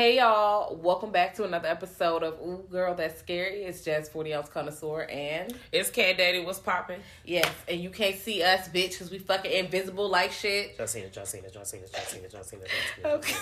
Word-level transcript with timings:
Hey 0.00 0.16
y'all, 0.16 0.76
welcome 0.76 1.10
back 1.12 1.34
to 1.34 1.44
another 1.44 1.68
episode 1.68 2.22
of 2.22 2.40
Ooh 2.40 2.64
Girl 2.70 2.94
That's 2.94 3.20
Scary. 3.20 3.64
It's 3.64 3.84
Jazz 3.84 4.08
40 4.08 4.32
Ounce 4.32 4.48
Connoisseur 4.48 5.02
and 5.02 5.54
It's 5.72 5.90
Cat 5.90 6.16
Daddy. 6.16 6.42
What's 6.42 6.58
popping? 6.58 7.00
yes, 7.22 7.52
and 7.68 7.78
you 7.82 7.90
can't 7.90 8.16
see 8.16 8.42
us, 8.42 8.66
bitch, 8.70 8.92
because 8.92 9.10
we 9.10 9.18
fucking 9.18 9.52
invisible 9.52 10.08
like 10.08 10.32
shit. 10.32 10.78
John 10.78 10.88
Cena, 10.88 11.08
John 11.10 11.26
Cena, 11.26 11.50
John 11.50 11.66
Cena, 11.66 11.86
John 11.86 12.00
Cena, 12.06 12.28
John 12.30 12.44
Cena, 12.44 12.62
John 12.62 12.70
Cena. 12.96 13.14
Okay. 13.16 13.34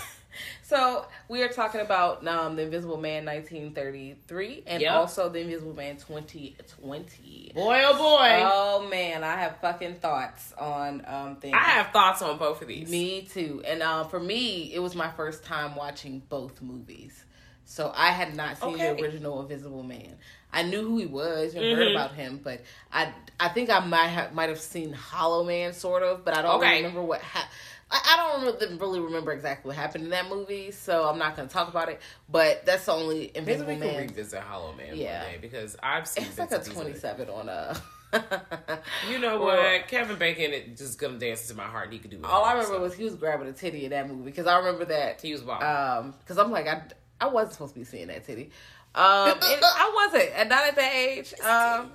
So 0.62 1.06
we 1.28 1.42
are 1.42 1.48
talking 1.48 1.80
about 1.80 2.26
um, 2.26 2.56
the 2.56 2.62
Invisible 2.62 2.96
Man 2.98 3.24
1933 3.24 4.62
and 4.66 4.82
Yep. 4.82 4.92
also 4.94 5.28
the 5.28 5.40
Invisible 5.40 5.74
Man 5.74 5.96
2020. 5.96 7.52
Boy, 7.54 7.82
oh 7.84 7.94
boy. 7.96 8.42
Oh 8.44 8.86
man, 8.88 9.24
I 9.24 9.36
have 9.36 9.56
fucking 9.60 9.96
thoughts 9.96 10.52
on 10.58 11.02
um 11.06 11.36
things. 11.36 11.54
I 11.56 11.58
have 11.70 11.88
thoughts 11.88 12.22
on 12.22 12.38
both 12.38 12.62
of 12.62 12.68
these. 12.68 12.90
Me 12.90 13.22
too. 13.22 13.62
And 13.66 13.82
um, 13.82 14.08
for 14.08 14.20
me, 14.20 14.72
it 14.72 14.78
was 14.80 14.94
my 14.94 15.10
first 15.10 15.44
time 15.44 15.74
watching 15.76 16.22
both 16.28 16.60
movies. 16.62 17.24
So 17.64 17.92
I 17.94 18.12
had 18.12 18.34
not 18.34 18.56
seen 18.56 18.78
the 18.78 19.02
original 19.02 19.40
Invisible 19.42 19.82
Man. 19.82 20.16
I 20.50 20.62
knew 20.62 20.82
who 20.88 20.96
he 20.96 21.04
was 21.06 21.54
and 21.54 21.66
Mm-hmm. 21.66 21.76
heard 21.76 21.88
about 21.88 22.14
him, 22.14 22.40
but 22.42 22.62
I 22.90 23.12
I 23.38 23.48
think 23.50 23.68
I 23.70 23.80
might 23.80 24.06
have 24.06 24.32
might 24.32 24.48
have 24.48 24.60
seen 24.60 24.92
Hollow 24.94 25.44
Man 25.44 25.74
sort 25.74 26.02
of, 26.02 26.24
but 26.24 26.34
I 26.34 26.40
don't 26.42 26.56
Okay. 26.62 26.76
remember 26.78 27.02
what 27.02 27.20
ha- 27.20 27.48
I, 27.90 28.00
I 28.04 28.16
don't 28.42 28.80
really, 28.80 29.00
remember 29.00 29.32
exactly 29.32 29.68
what 29.68 29.76
happened 29.76 30.04
in 30.04 30.10
that 30.10 30.28
movie, 30.28 30.70
so 30.72 31.08
I'm 31.08 31.18
not 31.18 31.36
going 31.36 31.48
to 31.48 31.52
talk 31.54 31.68
about 31.68 31.88
it. 31.88 32.00
But 32.28 32.66
that's 32.66 32.84
the 32.86 32.92
only 32.92 33.30
Maybe 33.34 33.38
Invisible 33.38 33.72
we 33.72 33.78
can 33.78 33.86
Man. 33.86 34.06
revisit 34.08 34.40
Hollow 34.40 34.74
Man 34.74 34.94
Yeah. 34.96 35.22
one 35.22 35.32
day 35.32 35.38
because 35.40 35.76
I've 35.82 36.06
seen 36.06 36.24
It's 36.24 36.38
like 36.38 36.50
a 36.50 36.56
and 36.56 36.64
pieces 36.64 36.76
of 37.04 37.20
it. 37.20 37.28
27 37.28 37.28
on 37.30 37.48
a. 37.48 37.76
You 39.10 39.18
know 39.18 39.38
Well, 39.40 39.56
what? 39.56 39.88
Kevin 39.88 40.16
Bacon 40.18 40.52
it 40.52 40.76
just 40.76 40.98
gonna 40.98 41.18
dance 41.18 41.42
into 41.42 41.62
my 41.62 41.68
heart. 41.68 41.84
and 41.84 41.92
He 41.92 41.98
could 41.98 42.10
do 42.10 42.18
it. 42.18 42.24
All 42.24 42.44
I 42.44 42.54
remember 42.54 42.80
was 42.80 42.94
he 42.94 43.04
was 43.04 43.14
grabbing 43.14 43.48
a 43.48 43.52
titty 43.52 43.84
in 43.84 43.90
that 43.90 44.08
movie 44.08 44.24
because 44.24 44.46
I 44.46 44.56
remember 44.58 44.86
that 44.86 45.20
he 45.20 45.32
was 45.32 45.42
wild. 45.42 45.62
Um, 45.62 46.14
because 46.20 46.38
I'm 46.38 46.50
like, 46.50 46.66
I, 46.66 46.82
I 47.20 47.26
wasn't 47.28 47.52
supposed 47.54 47.74
to 47.74 47.80
be 47.80 47.84
seeing 47.84 48.08
that 48.08 48.24
titty. 48.26 48.50
Um, 48.94 49.34
I 49.42 50.08
wasn't, 50.10 50.30
and 50.36 50.48
not 50.48 50.64
at 50.66 50.76
that 50.76 50.94
age. 50.94 51.34
Um, 51.40 51.92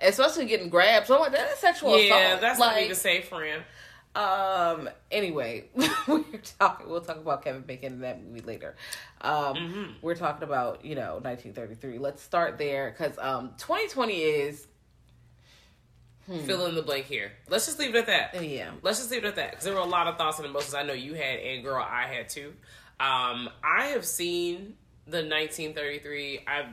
especially 0.00 0.46
getting 0.46 0.70
grabbed. 0.70 1.06
So 1.06 1.14
I'm 1.16 1.20
like, 1.20 1.32
that 1.32 1.50
is 1.52 1.58
sexual 1.58 1.90
yeah, 1.90 2.04
assault. 2.06 2.20
Yeah, 2.20 2.36
that's 2.36 2.58
like, 2.58 2.76
not 2.76 2.82
even 2.82 2.96
safe, 2.96 3.28
friend. 3.28 3.62
Um. 4.14 4.88
Anyway, 5.10 5.66
we're 6.08 6.24
talking. 6.58 6.88
We'll 6.88 7.00
talk 7.00 7.16
about 7.18 7.42
Kevin 7.44 7.62
Bacon 7.62 7.92
in 7.94 8.00
that 8.00 8.22
movie 8.24 8.40
later. 8.40 8.74
Um, 9.20 9.54
Mm-hmm. 9.56 9.82
we're 10.02 10.16
talking 10.16 10.42
about 10.42 10.84
you 10.84 10.94
know 10.96 11.20
1933. 11.22 11.98
Let's 11.98 12.20
start 12.22 12.58
there 12.58 12.90
because 12.96 13.16
um 13.18 13.50
2020 13.58 14.14
is 14.20 14.66
Fill 16.46 16.66
in 16.66 16.76
the 16.76 16.82
blank 16.82 17.06
here. 17.06 17.32
Let's 17.48 17.66
just 17.66 17.80
leave 17.80 17.92
it 17.96 18.06
at 18.08 18.32
that. 18.32 18.44
yeah. 18.44 18.70
Let's 18.82 18.98
just 18.98 19.10
leave 19.10 19.24
it 19.24 19.28
at 19.28 19.34
that 19.36 19.50
because 19.50 19.64
there 19.64 19.74
were 19.74 19.80
a 19.80 19.84
lot 19.84 20.06
of 20.06 20.16
thoughts 20.16 20.38
and 20.38 20.46
emotions 20.46 20.74
I 20.74 20.84
know 20.84 20.92
you 20.92 21.14
had, 21.14 21.40
and 21.40 21.64
girl, 21.64 21.82
I 21.84 22.06
had 22.06 22.28
too. 22.28 22.52
Um, 23.00 23.48
I 23.64 23.86
have 23.94 24.04
seen 24.04 24.76
the 25.06 25.18
1933. 25.24 26.44
I've 26.46 26.66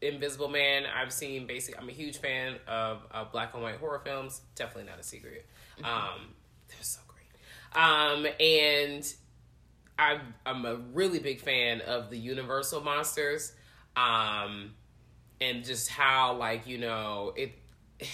Invisible 0.00 0.48
Man. 0.48 0.84
I've 0.86 1.12
seen 1.12 1.46
basic. 1.46 1.76
I'm 1.78 1.88
a 1.90 1.92
huge 1.92 2.18
fan 2.18 2.54
of, 2.66 3.02
of 3.10 3.32
black 3.32 3.52
and 3.52 3.62
white 3.62 3.76
horror 3.76 4.00
films. 4.02 4.40
Definitely 4.54 4.90
not 4.90 4.98
a 4.98 5.02
secret. 5.02 5.44
Um, 5.84 5.84
so 5.84 5.90
great. 5.90 6.32
Um, 7.74 8.26
and 8.40 9.12
I'm 9.98 10.34
I'm 10.44 10.64
a 10.64 10.76
really 10.92 11.18
big 11.18 11.40
fan 11.40 11.80
of 11.82 12.10
the 12.10 12.18
Universal 12.18 12.82
monsters. 12.82 13.52
Um, 13.96 14.72
and 15.42 15.64
just 15.64 15.88
how 15.88 16.34
like 16.34 16.66
you 16.66 16.78
know 16.78 17.32
it 17.36 17.52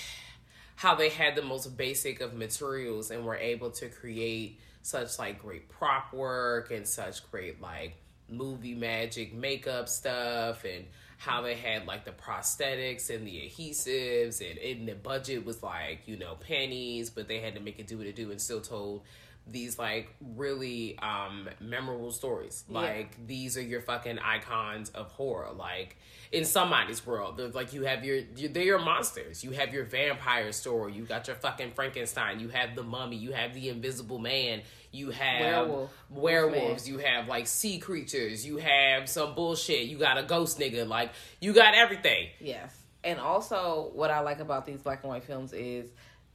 how 0.76 0.94
they 0.94 1.08
had 1.08 1.34
the 1.34 1.42
most 1.42 1.76
basic 1.76 2.20
of 2.20 2.34
materials 2.34 3.10
and 3.10 3.24
were 3.24 3.36
able 3.36 3.70
to 3.70 3.88
create 3.88 4.60
such 4.82 5.18
like 5.18 5.42
great 5.42 5.68
prop 5.68 6.12
work 6.12 6.70
and 6.70 6.86
such 6.86 7.28
great 7.30 7.60
like 7.60 7.96
movie 8.28 8.74
magic 8.74 9.34
makeup 9.34 9.88
stuff 9.88 10.64
and 10.64 10.84
how 11.16 11.42
they 11.42 11.54
had 11.54 11.84
like 11.86 12.04
the 12.04 12.12
prosthetics 12.12 13.10
and 13.10 13.26
the 13.26 13.50
adhesives 13.50 14.40
and, 14.40 14.56
and 14.58 14.86
the 14.86 14.94
budget 14.94 15.44
was 15.44 15.62
like 15.62 16.00
you 16.06 16.16
know 16.16 16.36
pennies 16.36 17.10
but 17.10 17.26
they 17.26 17.40
had 17.40 17.54
to 17.54 17.60
make 17.60 17.78
it 17.80 17.88
do 17.88 17.98
what 17.98 18.06
it 18.06 18.14
do 18.14 18.30
and 18.30 18.40
still 18.40 18.60
told 18.60 19.02
these 19.50 19.78
like 19.78 20.14
really 20.34 20.98
um 20.98 21.48
memorable 21.60 22.12
stories. 22.12 22.64
Like 22.68 23.26
these 23.26 23.56
are 23.56 23.62
your 23.62 23.80
fucking 23.80 24.18
icons 24.18 24.90
of 24.90 25.10
horror. 25.12 25.50
Like 25.52 25.96
in 26.30 26.44
somebody's 26.44 27.06
world 27.06 27.38
there's 27.38 27.54
like 27.54 27.72
you 27.72 27.84
have 27.84 28.04
your 28.04 28.16
you, 28.36 28.48
they're 28.48 28.62
your 28.62 28.78
monsters. 28.78 29.42
You 29.42 29.52
have 29.52 29.72
your 29.72 29.84
vampire 29.84 30.52
story. 30.52 30.92
You 30.92 31.04
got 31.04 31.26
your 31.26 31.36
fucking 31.36 31.72
frankenstein. 31.72 32.40
You 32.40 32.48
have 32.48 32.74
the 32.74 32.82
mummy. 32.82 33.16
You 33.16 33.32
have 33.32 33.54
the 33.54 33.68
invisible 33.68 34.18
man. 34.18 34.62
You 34.90 35.10
have 35.10 35.68
Werewolf. 35.68 35.90
werewolves. 36.10 36.88
You 36.88 36.98
have 36.98 37.28
like 37.28 37.46
sea 37.46 37.78
creatures. 37.78 38.46
You 38.46 38.58
have 38.58 39.08
some 39.08 39.34
bullshit. 39.34 39.86
You 39.86 39.98
got 39.98 40.18
a 40.18 40.22
ghost 40.22 40.58
nigga. 40.58 40.86
Like 40.86 41.12
you 41.40 41.52
got 41.52 41.74
everything. 41.74 42.28
Yes. 42.40 42.74
And 43.04 43.20
also, 43.20 43.90
what 43.94 44.10
I 44.10 44.20
like 44.20 44.40
about 44.40 44.66
these 44.66 44.82
black 44.82 45.02
and 45.02 45.10
white 45.10 45.24
films 45.24 45.52
is 45.52 45.88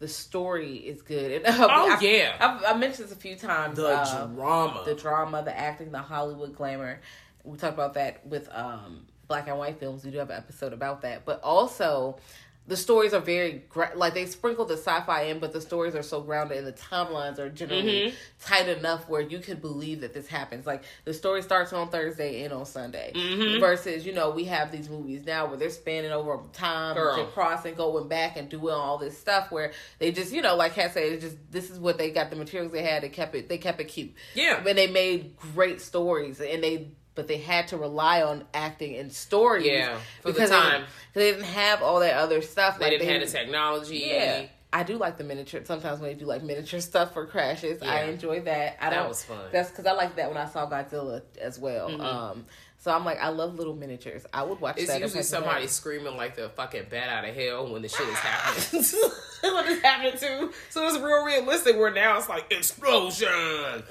the 0.04 0.10
story 0.10 0.76
is 0.76 1.02
good. 1.02 1.32
And, 1.32 1.46
uh, 1.62 1.68
Oh, 1.72 1.96
I, 1.96 1.98
yeah. 2.02 2.36
I've, 2.38 2.76
I 2.76 2.78
mentioned 2.78 3.08
this 3.08 3.14
a 3.16 3.20
few 3.20 3.38
times. 3.38 3.78
the 3.78 3.88
uh, 3.88 4.26
drama 4.28 4.84
the 4.86 4.96
drama, 4.96 5.42
the 5.44 5.58
acting, 5.58 5.94
the 5.94 6.00
Hollywood 6.00 6.54
glamour. 6.58 7.00
We 7.46 7.58
talked 7.58 7.74
about 7.74 7.94
that 7.94 8.28
with 8.28 8.50
um, 8.52 9.06
black 9.30 9.48
and 9.48 9.58
white 9.58 9.80
films. 9.80 10.04
We 10.04 10.12
do 10.12 10.18
have 10.18 10.30
an 10.30 10.36
episode 10.36 10.74
about 10.74 11.04
that. 11.04 11.24
But 11.24 11.40
also, 11.42 12.18
the 12.66 12.78
stories 12.78 13.14
are 13.14 13.20
very 13.20 13.66
like 13.96 14.14
they 14.14 14.26
sprinkle 14.26 14.64
the 14.64 14.78
sci-fi 14.78 15.24
in, 15.24 15.40
but 15.40 15.52
the 15.52 15.60
stories 15.60 15.96
are 15.96 16.04
so 16.04 16.22
grounded, 16.22 16.60
and 16.60 16.68
the 16.68 16.72
timelines 16.72 17.38
are 17.38 17.50
generally 17.50 18.08
mm-hmm. 18.08 18.16
tight 18.40 18.70
enough 18.70 19.10
where 19.10 19.20
you 19.20 19.40
can 19.40 19.58
believe 19.58 20.00
that 20.02 20.14
this 20.14 20.28
happens. 20.28 20.66
Like 20.66 20.84
the 21.04 21.14
story 21.14 21.42
starts 21.42 21.74
on 21.74 21.90
Thursday 21.90 22.44
and 22.44 22.54
on 22.54 22.66
Sunday, 22.66 23.12
mm-hmm. 23.14 23.60
versus 23.60 24.06
you 24.06 24.14
know 24.14 24.30
we 24.30 24.46
have 24.46 24.72
these 24.72 24.90
movies 24.90 25.26
now 25.26 25.46
where 25.46 25.58
they're 25.58 25.70
spanning 25.70 26.12
over 26.12 26.40
time, 26.54 26.96
and 26.98 27.30
crossing, 27.32 27.76
going 27.76 28.08
back, 28.08 28.38
and 28.38 28.48
doing 28.48 28.74
all 28.74 28.98
this 28.98 29.18
stuff 29.18 29.52
where 29.52 29.74
they 30.00 30.14
just 30.14 30.32
you 30.32 30.42
know 30.42 30.56
like 30.56 30.74
Kat 30.74 30.94
said, 30.94 31.04
it's 31.04 31.24
just 31.24 31.38
this 31.52 31.70
is 31.70 31.80
what 31.80 31.98
they 31.98 32.12
got 32.12 32.30
the 32.30 32.38
materials 32.38 32.72
they 32.72 32.84
had. 32.84 33.04
They 33.04 33.10
kept 33.10 33.36
it. 33.36 33.50
They 33.50 33.58
kept 33.58 33.82
it 33.82 33.86
cute. 33.86 34.14
Yeah. 34.36 34.64
and 34.66 34.78
they 34.78 34.88
made 34.88 35.36
great 35.38 35.82
stories, 35.82 36.40
and 36.40 36.64
they 36.64 36.92
but 37.16 37.28
they 37.28 37.38
had 37.38 37.68
to 37.70 37.78
rely 37.78 38.22
on 38.22 38.44
acting 38.54 38.96
and 38.96 39.12
stories. 39.12 39.66
Yeah, 39.66 39.98
for 40.22 40.30
the 40.30 40.34
because 40.34 40.50
time. 40.50 40.84
They, 41.14 41.22
they 41.26 41.32
didn't 41.32 41.46
have 41.46 41.82
all 41.82 42.00
that 42.00 42.16
other 42.16 42.42
stuff. 42.42 42.80
they 42.80 42.86
like 42.86 43.00
didn't 43.00 43.10
have 43.22 43.22
the 43.22 43.38
technology 43.38 43.98
Yeah. 44.08 44.46
I 44.76 44.82
do 44.82 44.98
like 44.98 45.18
the 45.20 45.24
miniature. 45.24 45.62
Sometimes 45.66 46.00
when 46.00 46.10
they 46.10 46.16
do 46.16 46.26
like 46.26 46.42
miniature 46.42 46.80
stuff 46.80 47.14
for 47.14 47.28
crashes, 47.28 47.80
I 47.84 48.06
enjoy 48.06 48.40
that. 48.42 48.78
I 48.84 48.90
That 48.90 48.96
don't, 48.96 49.08
was 49.10 49.24
fun. 49.24 49.38
Mm-hmm. 49.38 49.48
That's 49.52 49.70
because 49.70 49.86
I 49.86 49.92
like 49.92 50.16
that 50.16 50.30
when 50.30 50.38
I 50.38 50.48
saw 50.48 50.68
Godzilla 50.68 51.22
as 51.40 51.60
well. 51.60 52.02
Um, 52.02 52.46
so 52.84 52.92
I'm 52.92 53.06
like, 53.06 53.18
I 53.22 53.30
love 53.30 53.56
little 53.56 53.76
miniatures. 53.78 54.26
I 54.34 54.44
would 54.44 54.60
watch 54.60 54.76
It's 54.78 54.88
that. 54.90 55.00
usually 55.00 55.24
somebody 55.24 55.68
screaming 55.68 56.18
like 56.18 56.36
the 56.36 56.50
fucking 56.50 56.88
bat 56.90 57.08
out 57.08 57.24
of 57.24 57.34
hell 57.34 57.72
when 57.72 57.82
the 57.82 57.88
shit 57.88 58.06
is 58.06 58.16
happening. 58.16 58.84
what 59.42 59.66
is 59.68 59.82
happening 59.82 60.20
too. 60.20 60.52
So 60.70 60.86
it's 60.86 60.98
real 60.98 61.24
realistic 61.24 61.78
where 61.78 61.92
now 61.92 62.18
it's 62.18 62.28
like 62.28 62.52
explosion. 62.52 63.30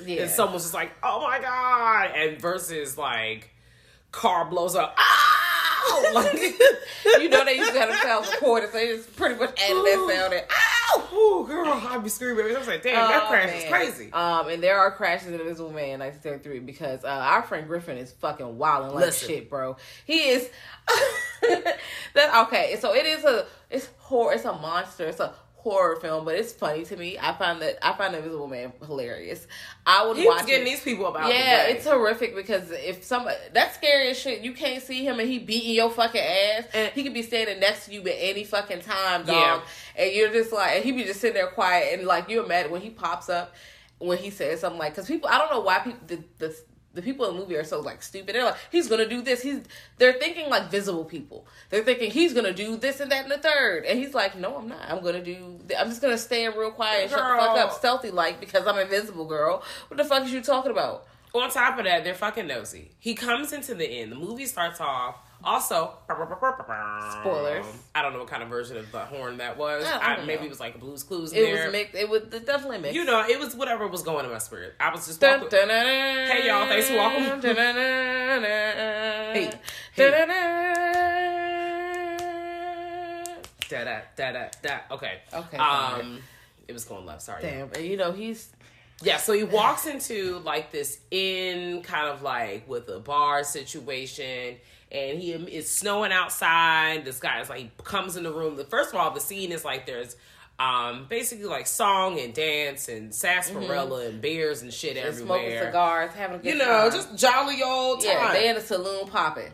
Yeah. 0.04 0.22
And 0.24 0.30
someone's 0.30 0.64
just 0.64 0.74
like, 0.74 0.90
oh 1.02 1.22
my 1.22 1.40
god. 1.40 2.10
And 2.14 2.38
versus 2.38 2.98
like 2.98 3.48
car 4.10 4.44
blows 4.44 4.76
up. 4.76 4.90
Ow! 4.90 4.94
Ah! 4.98 5.38
Like 6.12 6.34
you 7.20 7.28
know 7.28 7.44
they 7.44 7.56
used 7.56 7.72
to 7.72 7.78
have 7.80 7.88
themselves 7.88 8.30
recorded, 8.30 8.70
so 8.70 8.78
they 8.78 8.86
just 8.88 9.16
pretty 9.16 9.34
much 9.34 9.50
added 9.60 9.76
that 9.84 10.14
sound. 10.14 10.32
In. 10.32 10.40
Ow! 10.48 10.71
Oh 10.94 11.44
girl, 11.48 11.66
I'd 11.72 12.02
be 12.02 12.08
screaming. 12.08 12.54
I 12.54 12.58
was 12.58 12.66
like, 12.68 12.82
damn, 12.82 12.94
that 13.08 13.22
Oh, 13.24 13.28
crash 13.28 13.46
man. 13.48 13.56
is 13.56 13.68
crazy. 13.68 14.12
Um, 14.12 14.48
and 14.48 14.62
there 14.62 14.78
are 14.78 14.90
crashes 14.92 15.28
in 15.28 15.34
Invisible 15.34 15.70
Man 15.72 16.00
1933 16.00 16.58
because 16.60 17.04
uh, 17.04 17.08
our 17.08 17.42
friend 17.42 17.66
Griffin 17.66 17.96
is 17.98 18.12
fucking 18.12 18.58
wilding 18.58 18.94
like 18.94 19.06
Listen. 19.06 19.28
shit, 19.28 19.50
bro. 19.50 19.76
He 20.04 20.28
is. 20.30 20.50
that 22.14 22.46
okay? 22.46 22.76
So 22.80 22.94
it 22.94 23.06
is 23.06 23.24
a 23.24 23.46
it's 23.70 23.88
horror. 23.98 24.34
It's 24.34 24.44
a 24.44 24.52
monster. 24.52 25.06
It's 25.06 25.20
a 25.20 25.34
horror 25.62 25.94
film, 25.96 26.24
but 26.24 26.34
it's 26.34 26.52
funny 26.52 26.84
to 26.84 26.96
me. 26.96 27.16
I 27.18 27.32
find 27.34 27.62
that 27.62 27.78
I 27.86 27.92
find 27.96 28.14
Invisible 28.16 28.48
Man 28.48 28.72
hilarious. 28.84 29.46
I 29.86 30.04
would 30.06 30.16
He 30.16 30.26
watch 30.26 30.44
getting 30.44 30.66
it. 30.66 30.70
these 30.70 30.80
people 30.82 31.06
about 31.06 31.28
Yeah, 31.32 31.68
it's 31.68 31.86
horrific 31.86 32.34
because 32.34 32.70
if 32.72 33.04
some 33.04 33.28
that's 33.52 33.76
scary 33.76 34.08
as 34.10 34.18
shit, 34.18 34.40
you 34.42 34.52
can't 34.54 34.82
see 34.82 35.04
him 35.06 35.20
and 35.20 35.28
he 35.28 35.38
beating 35.38 35.70
your 35.74 35.88
fucking 35.90 36.20
ass. 36.20 36.64
And- 36.74 36.92
he 36.92 37.04
could 37.04 37.14
be 37.14 37.22
standing 37.22 37.60
next 37.60 37.86
to 37.86 37.92
you 37.92 38.00
at 38.00 38.16
any 38.18 38.42
fucking 38.44 38.80
time, 38.80 39.24
dog. 39.24 39.28
Yeah. 39.96 40.02
And 40.04 40.12
you're 40.12 40.32
just 40.32 40.52
like, 40.52 40.72
and 40.76 40.84
he 40.84 40.90
be 40.92 41.04
just 41.04 41.20
sitting 41.20 41.34
there 41.34 41.46
quiet 41.48 41.96
and 41.98 42.06
like 42.08 42.28
you 42.28 42.42
imagine 42.44 42.72
when 42.72 42.80
he 42.82 42.90
pops 42.90 43.28
up, 43.28 43.54
when 43.98 44.18
he 44.18 44.30
says 44.30 44.60
something 44.60 44.80
like, 44.80 44.92
because 44.94 45.06
people, 45.06 45.28
I 45.28 45.38
don't 45.38 45.50
know 45.52 45.60
why 45.60 45.78
people 45.78 46.00
the 46.08 46.24
the. 46.38 46.56
The 46.94 47.02
people 47.02 47.26
in 47.26 47.34
the 47.34 47.40
movie 47.40 47.56
are 47.56 47.64
so 47.64 47.80
like 47.80 48.02
stupid. 48.02 48.34
They're 48.34 48.44
like, 48.44 48.56
he's 48.70 48.88
gonna 48.88 49.08
do 49.08 49.22
this. 49.22 49.42
He's 49.42 49.60
they're 49.98 50.12
thinking 50.12 50.50
like 50.50 50.70
visible 50.70 51.04
people. 51.04 51.46
They're 51.70 51.84
thinking 51.84 52.10
he's 52.10 52.34
gonna 52.34 52.52
do 52.52 52.76
this 52.76 53.00
and 53.00 53.10
that 53.10 53.24
and 53.24 53.32
the 53.32 53.38
third. 53.38 53.84
And 53.84 53.98
he's 53.98 54.14
like, 54.14 54.36
no, 54.36 54.56
I'm 54.56 54.68
not. 54.68 54.80
I'm 54.88 55.02
gonna 55.02 55.24
do. 55.24 55.58
I'm 55.78 55.88
just 55.88 56.02
gonna 56.02 56.18
stay 56.18 56.46
real 56.48 56.70
quiet 56.70 57.04
and 57.04 57.10
shut 57.10 57.18
the 57.18 57.38
fuck 57.38 57.58
up, 57.58 57.72
stealthy 57.72 58.10
like 58.10 58.40
because 58.40 58.66
I'm 58.66 58.78
invisible, 58.78 59.24
girl. 59.24 59.62
What 59.88 59.96
the 59.96 60.04
fuck 60.04 60.24
is 60.24 60.32
you 60.32 60.42
talking 60.42 60.70
about? 60.70 61.06
On 61.34 61.50
top 61.50 61.78
of 61.78 61.84
that, 61.84 62.04
they're 62.04 62.14
fucking 62.14 62.46
nosy. 62.46 62.90
He 62.98 63.14
comes 63.14 63.54
into 63.54 63.74
the 63.74 63.86
end. 63.86 64.12
The 64.12 64.16
movie 64.16 64.44
starts 64.44 64.80
off. 64.80 65.16
Also, 65.44 65.94
Spoilers. 67.20 67.66
I 67.94 68.02
don't 68.02 68.12
know 68.12 68.20
what 68.20 68.28
kind 68.28 68.42
of 68.42 68.48
version 68.48 68.76
of 68.76 68.90
the 68.92 69.00
horn 69.00 69.38
that 69.38 69.56
was. 69.56 69.84
I- 69.84 70.14
I 70.16 70.24
maybe 70.24 70.44
it 70.44 70.48
was 70.48 70.60
like 70.60 70.74
a 70.74 70.78
Blue's 70.78 71.02
Clues. 71.02 71.32
It 71.32 71.40
there. 71.42 71.64
was 71.66 71.72
mixed. 71.72 71.94
It 71.94 72.08
was 72.08 72.22
definitely 72.22 72.78
mixed. 72.78 72.94
You 72.94 73.04
know, 73.04 73.24
it 73.28 73.38
was 73.38 73.54
whatever 73.56 73.86
was 73.88 74.02
going 74.02 74.24
in 74.24 74.30
my 74.32 74.38
spirit. 74.38 74.74
I 74.80 74.90
was 74.92 75.06
just 75.06 75.20
Dun, 75.20 75.40
walking. 75.42 75.58
dun, 75.58 75.68
dun, 75.68 75.76
Hey, 75.78 76.46
y'all, 76.46 76.66
thanks 76.66 76.88
for 76.88 76.96
walking. 76.96 77.24
Hey, 77.42 79.50
hey. 79.94 80.72
Da 83.68 83.84
da 83.84 84.00
da 84.16 84.32
da 84.32 84.44
da. 84.60 84.78
Okay. 84.94 85.20
Okay, 85.32 85.56
Um, 85.56 86.18
it 86.68 86.72
was 86.72 86.84
going 86.84 87.06
left. 87.06 87.22
Sorry. 87.22 87.42
Damn, 87.42 87.70
and 87.74 87.84
you 87.84 87.96
know 87.96 88.12
he's 88.12 88.50
Yeah, 89.02 89.16
so 89.16 89.32
he 89.32 89.44
walks 89.44 89.86
into 89.86 90.38
like 90.40 90.70
this 90.70 90.98
inn 91.10 91.82
kind 91.82 92.08
of 92.08 92.22
like 92.22 92.68
with 92.68 92.88
a 92.88 93.00
bar 93.00 93.42
situation 93.44 94.56
and 94.92 95.18
he 95.20 95.32
it's 95.32 95.70
snowing 95.70 96.12
outside. 96.12 97.04
This 97.04 97.18
guy 97.18 97.40
is 97.40 97.48
like 97.48 97.76
comes 97.84 98.16
in 98.16 98.22
the 98.22 98.32
room. 98.32 98.56
The 98.56 98.64
first 98.64 98.90
of 98.90 98.96
all, 99.00 99.10
the 99.10 99.20
scene 99.20 99.50
is 99.50 99.64
like 99.64 99.86
there's 99.86 100.14
um 100.58 101.06
basically 101.08 101.46
like 101.46 101.66
song 101.66 102.20
and 102.20 102.34
dance 102.34 102.88
and 102.88 103.12
sarsaparilla 103.14 104.06
and 104.06 104.20
beers 104.20 104.62
and 104.62 104.72
shit 104.72 104.96
just 104.96 105.20
smoking 105.20 105.58
cigars, 105.58 106.12
having 106.12 106.36
a 106.36 106.38
good 106.42 106.52
You 106.52 106.58
know, 106.58 106.90
time. 106.90 106.92
just 106.92 107.16
jolly 107.16 107.62
old 107.62 108.00
time. 108.02 108.10
yeah, 108.12 108.32
they 108.32 108.48
in 108.48 108.56
a 108.56 108.60
saloon 108.60 109.08
popping. 109.08 109.50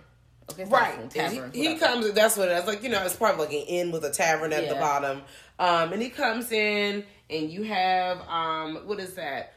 Okay, 0.50 0.62
it's 0.62 0.70
Right. 0.70 1.10
tavern, 1.10 1.52
he, 1.52 1.68
he 1.68 1.74
comes, 1.76 2.10
that's 2.12 2.36
what 2.38 2.48
it 2.48 2.52
is. 2.52 2.66
Like, 2.66 2.82
you 2.82 2.88
know, 2.88 3.04
it's 3.04 3.14
probably 3.14 3.44
like 3.44 3.54
an 3.54 3.60
inn 3.68 3.90
with 3.92 4.02
a 4.04 4.10
tavern 4.10 4.52
at 4.54 4.66
the 4.68 4.76
bottom. 4.76 5.20
Um, 5.58 5.92
and 5.92 6.00
he 6.00 6.08
comes 6.08 6.50
in 6.50 7.04
and 7.28 7.50
you 7.50 7.64
have, 7.64 8.20
um, 8.28 8.76
what 8.86 8.98
is 8.98 9.12
that? 9.14 9.52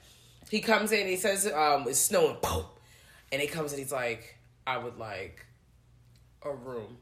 He 0.49 0.59
comes 0.59 0.91
in, 0.91 1.07
he 1.07 1.15
says, 1.15 1.47
um, 1.47 1.85
it's 1.87 1.97
snowing, 1.97 2.35
boom. 2.43 2.65
And 3.31 3.41
he 3.41 3.47
comes 3.47 3.71
and 3.71 3.79
he's 3.79 3.93
like, 3.93 4.35
I 4.67 4.77
would 4.79 4.97
like 4.97 5.45
a 6.43 6.53
room 6.53 6.97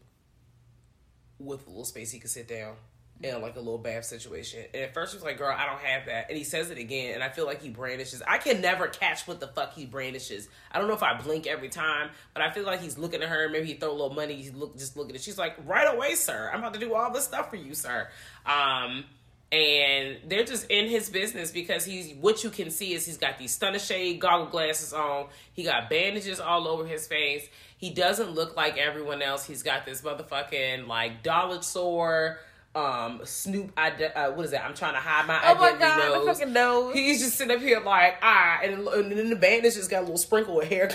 with 1.39 1.65
a 1.67 1.69
little 1.69 1.85
space 1.85 2.11
he 2.11 2.19
could 2.19 2.29
sit 2.29 2.47
down 2.47 2.75
and 3.21 3.41
like 3.41 3.55
a 3.55 3.59
little 3.59 3.77
bath 3.77 4.05
situation. 4.05 4.63
And 4.73 4.83
at 4.83 4.93
first 4.93 5.11
he 5.11 5.17
was 5.17 5.23
like, 5.23 5.37
girl, 5.37 5.53
I 5.55 5.65
don't 5.65 5.79
have 5.79 6.05
that. 6.05 6.29
And 6.29 6.37
he 6.37 6.43
says 6.43 6.69
it 6.69 6.77
again, 6.77 7.15
and 7.15 7.23
I 7.23 7.29
feel 7.29 7.45
like 7.45 7.61
he 7.61 7.69
brandishes. 7.69 8.21
I 8.25 8.37
can 8.37 8.61
never 8.61 8.87
catch 8.87 9.27
what 9.27 9.39
the 9.39 9.47
fuck 9.47 9.73
he 9.73 9.85
brandishes. 9.85 10.47
I 10.71 10.79
don't 10.79 10.87
know 10.87 10.93
if 10.93 11.03
I 11.03 11.19
blink 11.19 11.45
every 11.45 11.69
time, 11.69 12.11
but 12.33 12.43
I 12.43 12.51
feel 12.51 12.63
like 12.65 12.81
he's 12.81 12.97
looking 12.97 13.21
at 13.21 13.29
her. 13.29 13.49
Maybe 13.49 13.67
he 13.67 13.73
throw 13.73 13.89
a 13.89 13.91
little 13.91 14.13
money. 14.13 14.35
He's 14.35 14.53
look 14.53 14.77
just 14.77 14.95
looking 14.95 15.15
at. 15.15 15.21
She's 15.21 15.37
like, 15.37 15.55
right 15.65 15.93
away, 15.93 16.15
sir. 16.15 16.49
I'm 16.53 16.59
about 16.59 16.73
to 16.75 16.79
do 16.79 16.93
all 16.93 17.11
this 17.11 17.25
stuff 17.25 17.49
for 17.49 17.57
you, 17.57 17.73
sir. 17.73 18.07
Um, 18.45 19.03
and 19.51 20.17
they're 20.27 20.43
just 20.45 20.69
in 20.69 20.87
his 20.87 21.09
business 21.09 21.51
because 21.51 21.83
he's 21.83 22.13
what 22.15 22.43
you 22.43 22.51
can 22.51 22.69
see 22.69 22.93
is 22.93 23.05
he's 23.05 23.17
got 23.17 23.39
these 23.39 23.51
stunner 23.51 23.79
shade 23.79 24.21
goggle 24.21 24.45
glasses 24.47 24.93
on. 24.93 25.27
He 25.53 25.63
got 25.63 25.89
bandages 25.89 26.39
all 26.39 26.67
over 26.67 26.85
his 26.85 27.07
face. 27.07 27.47
He 27.79 27.89
doesn't 27.89 28.35
look 28.35 28.55
like 28.55 28.77
everyone 28.77 29.21
else. 29.23 29.45
He's 29.45 29.63
got 29.63 29.85
this 29.85 30.01
motherfucking 30.03 30.85
like 30.87 31.23
dollar 31.23 31.61
store 31.63 32.37
um 32.75 33.19
Snoop 33.23 33.71
ide- 33.75 34.11
uh, 34.15 34.29
what 34.31 34.45
is 34.45 34.51
that? 34.51 34.63
I'm 34.63 34.75
trying 34.75 34.93
to 34.93 34.99
hide 34.99 35.25
my 35.25 35.39
Oh 35.43 35.55
my 35.55 35.69
identity 35.69 35.79
God, 35.79 36.11
the 36.11 36.25
nose. 36.25 36.37
fucking 36.37 36.53
nose. 36.53 36.93
He's 36.93 37.19
just 37.19 37.35
sitting 37.35 37.55
up 37.55 37.61
here 37.63 37.79
like 37.79 38.17
ah, 38.21 38.59
and, 38.63 38.87
and 38.87 39.11
then 39.11 39.29
the 39.31 39.35
bandage 39.35 39.73
just 39.73 39.89
got 39.89 39.99
a 39.99 40.01
little 40.01 40.17
sprinkle 40.19 40.61
of 40.61 40.67
hair. 40.67 40.91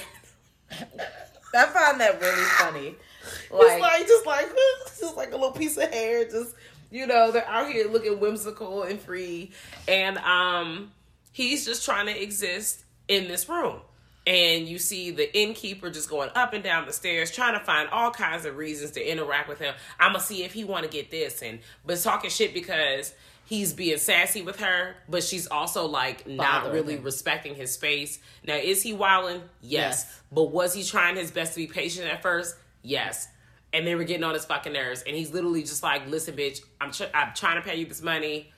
I 0.70 1.66
find 1.66 2.00
that 2.00 2.20
really 2.20 2.44
funny. 2.58 2.94
It's 3.26 3.50
Like, 3.50 3.81
like 3.81 4.06
just 4.06 4.26
like 4.26 4.46
just 5.00 5.16
like 5.16 5.28
a 5.31 5.36
little 5.36 5.52
piece 5.52 5.78
of 5.78 5.90
hair. 5.90 6.25
Just 6.26 6.54
you 6.90 7.06
know, 7.06 7.31
they're 7.31 7.46
out 7.48 7.72
here 7.72 7.88
looking 7.88 8.20
whimsical 8.20 8.82
and 8.82 9.00
free, 9.00 9.50
and 9.88 10.19
um, 10.19 10.92
he's 11.32 11.64
just 11.64 11.86
trying 11.86 12.04
to 12.06 12.22
exist 12.22 12.84
in 13.08 13.26
this 13.26 13.48
room. 13.48 13.81
And 14.26 14.67
you 14.67 14.79
see 14.79 15.11
the 15.11 15.37
innkeeper 15.38 15.91
just 15.91 16.09
going 16.09 16.31
up 16.35 16.55
and 16.55 16.65
down 16.65 16.87
the 16.87 16.94
stairs, 16.94 17.31
trying 17.31 17.59
to 17.59 17.65
find 17.65 17.91
all 17.91 18.11
kinds 18.11 18.47
of 18.47 18.56
reasons 18.56 18.93
to 18.93 19.11
interact 19.11 19.49
with 19.49 19.59
him. 19.59 19.75
I'm 20.00 20.12
gonna 20.12 20.25
see 20.25 20.44
if 20.44 20.53
he 20.53 20.65
want 20.65 20.85
to 20.85 20.91
get 20.91 21.11
this, 21.11 21.43
and 21.43 21.59
but 21.85 22.00
talking 22.00 22.31
shit 22.31 22.55
because 22.55 23.12
he's 23.44 23.73
being 23.73 23.99
sassy 23.99 24.43
with 24.43 24.61
her, 24.61 24.97
but 25.09 25.23
she's 25.23 25.47
also 25.47 25.87
like 25.87 26.26
not 26.26 26.73
really 26.73 26.97
him. 26.97 27.03
respecting 27.03 27.55
his 27.55 27.73
space. 27.73 28.19
Now, 28.47 28.56
is 28.56 28.82
he 28.82 28.93
wilding? 28.93 29.43
Yes. 29.61 30.05
Yes. 30.06 30.21
But 30.32 30.44
was 30.44 30.75
he 30.75 30.82
trying 30.84 31.17
his 31.17 31.31
best 31.31 31.55
to 31.55 31.60
be 31.60 31.67
patient 31.67 32.08
at 32.08 32.22
first? 32.22 32.56
Yes. 32.82 33.29
And 33.72 33.87
they 33.87 33.94
were 33.94 34.05
getting 34.05 34.25
on 34.25 34.34
his 34.34 34.44
fucking 34.44 34.72
nerves. 34.72 35.03
And 35.06 35.17
he's 35.17 35.32
literally 35.32 35.63
just 35.63 35.82
like, 35.82 36.06
listen, 36.08 36.37
bitch, 36.37 36.60
I'm, 36.81 36.93
tr- 36.93 37.13
I'm 37.13 37.34
trying 37.34 37.56
to 37.56 37.69
pay 37.69 37.77
you 37.77 37.87
this 37.87 38.03
money. 38.03 38.53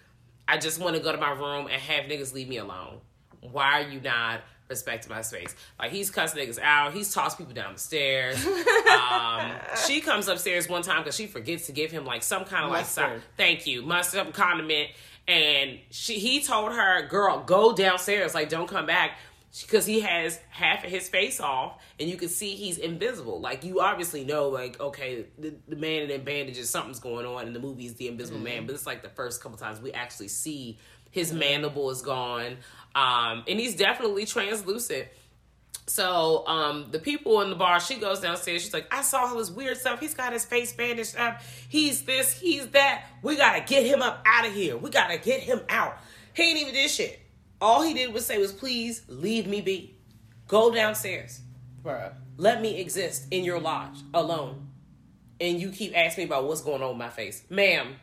I 0.46 0.58
just 0.58 0.78
want 0.78 0.94
to 0.96 1.02
go 1.02 1.10
to 1.10 1.18
my 1.18 1.30
room 1.30 1.68
and 1.68 1.80
have 1.80 2.04
niggas 2.04 2.34
leave 2.34 2.48
me 2.48 2.58
alone. 2.58 2.98
Why 3.40 3.82
are 3.82 3.88
you 3.88 4.00
not 4.00 4.42
respecting 4.68 5.10
my 5.10 5.22
space? 5.22 5.54
Like, 5.78 5.92
he's 5.92 6.10
cussing 6.10 6.42
niggas 6.46 6.58
out. 6.60 6.92
He's 6.92 7.12
tossed 7.12 7.38
people 7.38 7.54
down 7.54 7.74
the 7.74 7.78
stairs. 7.78 8.44
um, 8.46 9.52
she 9.86 10.00
comes 10.00 10.28
upstairs 10.28 10.68
one 10.68 10.82
time 10.82 11.02
because 11.02 11.16
she 11.16 11.26
forgets 11.26 11.66
to 11.66 11.72
give 11.72 11.90
him, 11.90 12.04
like, 12.04 12.22
some 12.22 12.44
kind 12.44 12.64
of, 12.64 12.70
like, 12.70 12.82
Mustard. 12.82 13.20
si- 13.20 13.26
thank 13.36 13.66
you, 13.66 13.82
mustard, 13.82 14.32
condiment. 14.32 14.90
And 15.28 15.78
she, 15.90 16.18
he 16.18 16.40
told 16.42 16.72
her, 16.72 17.06
girl, 17.08 17.42
go 17.44 17.74
downstairs. 17.74 18.34
Like, 18.34 18.48
don't 18.48 18.68
come 18.68 18.86
back 18.86 19.18
because 19.62 19.86
he 19.86 20.00
has 20.00 20.38
half 20.50 20.84
of 20.84 20.90
his 20.90 21.08
face 21.08 21.40
off 21.40 21.82
and 21.98 22.10
you 22.10 22.16
can 22.16 22.28
see 22.28 22.54
he's 22.56 22.76
invisible 22.76 23.40
like 23.40 23.64
you 23.64 23.80
obviously 23.80 24.24
know 24.24 24.48
like 24.48 24.78
okay 24.80 25.24
the, 25.38 25.54
the 25.68 25.76
man 25.76 26.02
in 26.02 26.08
the 26.08 26.18
bandages 26.18 26.68
something's 26.68 26.98
going 26.98 27.24
on 27.24 27.46
in 27.46 27.52
the 27.54 27.58
movie 27.58 27.86
is 27.86 27.94
the 27.94 28.08
invisible 28.08 28.40
man 28.40 28.66
but 28.66 28.74
it's 28.74 28.86
like 28.86 29.02
the 29.02 29.08
first 29.08 29.42
couple 29.42 29.56
times 29.56 29.80
we 29.80 29.92
actually 29.92 30.28
see 30.28 30.76
his 31.10 31.32
mandible 31.32 31.88
is 31.90 32.02
gone 32.02 32.56
um 32.96 33.44
and 33.46 33.60
he's 33.60 33.76
definitely 33.76 34.26
translucent 34.26 35.06
so 35.86 36.44
um 36.48 36.88
the 36.90 36.98
people 36.98 37.40
in 37.42 37.50
the 37.50 37.54
bar, 37.56 37.78
she 37.78 37.96
goes 37.96 38.18
downstairs. 38.20 38.62
She's 38.62 38.74
like, 38.74 38.92
I 38.92 39.02
saw 39.02 39.26
all 39.26 39.36
this 39.38 39.50
weird 39.52 39.76
stuff. 39.76 40.00
He's 40.00 40.14
got 40.14 40.32
his 40.32 40.44
face 40.44 40.72
bandaged 40.72 41.16
up. 41.16 41.40
He's 41.68 42.02
this, 42.02 42.32
he's 42.32 42.66
that. 42.70 43.04
We 43.22 43.36
gotta 43.36 43.60
get 43.60 43.86
him 43.86 44.02
up 44.02 44.20
out 44.26 44.46
of 44.46 44.52
here. 44.52 44.76
We 44.76 44.90
gotta 44.90 45.16
get 45.16 45.40
him 45.42 45.60
out. 45.68 45.96
He 46.34 46.42
ain't 46.50 46.58
even 46.58 46.74
did 46.74 46.90
shit. 46.90 47.20
All 47.60 47.82
he 47.82 47.94
did 47.94 48.12
was 48.12 48.26
say 48.26 48.36
was, 48.38 48.52
please 48.52 49.02
leave 49.08 49.46
me 49.46 49.60
be. 49.60 49.96
Go 50.48 50.74
downstairs. 50.74 51.40
bruh. 51.84 52.12
Let 52.36 52.60
me 52.60 52.80
exist 52.80 53.28
in 53.30 53.44
your 53.44 53.60
lodge 53.60 53.98
alone. 54.12 54.68
And 55.40 55.60
you 55.60 55.70
keep 55.70 55.96
asking 55.96 56.22
me 56.24 56.26
about 56.26 56.48
what's 56.48 56.62
going 56.62 56.82
on 56.82 56.88
with 56.90 56.98
my 56.98 57.10
face. 57.10 57.44
Ma'am, 57.48 57.94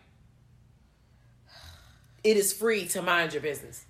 it 2.24 2.38
is 2.38 2.54
free 2.54 2.88
to 2.88 3.02
mind 3.02 3.34
your 3.34 3.42
business. 3.42 3.86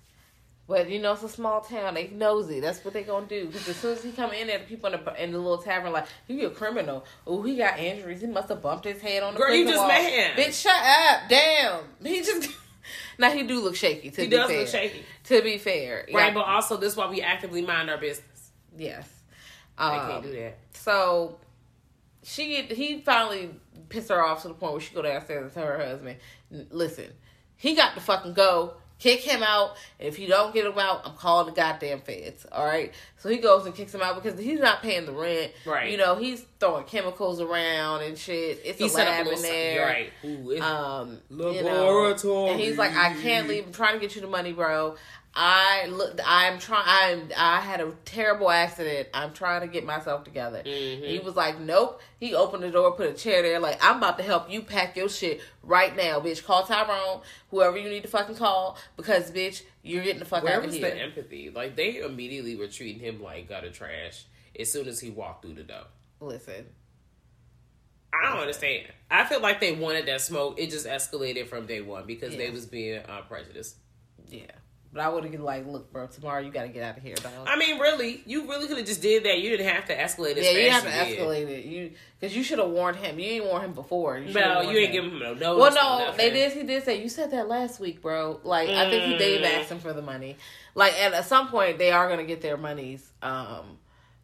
But 0.66 0.88
you 0.88 0.98
know, 0.98 1.12
it's 1.12 1.22
a 1.22 1.28
small 1.28 1.60
town. 1.60 1.92
They 1.94 2.08
nosy. 2.08 2.60
That's 2.60 2.82
what 2.84 2.94
they 2.94 3.02
gonna 3.02 3.26
do. 3.26 3.46
Because 3.46 3.68
as 3.68 3.76
soon 3.76 3.92
as 3.92 4.02
he 4.02 4.12
come 4.12 4.32
in 4.32 4.46
there, 4.46 4.58
the 4.58 4.64
people 4.64 4.90
in 4.92 5.04
the 5.04 5.22
in 5.22 5.32
the 5.32 5.38
little 5.38 5.58
tavern 5.58 5.92
like, 5.92 6.06
"You 6.26 6.46
a 6.46 6.50
criminal? 6.50 7.04
Oh, 7.26 7.42
he 7.42 7.56
got 7.56 7.78
injuries. 7.78 8.22
He 8.22 8.26
must 8.28 8.48
have 8.48 8.62
bumped 8.62 8.86
his 8.86 9.00
head 9.02 9.22
on 9.22 9.34
the 9.34 9.40
Girl, 9.40 9.54
you 9.54 9.66
just 9.66 9.78
wall." 9.78 9.88
met 9.88 10.10
him. 10.10 10.36
Bitch, 10.44 10.62
shut 10.62 10.74
up. 10.74 11.28
Damn. 11.28 11.80
He 12.02 12.20
just 12.22 12.50
Now 13.18 13.30
he 13.30 13.42
do 13.44 13.60
look 13.60 13.76
shaky. 13.76 14.10
To 14.10 14.22
He 14.22 14.28
be 14.28 14.36
does 14.36 14.48
fair. 14.50 14.58
look 14.60 14.68
shaky. 14.68 15.02
To 15.24 15.42
be 15.42 15.58
fair, 15.58 16.06
Right, 16.12 16.28
Yeah. 16.28 16.34
but 16.34 16.46
also 16.46 16.76
this 16.78 16.92
is 16.92 16.96
why 16.96 17.08
we 17.10 17.20
actively 17.22 17.60
mind 17.62 17.90
our 17.90 17.98
business. 17.98 18.50
yes. 18.76 19.08
They 19.78 19.84
Um, 19.84 20.08
can't 20.10 20.22
do 20.22 20.32
that. 20.32 20.58
So 20.72 21.38
she 22.22 22.62
he 22.62 23.00
finally 23.02 23.50
pissed 23.90 24.08
her 24.08 24.24
off 24.24 24.42
to 24.42 24.48
the 24.48 24.54
point 24.54 24.72
where 24.72 24.80
she 24.80 24.94
go 24.94 25.02
downstairs 25.02 25.42
and 25.44 25.52
tell 25.52 25.66
her 25.66 25.78
husband, 25.84 26.16
"Listen, 26.70 27.12
he 27.56 27.74
got 27.74 27.94
to 27.94 28.00
fucking 28.00 28.32
go. 28.34 28.74
Kick 29.00 29.20
him 29.20 29.42
out. 29.42 29.76
If 29.98 30.18
you 30.18 30.28
don't 30.28 30.54
get 30.54 30.64
him 30.64 30.78
out, 30.78 31.02
I'm 31.04 31.14
calling 31.14 31.46
the 31.46 31.52
goddamn 31.52 32.00
feds. 32.00 32.46
All 32.50 32.64
right." 32.64 32.92
So 33.18 33.28
he 33.28 33.38
goes 33.38 33.66
and 33.66 33.74
kicks 33.74 33.94
him 33.94 34.00
out 34.02 34.22
because 34.22 34.38
he's 34.38 34.60
not 34.60 34.82
paying 34.82 35.04
the 35.04 35.12
rent. 35.12 35.52
Right. 35.66 35.90
You 35.90 35.96
know, 35.98 36.14
he's 36.16 36.44
throwing 36.60 36.84
chemicals 36.84 37.40
around 37.40 38.02
and 38.02 38.16
shit. 38.16 38.60
It's 38.64 38.78
He 38.78 38.84
a 38.86 38.88
a 38.88 38.92
lab 38.94 39.26
little 39.26 39.38
in 39.38 39.42
there. 39.42 39.86
Right. 39.86 40.12
Ooh, 40.24 40.62
Um, 40.62 41.20
you 41.30 41.36
know, 41.36 41.50
Laboratory. 41.50 42.50
and 42.52 42.60
he's 42.60 42.78
like, 42.78 42.94
I 42.96 43.14
can't 43.14 43.48
leave. 43.48 43.66
I'm 43.66 43.72
trying 43.72 43.94
to 43.94 43.98
get 44.00 44.14
you 44.14 44.20
the 44.22 44.26
money, 44.28 44.52
bro. 44.52 44.96
I 45.36 45.86
look. 45.86 46.20
I'm 46.24 46.58
trying. 46.60 46.84
I'm. 46.86 47.30
I 47.36 47.60
had 47.60 47.80
a 47.80 47.92
terrible 48.04 48.50
accident. 48.50 49.08
I'm 49.12 49.32
trying 49.32 49.62
to 49.62 49.66
get 49.66 49.84
myself 49.84 50.22
together. 50.22 50.62
Mm-hmm. 50.64 51.04
He 51.04 51.18
was 51.18 51.34
like, 51.34 51.58
Nope. 51.58 52.00
He 52.20 52.34
opened 52.34 52.62
the 52.62 52.70
door, 52.70 52.92
put 52.92 53.10
a 53.10 53.12
chair 53.12 53.42
there. 53.42 53.58
Like, 53.58 53.78
I'm 53.84 53.98
about 53.98 54.16
to 54.18 54.24
help 54.24 54.50
you 54.50 54.62
pack 54.62 54.96
your 54.96 55.08
shit 55.08 55.40
right 55.62 55.94
now, 55.96 56.20
bitch. 56.20 56.44
Call 56.44 56.62
Tyrone, 56.64 57.20
whoever 57.50 57.76
you 57.76 57.88
need 57.90 58.02
to 58.02 58.08
fucking 58.08 58.36
call, 58.36 58.78
because 58.96 59.30
bitch, 59.32 59.62
you're 59.82 60.04
getting 60.04 60.20
the 60.20 60.24
fuck 60.24 60.44
Where 60.44 60.54
out 60.54 60.64
of 60.64 60.72
here. 60.72 60.80
Where 60.82 60.90
was 60.90 60.98
the 60.98 61.04
empathy? 61.04 61.50
Like 61.50 61.74
they 61.74 61.98
immediately 61.98 62.54
were 62.54 62.68
treating 62.68 63.00
him 63.00 63.20
like 63.20 63.48
gutter 63.48 63.70
trash 63.70 64.24
as 64.58 64.70
soon 64.70 64.86
as 64.86 65.00
he 65.00 65.10
walked 65.10 65.44
through 65.44 65.54
the 65.54 65.64
door. 65.64 65.84
Listen, 66.20 66.66
I 68.12 68.30
don't 68.30 68.40
understand. 68.40 68.86
I 69.10 69.24
feel 69.24 69.40
like 69.40 69.60
they 69.60 69.72
wanted 69.72 70.06
that 70.06 70.20
smoke. 70.20 70.60
It 70.60 70.70
just 70.70 70.86
escalated 70.86 71.48
from 71.48 71.66
day 71.66 71.80
one 71.80 72.06
because 72.06 72.36
they 72.36 72.50
was 72.50 72.66
being 72.66 73.00
uh, 73.00 73.22
prejudiced. 73.28 73.76
yeah. 74.28 74.42
But 74.94 75.02
I 75.02 75.08
would 75.08 75.24
have 75.24 75.32
been 75.32 75.42
like, 75.42 75.66
look, 75.66 75.92
bro, 75.92 76.06
tomorrow 76.06 76.40
you 76.40 76.52
got 76.52 76.62
to 76.62 76.68
get 76.68 76.84
out 76.84 76.96
of 76.96 77.02
here, 77.02 77.16
dog. 77.16 77.32
I 77.48 77.56
mean, 77.58 77.80
really, 77.80 78.22
you 78.26 78.48
really 78.48 78.68
could 78.68 78.76
have 78.78 78.86
just 78.86 79.02
did 79.02 79.24
that. 79.24 79.40
You 79.40 79.50
didn't 79.50 79.66
have 79.66 79.86
to 79.86 79.96
escalate 79.96 80.36
it. 80.36 80.44
yeah, 80.44 80.50
you 80.52 80.70
have 80.70 80.84
to 80.84 80.88
did. 80.88 81.18
escalate 81.18 81.48
it. 81.48 81.64
You 81.64 81.90
because 82.20 82.36
you 82.36 82.44
should 82.44 82.60
have 82.60 82.70
warned 82.70 82.98
him. 82.98 83.18
You 83.18 83.24
didn't 83.30 83.48
warn 83.48 83.64
him 83.64 83.72
before. 83.72 84.16
You 84.18 84.32
No, 84.32 84.60
you 84.60 84.78
ain't 84.78 84.90
him. 84.90 84.92
give 84.92 85.04
him 85.12 85.18
no 85.18 85.34
notice. 85.34 85.60
Well, 85.60 85.74
no 85.74 86.04
nothing. 86.06 86.16
they 86.16 86.30
did. 86.30 86.52
He 86.52 86.62
did 86.62 86.84
say 86.84 87.02
you 87.02 87.08
said 87.08 87.32
that 87.32 87.48
last 87.48 87.80
week, 87.80 88.00
bro. 88.00 88.38
Like 88.44 88.68
I 88.70 88.88
think 88.88 89.04
he 89.04 89.18
Dave 89.18 89.40
Mm. 89.40 89.58
asked 89.60 89.70
him 89.72 89.80
for 89.80 89.92
the 89.92 90.00
money. 90.00 90.36
Like 90.76 90.94
and 91.00 91.12
at 91.12 91.26
some 91.26 91.48
point 91.48 91.76
they 91.78 91.90
are 91.90 92.08
gonna 92.08 92.22
get 92.24 92.40
their 92.40 92.56
monies, 92.56 93.04
um, 93.20 93.78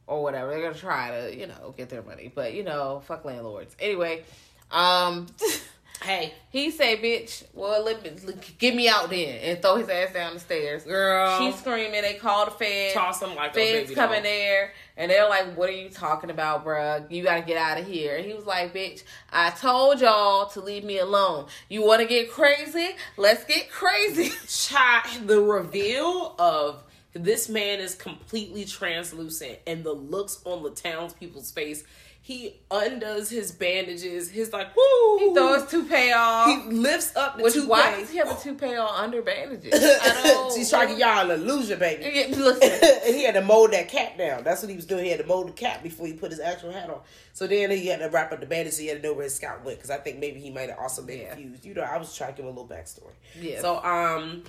or 0.07 0.23
whatever. 0.23 0.51
They're 0.53 0.63
gonna 0.63 0.75
try 0.75 1.11
to, 1.11 1.37
you 1.37 1.49
know, 1.49 1.75
get 1.77 1.89
their 1.89 2.03
money. 2.03 2.31
But 2.33 2.55
you 2.55 2.63
know, 2.63 3.03
fuck 3.07 3.25
landlords. 3.25 3.75
Anyway, 3.81 4.23
um, 4.71 5.27
Hey, 6.03 6.33
he 6.51 6.71
say, 6.71 6.97
"Bitch, 6.97 7.45
well, 7.53 7.85
let 7.85 8.03
me 8.03 8.11
get 8.59 8.75
me 8.75 8.89
out 8.89 9.11
then," 9.11 9.37
and 9.43 9.61
throw 9.61 9.77
his 9.77 9.89
ass 9.89 10.13
down 10.15 10.33
the 10.35 10.41
stairs. 10.41 10.83
girl, 10.85 11.39
She's 11.39 11.59
screaming. 11.59 12.01
They 12.03 12.15
call 12.15 12.47
the 12.47 12.53
feds. 12.53 12.95
toss 12.95 13.21
him 13.21 13.35
like 13.35 13.51
a 13.51 13.55
Feds 13.55 13.73
baby 13.89 13.95
coming 13.95 14.23
doll. 14.23 14.33
there 14.33 14.73
and 14.97 15.11
they're 15.11 15.29
like, 15.29 15.55
"What 15.57 15.69
are 15.69 15.73
you 15.73 15.91
talking 15.91 16.31
about, 16.31 16.65
bruh? 16.65 17.11
You 17.11 17.23
gotta 17.23 17.43
get 17.43 17.59
out 17.59 17.79
of 17.79 17.87
here." 17.87 18.17
And 18.17 18.25
he 18.25 18.33
was 18.33 18.47
like, 18.47 18.73
"Bitch, 18.73 19.03
I 19.31 19.51
told 19.51 20.01
y'all 20.01 20.47
to 20.47 20.61
leave 20.61 20.85
me 20.85 20.99
alone. 20.99 21.47
You 21.69 21.85
want 21.85 22.01
to 22.01 22.07
get 22.09 22.31
crazy? 22.31 22.97
Let's 23.19 23.45
get 23.45 23.71
crazy." 23.71 24.31
Child, 24.49 25.27
the 25.29 25.41
reveal 25.43 26.35
of 26.39 26.83
this 27.13 27.49
man 27.49 27.81
is 27.81 27.95
completely 27.95 28.65
translucent 28.65 29.59
and 29.67 29.83
the 29.85 29.93
looks 29.93 30.41
on 30.45 30.63
the 30.63 30.71
townspeople's 30.71 31.51
face. 31.51 31.85
He 32.23 32.61
undoes 32.71 33.31
his 33.31 33.51
bandages. 33.51 34.31
His 34.31 34.53
like, 34.53 34.77
woo. 34.77 35.19
He 35.19 35.35
throws 35.35 35.67
toupee 35.69 36.13
off. 36.13 36.49
He 36.67 36.71
lifts 36.71 37.17
up 37.17 37.39
the 37.39 37.43
which 37.45 37.55
toupee. 37.55 37.67
why 37.67 37.99
does 37.99 38.11
he 38.11 38.19
have 38.19 38.31
a 38.31 38.41
toupee 38.41 38.77
on 38.77 39.05
under 39.05 39.23
bandages? 39.23 39.73
I 39.75 40.21
don't. 40.25 40.55
She's 40.55 40.69
trying 40.69 40.89
to 40.89 40.95
y'all 40.95 41.31
an 41.31 41.41
illusion, 41.41 41.79
baby. 41.79 42.05
And 42.31 43.15
he 43.17 43.25
had 43.25 43.35
to 43.35 43.41
mold 43.43 43.73
that 43.73 43.89
cap 43.89 44.19
down. 44.19 44.45
That's 44.45 44.63
what 44.63 44.69
he 44.71 44.77
was 44.77 44.85
doing. 44.87 45.05
He 45.07 45.11
had 45.11 45.21
to 45.21 45.27
mold 45.27 45.49
the 45.49 45.53
cap 45.53 45.83
before 45.83 46.07
he 46.07 46.13
put 46.13 46.31
his 46.31 46.41
actual 46.41 46.73
hat 46.73 46.91
on. 46.91 47.01
So 47.33 47.47
then 47.47 47.71
he 47.71 47.87
had 47.87 48.01
to 48.01 48.09
wrap 48.11 48.33
up 48.33 48.41
the 48.41 48.47
bandage. 48.47 48.75
So 48.75 48.83
he 48.83 48.89
had 48.89 49.03
to 49.03 49.09
know 49.09 49.15
where 49.15 49.25
his 49.25 49.35
scalp 49.35 49.65
went 49.65 49.79
because 49.79 49.91
I 49.91 49.97
think 49.97 50.19
maybe 50.19 50.41
he 50.41 50.51
might 50.51 50.69
have 50.69 50.79
also 50.79 51.03
been 51.03 51.21
Yeah. 51.21 51.35
confused. 51.35 51.65
You 51.65 51.75
know, 51.75 51.83
I 51.83 51.97
was 51.97 52.15
trying 52.15 52.33
to 52.35 52.37
give 52.37 52.45
a 52.45 52.49
little 52.49 52.69
backstory. 52.69 53.13
Yeah. 53.41 53.61
So 53.63 53.83
um, 53.83 54.45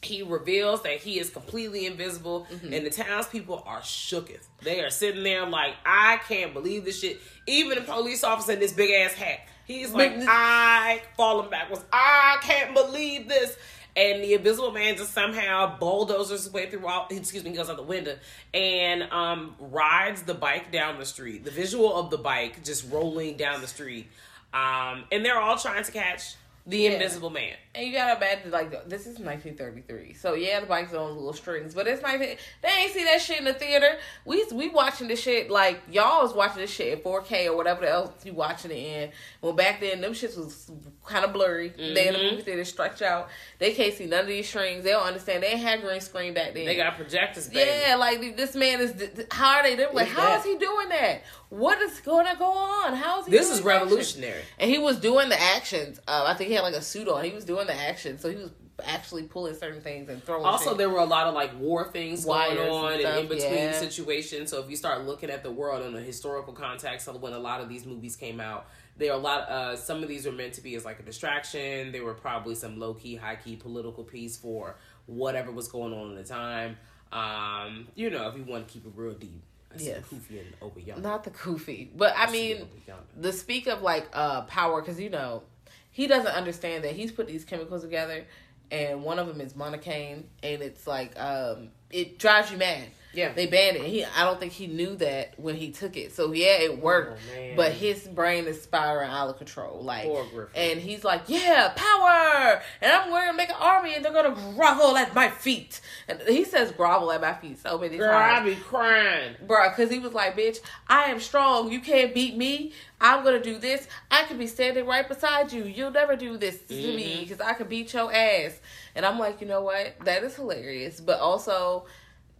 he 0.00 0.22
reveals 0.22 0.82
that 0.82 0.98
he 0.98 1.18
is 1.18 1.30
completely 1.30 1.86
invisible, 1.86 2.46
Mm-hmm. 2.52 2.72
and 2.72 2.86
the 2.86 2.90
townspeople 2.90 3.62
are 3.66 3.80
shooketh. 3.80 4.46
They 4.62 4.80
are 4.80 4.90
sitting 4.90 5.22
there 5.22 5.46
like, 5.46 5.74
I 5.84 6.18
can't 6.28 6.52
believe 6.54 6.84
this 6.84 7.00
shit. 7.00 7.20
Even 7.46 7.78
the 7.78 7.84
police 7.84 8.24
officer 8.24 8.52
in 8.52 8.58
this 8.60 8.72
big 8.72 8.90
ass 8.90 9.12
hat, 9.12 9.40
he's 9.64 9.92
like, 9.92 10.12
I 10.16 11.02
falling 11.16 11.50
backwards. 11.50 11.84
I 11.92 12.38
can't 12.42 12.74
believe 12.74 13.28
this. 13.28 13.56
And 13.94 14.24
the 14.24 14.32
invisible 14.32 14.72
man 14.72 14.96
just 14.96 15.12
somehow 15.12 15.78
bulldozers 15.78 16.44
his 16.44 16.52
way 16.52 16.70
through 16.70 16.86
all 16.86 17.06
excuse 17.10 17.44
me, 17.44 17.50
goes 17.52 17.68
out 17.68 17.76
the 17.76 17.82
window 17.82 18.16
and 18.54 19.02
um 19.12 19.54
rides 19.60 20.22
the 20.22 20.32
bike 20.32 20.72
down 20.72 20.98
the 20.98 21.04
street. 21.04 21.44
The 21.44 21.50
visual 21.50 21.94
of 21.94 22.08
the 22.08 22.16
bike 22.16 22.64
just 22.64 22.90
rolling 22.90 23.36
down 23.36 23.60
the 23.60 23.66
street. 23.66 24.06
Um 24.54 25.04
and 25.12 25.22
they're 25.22 25.38
all 25.38 25.58
trying 25.58 25.84
to 25.84 25.92
catch 25.92 26.36
the 26.64 26.86
invisible 26.86 27.30
man. 27.30 27.54
And 27.74 27.86
you 27.86 27.92
gotta 27.92 28.16
imagine, 28.16 28.50
like, 28.50 28.70
this 28.88 29.02
is 29.02 29.18
1933. 29.18 30.14
So, 30.14 30.34
yeah, 30.34 30.60
the 30.60 30.66
bike's 30.66 30.94
on 30.94 31.14
little 31.14 31.32
strings, 31.32 31.74
but 31.74 31.88
it's 31.88 32.02
19. 32.02 32.36
They 32.62 32.68
ain't 32.68 32.92
see 32.92 33.04
that 33.04 33.20
shit 33.20 33.38
in 33.38 33.44
the 33.44 33.54
theater. 33.54 33.96
We 34.24 34.44
we 34.52 34.68
watching 34.68 35.08
this 35.08 35.20
shit, 35.20 35.50
like, 35.50 35.80
y'all 35.90 36.22
was 36.22 36.34
watching 36.34 36.58
this 36.58 36.70
shit 36.70 36.98
in 36.98 37.04
4K 37.04 37.46
or 37.46 37.56
whatever 37.56 37.84
else 37.84 38.12
you 38.24 38.34
watching 38.34 38.70
it 38.70 38.74
in. 38.74 39.10
Well, 39.40 39.54
back 39.54 39.80
then, 39.80 40.00
them 40.00 40.12
shits 40.12 40.36
was 40.36 40.70
kind 41.04 41.24
of 41.24 41.32
blurry. 41.32 41.70
They 41.70 41.84
in 41.84 42.12
the 42.12 42.18
mm-hmm. 42.18 42.30
movie 42.30 42.42
theater 42.42 42.64
stretch 42.64 43.02
out. 43.02 43.28
They 43.58 43.72
can't 43.72 43.94
see 43.94 44.06
none 44.06 44.20
of 44.20 44.26
these 44.28 44.48
strings. 44.48 44.84
They 44.84 44.90
don't 44.90 45.06
understand. 45.06 45.42
They 45.42 45.56
had 45.56 45.80
green 45.80 46.00
screen 46.00 46.34
back 46.34 46.54
then. 46.54 46.66
They 46.66 46.76
got 46.76 46.96
projectors, 46.96 47.48
baby. 47.48 47.70
Yeah, 47.86 47.96
like 47.96 48.36
this 48.36 48.54
man 48.54 48.80
is. 48.80 49.26
How 49.30 49.56
are 49.56 49.62
they? 49.64 49.74
They're 49.74 49.90
like, 49.92 50.08
how 50.08 50.26
that? 50.26 50.40
is 50.40 50.44
he 50.44 50.58
doing 50.58 50.90
that? 50.90 51.22
What 51.52 51.82
is 51.82 52.00
going 52.00 52.24
to 52.24 52.34
go 52.38 52.50
on? 52.50 52.94
How 52.94 53.20
is 53.20 53.26
he? 53.26 53.32
This 53.32 53.48
doing 53.48 53.58
is 53.58 53.62
the 53.62 53.70
action? 53.70 53.88
revolutionary. 53.88 54.40
And 54.58 54.70
he 54.70 54.78
was 54.78 54.98
doing 54.98 55.28
the 55.28 55.38
actions. 55.38 56.00
Uh, 56.08 56.24
I 56.26 56.32
think 56.32 56.48
he 56.48 56.54
had 56.54 56.62
like 56.62 56.74
a 56.74 56.80
suit 56.80 57.08
on. 57.08 57.22
He 57.22 57.30
was 57.30 57.44
doing 57.44 57.66
the 57.66 57.74
action, 57.74 58.18
so 58.18 58.30
he 58.30 58.36
was 58.36 58.52
actually 58.82 59.24
pulling 59.24 59.54
certain 59.54 59.82
things 59.82 60.08
and 60.08 60.24
throwing. 60.24 60.46
Also, 60.46 60.70
shit. 60.70 60.78
there 60.78 60.88
were 60.88 61.00
a 61.00 61.04
lot 61.04 61.26
of 61.26 61.34
like 61.34 61.58
war 61.60 61.90
things 61.90 62.24
Wires 62.24 62.56
going 62.56 62.70
on 62.70 62.92
and, 62.92 63.00
stuff, 63.02 63.18
in 63.18 63.28
between 63.28 63.52
yeah. 63.52 63.78
situations. 63.78 64.50
So 64.50 64.62
if 64.62 64.70
you 64.70 64.76
start 64.76 65.04
looking 65.04 65.28
at 65.28 65.42
the 65.42 65.50
world 65.50 65.84
in 65.84 65.94
a 65.94 66.00
historical 66.00 66.54
context 66.54 67.06
of 67.06 67.20
when 67.20 67.34
a 67.34 67.38
lot 67.38 67.60
of 67.60 67.68
these 67.68 67.84
movies 67.84 68.16
came 68.16 68.40
out, 68.40 68.66
there 68.96 69.12
are 69.12 69.18
a 69.18 69.22
lot. 69.22 69.50
Uh, 69.50 69.76
some 69.76 70.02
of 70.02 70.08
these 70.08 70.24
were 70.24 70.32
meant 70.32 70.54
to 70.54 70.62
be 70.62 70.74
as 70.74 70.86
like 70.86 71.00
a 71.00 71.02
distraction. 71.02 71.92
There 71.92 72.02
were 72.02 72.14
probably 72.14 72.54
some 72.54 72.78
low 72.78 72.94
key, 72.94 73.16
high 73.16 73.36
key 73.36 73.56
political 73.56 74.04
piece 74.04 74.38
for 74.38 74.78
whatever 75.04 75.52
was 75.52 75.68
going 75.68 75.92
on 75.92 76.16
at 76.16 76.26
the 76.26 76.32
time. 76.32 76.78
Um, 77.12 77.88
you 77.94 78.08
know, 78.08 78.26
if 78.28 78.38
you 78.38 78.44
want 78.44 78.66
to 78.66 78.72
keep 78.72 78.86
it 78.86 78.92
real 78.96 79.12
deep. 79.12 79.42
I 79.74 79.82
Yes. 79.82 80.02
Kofi 80.10 80.40
and 80.40 80.86
yonder. 80.86 81.02
not 81.02 81.24
the 81.24 81.30
goofy, 81.30 81.90
but 81.96 82.14
I 82.16 82.26
see 82.26 82.32
mean, 82.32 82.56
it 82.56 82.62
over 82.62 82.70
yonder. 82.86 83.02
the 83.16 83.32
speak 83.32 83.66
of 83.66 83.82
like 83.82 84.08
uh 84.12 84.42
power 84.42 84.80
because 84.80 85.00
you 85.00 85.10
know 85.10 85.42
he 85.90 86.06
doesn't 86.06 86.32
understand 86.34 86.84
that 86.84 86.92
he's 86.92 87.12
put 87.12 87.26
these 87.26 87.44
chemicals 87.44 87.82
together, 87.82 88.24
and 88.70 89.02
one 89.02 89.18
of 89.18 89.26
them 89.26 89.40
is 89.40 89.52
monocane, 89.54 90.24
and 90.42 90.62
it's 90.62 90.86
like 90.86 91.18
um 91.18 91.68
it 91.90 92.18
drives 92.18 92.50
you 92.50 92.56
mad. 92.58 92.84
Yeah. 93.14 93.34
they 93.34 93.44
banned 93.46 93.76
it. 93.76 93.82
He, 93.82 94.06
I 94.06 94.24
don't 94.24 94.40
think 94.40 94.52
he 94.52 94.66
knew 94.66 94.96
that 94.96 95.38
when 95.38 95.54
he 95.54 95.70
took 95.70 95.98
it. 95.98 96.14
So 96.14 96.32
yeah, 96.32 96.62
it 96.62 96.80
worked, 96.80 97.20
Oh, 97.36 97.52
but 97.56 97.72
his 97.72 98.08
brain 98.08 98.46
is 98.46 98.62
spiraling 98.62 99.10
out 99.10 99.28
of 99.28 99.36
control. 99.36 99.82
Like, 99.82 100.10
and 100.54 100.80
he's 100.80 101.04
like, 101.04 101.24
"Yeah, 101.26 101.74
power!" 101.76 102.62
And 102.80 102.90
I'm 102.90 103.10
wearing 103.10 103.32
to 103.32 103.36
make 103.36 103.50
an 103.50 103.56
army, 103.60 103.81
and 104.04 104.14
they're 104.14 104.22
gonna 104.22 104.54
grovel 104.54 104.96
at 104.96 105.14
my 105.14 105.28
feet. 105.28 105.80
And 106.08 106.20
he 106.22 106.44
says 106.44 106.72
grovel 106.72 107.12
at 107.12 107.20
my 107.20 107.34
feet 107.34 107.58
so 107.58 107.78
many 107.78 107.96
Girl, 107.96 108.10
times. 108.10 108.42
I 108.42 108.44
be 108.44 108.56
crying. 108.56 109.36
bro 109.46 109.68
because 109.70 109.90
he 109.90 109.98
was 109.98 110.12
like 110.12 110.36
bitch 110.36 110.58
i 110.88 111.04
am 111.04 111.20
strong. 111.20 111.70
You 111.70 111.80
can't 111.80 112.14
beat 112.14 112.36
me. 112.36 112.72
I'm 113.00 113.24
gonna 113.24 113.42
do 113.42 113.58
this. 113.58 113.86
I 114.10 114.24
could 114.24 114.38
be 114.38 114.46
standing 114.46 114.86
right 114.86 115.06
beside 115.06 115.52
you. 115.52 115.64
You'll 115.64 115.90
never 115.90 116.16
do 116.16 116.36
this 116.36 116.60
to 116.62 116.74
me 116.74 117.12
mm-hmm. 117.12 117.20
because 117.22 117.40
i 117.40 117.52
could 117.52 117.68
beat 117.68 117.92
your 117.92 118.12
ass. 118.12 118.60
And 118.94 119.06
i'm 119.06 119.18
like 119.18 119.40
you 119.40 119.46
know 119.46 119.62
what? 119.62 119.96
That 120.04 120.22
is 120.24 120.36
hilarious. 120.36 121.00
But 121.00 121.20
also 121.20 121.86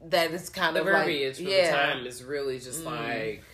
that 0.07 0.33
is 0.33 0.49
kind 0.49 0.75
The 0.75 0.81
of 0.81 0.87
verbiage 0.87 1.38
like 1.38 1.49
for 1.49 1.54
yeah. 1.54 1.66
the 1.66 1.76
time 1.76 2.07
is 2.07 2.25
really 2.25 2.59
just 2.59 2.85
mm-hmm. 2.85 2.95
like 2.95 3.45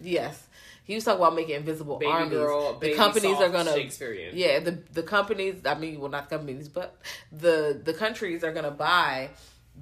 yes 0.00 0.45
he 0.86 0.94
was 0.94 1.04
talking 1.04 1.20
about 1.20 1.34
making 1.34 1.56
invisible 1.56 1.98
baby 1.98 2.10
armies. 2.12 2.30
girl, 2.38 2.78
the 2.78 2.94
companies 2.94 3.36
are 3.38 3.48
gonna 3.50 3.72
Shakespearean. 3.74 4.30
yeah 4.34 4.60
the 4.60 4.78
the 4.92 5.02
companies 5.02 5.60
i 5.66 5.74
mean 5.74 6.00
well 6.00 6.10
not 6.10 6.30
companies 6.30 6.68
but 6.68 6.96
the 7.32 7.80
the 7.84 7.92
countries 7.92 8.42
are 8.44 8.52
gonna 8.52 8.70
buy 8.70 9.30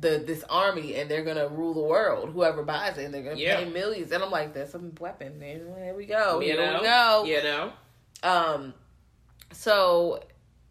the 0.00 0.18
this 0.26 0.42
army 0.50 0.96
and 0.96 1.08
they're 1.10 1.22
gonna 1.22 1.46
rule 1.46 1.72
the 1.72 1.80
world. 1.80 2.30
Whoever 2.32 2.64
buys 2.64 2.98
it 2.98 3.04
and 3.04 3.14
they're 3.14 3.22
gonna 3.22 3.36
Yeah. 3.36 3.58
pay 3.62 3.70
millions. 3.70 4.10
And 4.10 4.24
i'm 4.24 4.30
like 4.30 4.52
that's 4.52 4.74
a 4.74 4.80
weapon 4.98 5.40
and 5.40 5.76
here 5.78 5.94
we 5.96 6.06
go. 6.06 6.40
You 6.40 6.46
here 6.52 6.56
know, 6.56 6.78
we 6.80 6.84
go. 6.84 7.24
You 7.26 7.42
know. 7.44 7.72
um 8.24 8.74
so 9.52 10.20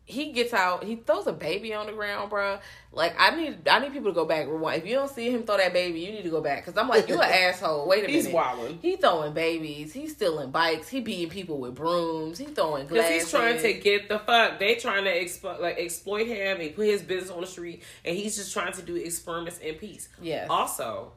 he 0.05 0.33
gets 0.33 0.53
out, 0.53 0.83
he 0.83 0.97
throws 0.97 1.27
a 1.27 1.31
baby 1.31 1.73
on 1.73 1.85
the 1.85 1.93
ground, 1.93 2.29
bro. 2.29 2.59
Like 2.91 3.15
I 3.17 3.35
need, 3.35 3.67
I 3.67 3.79
need 3.79 3.93
people 3.93 4.11
to 4.11 4.13
go 4.13 4.25
back 4.25 4.47
rewind. 4.47 4.81
If 4.83 4.87
you 4.89 4.95
don't 4.95 5.09
see 5.09 5.29
him 5.31 5.43
throw 5.43 5.55
that 5.57 5.71
baby, 5.71 6.01
you 6.01 6.11
need 6.11 6.23
to 6.23 6.29
go 6.29 6.41
back 6.41 6.65
because 6.65 6.77
I'm 6.77 6.89
like, 6.89 7.07
you 7.07 7.15
an 7.21 7.21
asshole. 7.31 7.87
Wait 7.87 7.99
a 7.99 8.01
minute. 8.07 8.15
He's 8.15 8.25
minute, 8.25 8.37
wildin'. 8.41 8.77
He 8.81 8.95
throwing 8.97 9.33
babies. 9.33 9.93
He's 9.93 10.11
stealing 10.11 10.51
bikes. 10.51 10.89
He 10.89 10.99
beating 10.99 11.29
people 11.29 11.57
with 11.57 11.75
brooms. 11.75 12.37
He 12.37 12.45
throwing 12.45 12.83
Because 12.87 13.05
glasses. 13.05 13.21
he's 13.23 13.31
trying 13.31 13.61
to 13.61 13.73
get 13.73 14.09
the 14.09 14.19
fuck. 14.19 14.59
They 14.59 14.75
trying 14.75 15.05
to 15.05 15.09
exploit, 15.21 15.61
like 15.61 15.77
exploit 15.79 16.27
him 16.27 16.59
and 16.59 16.75
put 16.75 16.85
his 16.85 17.01
business 17.01 17.31
on 17.31 17.41
the 17.41 17.47
street, 17.47 17.81
and 18.03 18.15
he's 18.15 18.35
just 18.35 18.51
trying 18.51 18.73
to 18.73 18.81
do 18.81 18.95
experiments 18.97 19.59
in 19.59 19.75
peace. 19.75 20.09
Yes. 20.21 20.47
Also, 20.49 21.13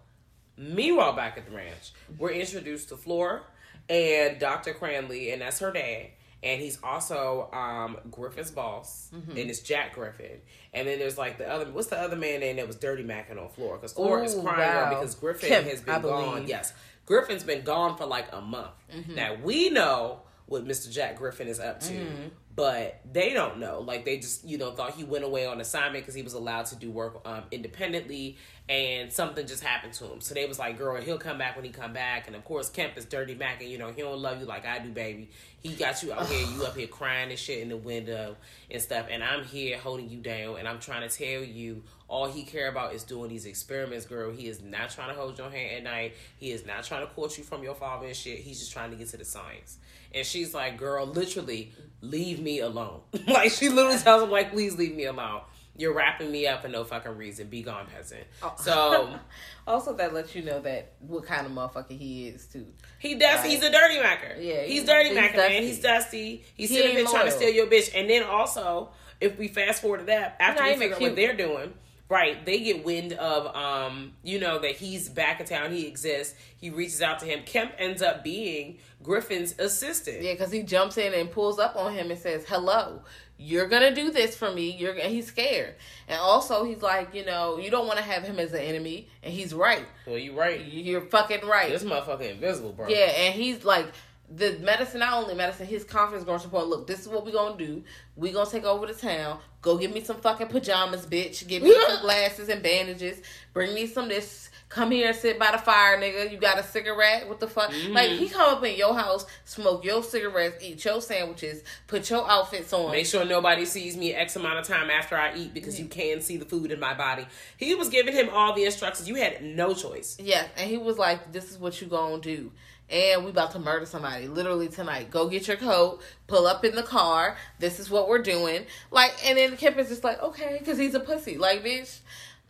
meanwhile, 0.56 1.12
back 1.12 1.36
at 1.36 1.44
the 1.44 1.54
ranch, 1.56 1.92
we're 2.18 2.30
introduced 2.30 2.88
to 2.90 2.96
Flora 2.96 3.42
and 3.88 4.38
Dr. 4.38 4.74
Cranley, 4.74 5.32
and 5.32 5.42
that's 5.42 5.58
her 5.58 5.72
dad. 5.72 6.06
And 6.46 6.62
he's 6.62 6.78
also 6.82 7.50
um, 7.52 7.98
Griffin's 8.10 8.50
boss, 8.52 9.10
Mm-hmm. 9.14 9.30
and 9.32 9.50
it's 9.50 9.60
Jack 9.60 9.94
Griffin. 9.94 10.38
And 10.72 10.86
then 10.86 10.98
there's 10.98 11.18
like 11.18 11.38
the 11.38 11.50
other, 11.50 11.64
what's 11.72 11.88
the 11.88 11.98
other 11.98 12.16
man 12.16 12.40
name 12.40 12.56
that 12.56 12.66
was 12.66 12.76
dirty 12.76 13.02
macking 13.02 13.40
on 13.42 13.48
floor? 13.48 13.76
Because 13.76 13.92
Flora 13.92 14.22
is 14.24 14.34
crying 14.34 14.74
wow. 14.74 14.90
because 14.90 15.14
Griffin 15.16 15.64
has 15.64 15.80
been 15.80 16.02
gone. 16.02 16.46
Yes, 16.46 16.72
Griffin's 17.04 17.42
been 17.44 17.62
gone 17.62 17.96
for 17.96 18.06
like 18.06 18.28
a 18.32 18.40
month. 18.40 18.70
Mm-hmm. 18.94 19.14
Now 19.14 19.34
we 19.42 19.70
know 19.70 20.20
what 20.46 20.64
Mr. 20.64 20.90
Jack 20.90 21.16
Griffin 21.16 21.48
is 21.48 21.58
up 21.60 21.80
to, 21.80 21.92
Mm-hmm. 21.92 22.28
but 22.54 23.00
they 23.12 23.32
don't 23.32 23.58
know. 23.58 23.80
Like 23.80 24.04
they 24.04 24.18
just 24.18 24.44
you 24.44 24.58
know 24.58 24.70
thought 24.70 24.92
he 24.92 25.02
went 25.04 25.24
away 25.24 25.44
on 25.46 25.60
assignment 25.60 26.04
because 26.04 26.14
he 26.14 26.22
was 26.22 26.34
allowed 26.34 26.66
to 26.66 26.76
do 26.76 26.90
work 26.90 27.20
um, 27.26 27.42
independently, 27.50 28.36
and 28.68 29.12
something 29.12 29.46
just 29.46 29.62
happened 29.64 29.92
to 29.94 30.04
him. 30.06 30.20
So 30.20 30.34
they 30.34 30.46
was 30.46 30.58
like, 30.58 30.78
"Girl, 30.78 31.00
he'll 31.02 31.18
come 31.18 31.38
back 31.38 31.56
when 31.56 31.64
he 31.64 31.70
come 31.72 31.92
back." 31.92 32.26
And 32.28 32.36
of 32.36 32.44
course, 32.44 32.68
Kemp 32.70 32.96
is 32.96 33.04
dirty 33.04 33.34
Mac, 33.34 33.60
and 33.60 33.70
you 33.70 33.78
know 33.78 33.90
he 33.90 34.02
don't 34.02 34.18
love 34.20 34.38
you 34.40 34.46
like 34.46 34.64
I 34.64 34.78
do, 34.78 34.90
baby. 34.90 35.28
He 35.60 35.74
got 35.74 36.02
you 36.04 36.12
out 36.12 36.26
here, 36.28 36.46
you 36.54 36.64
up 36.64 36.76
here 36.76 36.86
crying 36.86 37.30
and 37.30 37.38
shit 37.38 37.58
in 37.60 37.68
the 37.68 37.76
window 37.76 38.36
and 38.70 38.80
stuff, 38.80 39.06
and 39.10 39.24
I'm 39.24 39.42
here 39.44 39.78
holding 39.78 40.08
you 40.08 40.18
down, 40.20 40.58
and 40.58 40.68
I'm 40.68 40.78
trying 40.78 41.08
to 41.08 41.14
tell 41.14 41.42
you. 41.42 41.82
All 42.08 42.26
he 42.26 42.44
care 42.44 42.68
about 42.68 42.94
is 42.94 43.02
doing 43.02 43.28
these 43.28 43.46
experiments, 43.46 44.06
girl. 44.06 44.30
He 44.30 44.46
is 44.46 44.62
not 44.62 44.90
trying 44.90 45.08
to 45.12 45.20
hold 45.20 45.36
your 45.38 45.50
hand 45.50 45.76
at 45.78 45.82
night. 45.82 46.14
He 46.38 46.52
is 46.52 46.64
not 46.64 46.84
trying 46.84 47.06
to 47.06 47.12
court 47.12 47.36
you 47.36 47.42
from 47.42 47.64
your 47.64 47.74
father 47.74 48.06
and 48.06 48.14
shit. 48.14 48.38
He's 48.38 48.60
just 48.60 48.72
trying 48.72 48.90
to 48.90 48.96
get 48.96 49.08
to 49.08 49.16
the 49.16 49.24
science. 49.24 49.78
And 50.14 50.24
she's 50.24 50.54
like, 50.54 50.76
girl, 50.78 51.04
literally, 51.04 51.72
leave 52.00 52.40
me 52.40 52.60
alone. 52.60 53.00
like, 53.26 53.50
she 53.50 53.68
literally 53.68 53.98
tells 53.98 54.22
him, 54.22 54.30
like, 54.30 54.52
please 54.52 54.76
leave 54.76 54.94
me 54.94 55.04
alone. 55.06 55.40
You're 55.78 55.92
wrapping 55.92 56.30
me 56.30 56.46
up 56.46 56.62
for 56.62 56.68
no 56.68 56.84
fucking 56.84 57.16
reason. 57.16 57.48
Be 57.48 57.62
gone, 57.62 57.86
peasant. 57.92 58.22
Oh. 58.42 58.54
So, 58.58 59.18
also, 59.66 59.92
that 59.96 60.14
lets 60.14 60.34
you 60.34 60.42
know 60.42 60.60
that 60.60 60.92
what 61.00 61.26
kind 61.26 61.44
of 61.44 61.52
motherfucker 61.52 61.98
he 61.98 62.28
is 62.28 62.46
too. 62.46 62.66
he 62.98 63.16
does, 63.16 63.44
he's 63.44 63.62
a 63.62 63.70
dirty 63.70 64.00
macker. 64.00 64.36
Yeah, 64.40 64.62
he's, 64.62 64.72
he's- 64.72 64.86
dirty 64.86 65.08
he's 65.08 65.14
macker, 65.16 65.36
man. 65.36 65.50
dusty. 65.50 65.66
He's 65.66 65.80
dusty. 65.80 66.44
He's 66.54 66.70
He 66.70 66.76
sitting 66.76 66.94
there 66.94 67.04
trying 67.04 67.26
to 67.26 67.32
steal 67.32 67.50
your 67.50 67.66
bitch. 67.66 67.90
And 67.94 68.08
then 68.08 68.22
also, 68.22 68.90
if 69.20 69.36
we 69.38 69.48
fast 69.48 69.82
forward 69.82 69.98
to 69.98 70.04
that, 70.04 70.36
after 70.40 70.62
we 70.64 70.76
figure 70.76 70.94
out 70.94 71.00
what 71.02 71.16
they're 71.16 71.36
doing, 71.36 71.74
right, 72.08 72.44
they 72.44 72.60
get 72.60 72.84
wind 72.84 73.12
of, 73.14 73.54
um, 73.54 74.12
you 74.22 74.38
know, 74.38 74.58
that 74.58 74.72
he's 74.72 75.08
back 75.08 75.40
in 75.40 75.46
town, 75.46 75.72
he 75.72 75.86
exists. 75.86 76.34
He 76.56 76.70
reaches 76.70 77.02
out 77.02 77.18
to 77.20 77.26
him. 77.26 77.42
Kemp 77.44 77.72
ends 77.78 78.02
up 78.02 78.22
being 78.22 78.78
Griffin's 79.02 79.58
assistant. 79.58 80.22
Yeah, 80.22 80.32
because 80.32 80.52
he 80.52 80.62
jumps 80.62 80.96
in 80.98 81.14
and 81.14 81.30
pulls 81.30 81.58
up 81.58 81.76
on 81.76 81.92
him 81.92 82.10
and 82.10 82.18
says, 82.18 82.44
"Hello, 82.48 83.02
you're 83.38 83.68
gonna 83.68 83.94
do 83.94 84.10
this 84.10 84.36
for 84.36 84.52
me." 84.52 84.70
You're 84.70 84.92
and 84.92 85.12
he's 85.12 85.26
scared, 85.26 85.74
and 86.08 86.18
also 86.18 86.64
he's 86.64 86.82
like, 86.82 87.14
you 87.14 87.24
know, 87.24 87.58
you 87.58 87.70
don't 87.70 87.86
want 87.86 87.98
to 87.98 88.04
have 88.04 88.22
him 88.22 88.38
as 88.38 88.52
an 88.52 88.60
enemy, 88.60 89.08
and 89.22 89.32
he's 89.32 89.52
right. 89.54 89.86
Well, 90.06 90.18
you're 90.18 90.34
right. 90.34 90.64
You're 90.64 91.02
fucking 91.02 91.46
right. 91.46 91.70
This 91.70 91.84
motherfucker 91.84 92.30
invisible, 92.30 92.72
bro. 92.72 92.88
Yeah, 92.88 93.12
and 93.16 93.34
he's 93.34 93.64
like 93.64 93.86
the 94.34 94.58
medicine, 94.60 95.00
not 95.00 95.22
only 95.22 95.34
medicine, 95.34 95.66
his 95.66 95.84
confidence 95.84 96.24
going 96.24 96.38
to 96.38 96.44
support. 96.44 96.66
Look, 96.66 96.86
this 96.86 97.00
is 97.00 97.08
what 97.08 97.24
we're 97.24 97.32
gonna 97.32 97.56
do. 97.56 97.84
we're 98.16 98.32
gonna 98.32 98.50
take 98.50 98.64
over 98.64 98.86
the 98.86 98.94
town. 98.94 99.38
Go 99.66 99.76
get 99.76 99.92
me 99.92 100.00
some 100.00 100.18
fucking 100.18 100.46
pajamas, 100.46 101.06
bitch. 101.06 101.44
Give 101.48 101.60
me 101.60 101.74
some 101.88 102.00
glasses 102.00 102.48
and 102.48 102.62
bandages. 102.62 103.20
Bring 103.52 103.74
me 103.74 103.88
some 103.88 104.06
this. 104.06 104.48
Come 104.68 104.92
here, 104.92 105.12
sit 105.12 105.40
by 105.40 105.50
the 105.50 105.58
fire, 105.58 106.00
nigga. 106.00 106.30
You 106.30 106.38
got 106.38 106.56
a 106.56 106.62
cigarette? 106.62 107.28
What 107.28 107.40
the 107.40 107.48
fuck? 107.48 107.72
Mm. 107.72 107.92
Like 107.92 108.10
he 108.10 108.28
come 108.28 108.54
up 108.54 108.64
in 108.64 108.76
your 108.76 108.94
house, 108.94 109.26
smoke 109.44 109.84
your 109.84 110.04
cigarettes, 110.04 110.64
eat 110.64 110.84
your 110.84 111.00
sandwiches, 111.00 111.64
put 111.88 112.08
your 112.10 112.30
outfits 112.30 112.72
on. 112.72 112.92
Make 112.92 113.06
sure 113.06 113.24
nobody 113.24 113.64
sees 113.64 113.96
me 113.96 114.14
X 114.14 114.36
amount 114.36 114.60
of 114.60 114.66
time 114.68 114.88
after 114.88 115.16
I 115.16 115.34
eat 115.34 115.52
because 115.52 115.80
you 115.80 115.86
can 115.86 116.20
see 116.20 116.36
the 116.36 116.44
food 116.44 116.70
in 116.70 116.78
my 116.78 116.94
body. 116.94 117.26
He 117.56 117.74
was 117.74 117.88
giving 117.88 118.14
him 118.14 118.28
all 118.32 118.54
the 118.54 118.66
instructions. 118.66 119.08
You 119.08 119.16
had 119.16 119.42
no 119.42 119.74
choice. 119.74 120.16
Yeah, 120.20 120.46
and 120.56 120.70
he 120.70 120.78
was 120.78 120.96
like, 120.96 121.32
"This 121.32 121.50
is 121.50 121.58
what 121.58 121.80
you 121.80 121.88
gonna 121.88 122.20
do." 122.20 122.52
And 122.88 123.24
we 123.24 123.30
about 123.30 123.50
to 123.52 123.58
murder 123.58 123.84
somebody 123.84 124.28
literally 124.28 124.68
tonight. 124.68 125.10
Go 125.10 125.28
get 125.28 125.48
your 125.48 125.56
coat, 125.56 126.00
pull 126.28 126.46
up 126.46 126.64
in 126.64 126.76
the 126.76 126.84
car. 126.84 127.36
This 127.58 127.80
is 127.80 127.90
what 127.90 128.08
we're 128.08 128.22
doing. 128.22 128.66
Like, 128.92 129.12
and 129.26 129.36
then 129.36 129.56
Kemp 129.56 129.76
is 129.78 129.88
just 129.88 130.04
like, 130.04 130.22
okay, 130.22 130.56
because 130.58 130.78
he's 130.78 130.94
a 130.94 131.00
pussy. 131.00 131.36
Like, 131.36 131.64
bitch, 131.64 131.98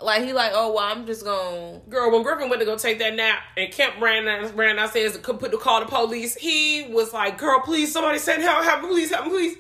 like 0.00 0.24
he 0.24 0.32
like, 0.32 0.52
oh 0.54 0.74
well, 0.74 0.84
I'm 0.84 1.06
just 1.06 1.24
gonna. 1.24 1.80
Girl, 1.88 2.12
when 2.12 2.22
Griffin 2.22 2.50
went 2.50 2.61
to 2.61 2.66
go 2.66 2.76
take 2.76 2.98
that 2.98 3.14
nap 3.14 3.42
and 3.56 3.72
Kemp 3.72 4.00
ran 4.00 4.54
ran 4.54 4.76
downstairs 4.76 5.16
come 5.18 5.38
put 5.38 5.50
the 5.50 5.56
call 5.56 5.80
to 5.80 5.87
police, 5.87 6.34
he 6.34 6.87
was 6.90 7.14
like, 7.14 7.38
"Girl, 7.38 7.61
please, 7.61 7.92
somebody 7.92 8.18
send 8.18 8.42
help, 8.42 8.64
help 8.64 8.82
me, 8.82 8.88
please, 8.88 9.11
help 9.11 9.24
me, 9.24 9.30
please." 9.30 9.56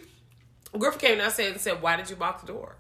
Griffin 0.78 1.00
came 1.00 1.18
downstairs 1.18 1.52
and 1.52 1.60
said, 1.60 1.80
"Why 1.80 1.96
did 1.96 2.10
you 2.10 2.16
lock 2.16 2.42
the 2.42 2.52
door?" 2.52 2.76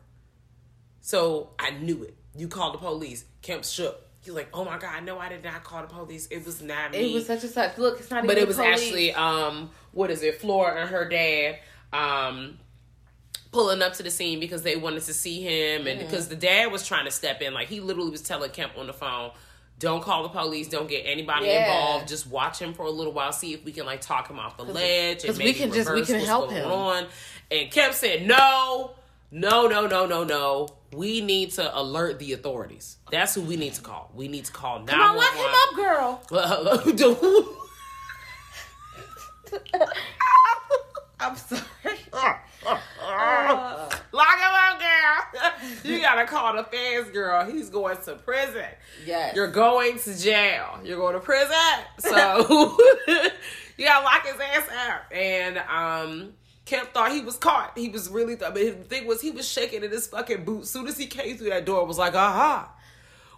So 1.00 1.50
I 1.58 1.70
knew 1.70 2.02
it. 2.02 2.14
You 2.36 2.48
called 2.48 2.74
the 2.74 2.78
police. 2.78 3.24
Kemp 3.40 3.64
shook. 3.64 4.05
He's 4.26 4.34
like, 4.34 4.48
"Oh 4.52 4.64
my 4.64 4.76
god, 4.76 5.04
no, 5.04 5.18
I 5.20 5.28
did 5.28 5.44
not 5.44 5.62
call 5.62 5.82
the 5.82 5.86
police. 5.88 6.26
It 6.32 6.44
was 6.44 6.60
not 6.60 6.90
me." 6.90 7.10
It 7.12 7.14
was 7.14 7.26
such 7.26 7.44
a 7.44 7.48
such. 7.48 7.78
Look, 7.78 8.00
it's 8.00 8.10
not. 8.10 8.26
but 8.26 8.36
it 8.36 8.46
was 8.46 8.56
police. 8.56 8.82
actually 8.82 9.12
um 9.14 9.70
what 9.92 10.10
is 10.10 10.22
it 10.22 10.40
flora 10.40 10.80
and 10.82 10.90
her 10.90 11.08
dad 11.08 11.58
um 11.92 12.58
pulling 13.52 13.80
up 13.82 13.94
to 13.94 14.02
the 14.02 14.10
scene 14.10 14.40
because 14.40 14.62
they 14.62 14.76
wanted 14.76 15.02
to 15.02 15.14
see 15.14 15.40
him 15.42 15.86
and 15.86 15.98
because 16.00 16.28
the 16.28 16.36
dad 16.36 16.70
was 16.70 16.86
trying 16.86 17.04
to 17.06 17.10
step 17.10 17.40
in 17.40 17.54
like 17.54 17.68
he 17.68 17.80
literally 17.80 18.10
was 18.10 18.20
telling 18.20 18.50
kemp 18.50 18.76
on 18.76 18.86
the 18.86 18.92
phone 18.92 19.30
don't 19.78 20.02
call 20.02 20.22
the 20.24 20.28
police 20.28 20.68
don't 20.68 20.88
get 20.88 21.02
anybody 21.06 21.46
Yeah. 21.46 21.60
involved 21.64 22.08
just 22.08 22.26
watch 22.26 22.58
him 22.58 22.74
for 22.74 22.82
a 22.84 22.90
little 22.90 23.12
while 23.12 23.32
see 23.32 23.54
if 23.54 23.64
we 23.64 23.72
can 23.72 23.86
like 23.86 24.00
talk 24.02 24.28
him 24.28 24.38
off 24.38 24.56
the 24.58 24.64
ledge 24.64 25.24
and 25.24 25.28
'cause 25.34 25.38
we 25.38 25.54
can 25.54 25.72
just- 25.72 25.90
we 25.90 26.04
can 26.04 26.20
help 26.20 26.50
him. 26.50 26.70
on 26.70 27.06
and 27.50 27.70
kemp 27.70 27.94
said 27.94 28.26
no 28.26 28.90
no 29.30 29.66
no 29.66 29.86
no 29.86 30.06
no 30.06 30.24
no 30.24 30.68
we 30.92 31.20
need 31.20 31.50
to 31.50 31.78
alert 31.78 32.18
the 32.18 32.32
authorities 32.32 32.96
that's 33.10 33.34
who 33.34 33.40
we 33.42 33.56
need 33.56 33.74
to 33.74 33.82
call 33.82 34.10
we 34.14 34.28
need 34.28 34.44
to 34.44 34.52
call 34.52 34.84
Come 34.84 35.00
on, 35.00 35.16
lock 35.16 35.34
him 35.34 35.46
up, 35.50 35.76
girl. 35.76 36.22
I'm 41.18 41.36
sorry. 41.36 41.62
Lock 44.12 44.38
him 44.38 44.54
up, 44.54 44.80
girl. 44.80 45.52
you 45.84 46.00
gotta 46.00 46.26
call 46.26 46.56
the 46.56 46.64
fans, 46.64 47.10
girl. 47.10 47.44
He's 47.50 47.70
going 47.70 47.96
to 48.04 48.14
prison. 48.16 48.64
Yes. 49.06 49.34
You're 49.34 49.50
going 49.50 49.98
to 50.00 50.18
jail. 50.18 50.78
You're 50.84 50.98
going 50.98 51.14
to 51.14 51.20
prison. 51.20 51.54
So 51.98 52.76
you 53.76 53.84
gotta 53.86 54.04
lock 54.04 54.26
his 54.26 54.40
ass 54.40 54.68
up. 54.88 55.12
And 55.12 55.58
um 55.58 56.32
Kemp 56.66 56.92
thought 56.92 57.12
he 57.12 57.20
was 57.22 57.36
caught. 57.36 57.72
He 57.78 57.88
was 57.88 58.10
really 58.10 58.36
th- 58.36 58.52
but 58.52 58.60
his 58.62 58.74
thing 58.86 59.06
was 59.06 59.20
he 59.22 59.30
was 59.30 59.48
shaking 59.48 59.82
in 59.84 59.90
his 59.90 60.06
fucking 60.08 60.44
boot. 60.44 60.62
As 60.62 60.70
soon 60.70 60.86
as 60.86 60.98
he 60.98 61.06
came 61.06 61.36
through 61.38 61.48
that 61.50 61.64
door, 61.64 61.80
it 61.82 61.86
was 61.86 61.96
like, 61.98 62.14
aha. 62.14 62.72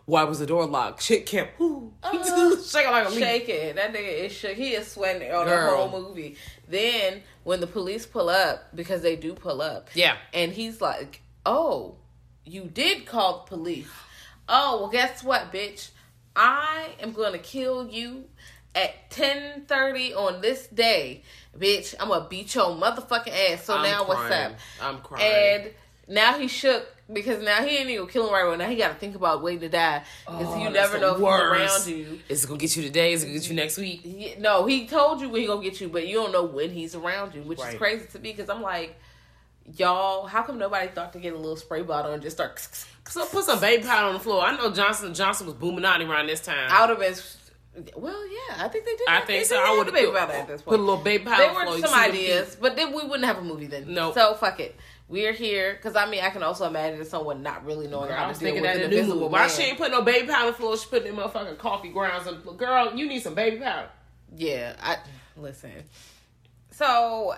Why 0.07 0.25
was 0.25 0.39
the 0.39 0.47
door 0.47 0.65
locked? 0.67 1.03
Shit, 1.03 1.27
Kemp. 1.27 1.51
Ooh. 1.61 1.93
Uh, 2.03 2.57
shaking 2.63 2.91
like 2.91 3.07
a 3.07 3.11
leaf. 3.11 3.19
shaking. 3.19 3.75
That 3.77 3.93
nigga 3.93 4.25
is 4.25 4.33
shook. 4.33 4.53
He 4.57 4.71
is 4.73 4.91
sweating 4.91 5.31
on 5.31 5.45
Girl. 5.47 5.71
the 5.71 5.77
whole 5.77 6.03
movie. 6.09 6.37
Then 6.67 7.23
when 7.45 7.61
the 7.61 7.67
police 7.67 8.07
pull 8.07 8.29
up, 8.31 8.75
because 8.75 9.03
they 9.03 9.17
do 9.17 9.35
pull 9.35 9.61
up, 9.61 9.91
Yeah. 9.95 10.17
and 10.33 10.53
he's 10.53 10.81
like, 10.81 11.21
"Oh, 11.45 11.97
you 12.47 12.65
did 12.65 13.05
call 13.05 13.45
the 13.45 13.57
police. 13.57 13.89
Oh, 14.49 14.81
well, 14.81 14.89
guess 14.91 15.23
what, 15.23 15.53
bitch? 15.53 15.91
I 16.35 16.89
am 17.01 17.13
gonna 17.13 17.39
kill 17.39 17.87
you 17.89 18.25
at 18.83 19.11
ten 19.11 19.65
thirty 19.67 20.15
on 20.15 20.41
this 20.41 20.67
day, 20.69 21.23
bitch. 21.59 21.95
I'm 22.01 22.09
gonna 22.09 22.29
beat 22.29 22.55
your 22.55 22.67
motherfucking 22.77 23.53
ass. 23.53 23.65
So 23.65 23.75
I'm 23.77 23.83
now 23.83 24.07
what's 24.07 24.31
up? 24.31 24.53
I'm 24.81 24.99
crying. 25.01 25.63
And 25.63 25.71
now 26.09 26.39
he 26.39 26.49
shook 26.49 26.87
because 27.13 27.43
now 27.43 27.63
he 27.63 27.77
ain't 27.77 27.89
even 27.91 28.03
gonna 28.03 28.13
kill 28.13 28.27
him 28.29 28.33
right 28.33 28.47
away. 28.47 28.57
Now 28.57 28.69
he 28.69 28.77
got 28.77 28.89
to 28.89 28.95
think 28.95 29.15
about 29.15 29.43
waiting 29.43 29.61
to 29.61 29.69
die 29.69 30.03
because 30.27 30.47
Oh, 30.49 30.63
you 30.63 30.71
never 30.71 30.99
know 30.99 31.19
worst. 31.19 31.87
he's 31.87 31.97
around 31.97 31.99
you. 31.99 32.21
Is 32.29 32.45
it 32.45 32.47
gonna 32.47 32.59
get 32.61 32.77
you 32.77 32.83
today? 32.83 33.13
Is 33.13 33.23
it 33.23 33.27
gonna 33.27 33.39
get 33.39 33.49
you 33.49 33.55
next 33.57 33.79
week? 33.79 34.01
He- 34.03 34.35
no, 34.39 34.67
he 34.67 34.87
told 34.87 35.21
you 35.21 35.29
when 35.29 35.41
he 35.41 35.47
gonna 35.47 35.63
get 35.63 35.81
you, 35.81 35.89
but 35.89 36.07
you 36.07 36.15
don't 36.17 36.33
know 36.33 36.45
when 36.45 36.71
he's 36.71 36.95
around 36.95 37.35
you, 37.35 37.43
which 37.43 37.59
Right. 37.59 37.73
is 37.75 37.79
crazy 37.79 38.07
to 38.13 38.19
me 38.19 38.33
because 38.33 38.49
I'm 38.51 38.63
like, 38.63 38.99
y'all, 39.77 40.27
how 40.27 40.43
come 40.43 40.59
nobody 40.59 40.89
thought 40.89 41.13
to 41.15 41.19
get 41.19 41.33
a 41.33 41.37
little 41.37 41.57
spray 41.57 41.83
bottle 41.83 42.13
and 42.13 42.23
just 42.23 42.37
start? 42.37 42.61
So 43.09 43.25
put 43.33 43.45
some 43.45 43.61
baby 43.61 43.83
powder 43.83 44.07
on 44.09 44.15
the 44.15 44.21
floor. 44.21 44.43
I 44.43 44.57
know 44.57 44.71
Johnson 44.73 45.13
Johnson 45.15 45.47
was 45.47 45.55
booming 45.57 45.85
out 45.85 46.01
around 46.01 46.27
this 46.27 46.41
time. 46.41 46.69
I 46.71 46.81
would 46.83 46.91
have 46.91 46.99
been. 46.99 47.15
Well, 47.97 48.27
yeah, 48.29 48.65
I 48.65 48.69
think 48.69 48.85
they 48.85 48.97
did. 48.97 49.09
I 49.09 49.21
think 49.21 49.27
they 49.27 49.45
so. 49.45 49.57
I 49.57 49.77
would 49.77 49.87
have 49.87 49.95
baby 49.95 50.11
powder 50.11 50.33
at 50.33 50.49
this 50.49 50.63
point. 50.63 50.77
put 50.77 50.81
a 50.81 50.83
little 50.83 51.03
baby 51.03 51.25
powder. 51.25 51.43
There 51.43 51.51
on 51.51 51.55
the 51.55 51.65
floor. 51.65 51.81
were 51.81 51.87
some 51.87 51.99
ideas, 51.99 52.57
but 52.61 52.77
then 52.77 52.95
we 52.95 53.03
wouldn't 53.03 53.25
have 53.25 53.39
a 53.39 53.43
movie 53.43 53.67
then. 53.67 53.93
Nope. 53.93 54.15
So 54.15 54.35
fuck 54.35 54.61
it. 54.61 54.77
We're 55.09 55.33
here 55.33 55.75
because 55.75 55.97
I 55.97 56.09
mean 56.09 56.23
I 56.23 56.31
can 56.31 56.43
also 56.43 56.67
imagine 56.67 57.03
someone 57.07 57.43
not 57.43 57.65
really 57.65 57.87
knowing 57.87 58.09
Girl, 58.09 58.17
how 58.17 58.33
to 58.33 58.39
deal 58.39 58.55
with 58.55 58.65
an 58.65 58.77
in 58.77 58.83
invisible. 58.85 59.29
Why 59.31 59.49
she 59.49 59.63
ain't 59.63 59.79
put 59.79 59.91
no 59.91 60.03
baby 60.03 60.29
powder 60.29 60.53
floor? 60.53 60.77
She 60.77 60.87
put 60.89 61.05
them 61.05 61.17
motherfucking 61.17 61.59
coffee 61.59 61.89
grounds 61.89 62.27
on 62.27 62.43
the. 62.45 62.53
Girl, 62.53 62.95
you 62.95 63.07
need 63.07 63.23
some 63.23 63.35
baby 63.35 63.57
powder. 63.57 63.89
Yeah, 64.37 64.77
I 64.83 64.99
listen. 65.37 65.73
So 66.71 67.35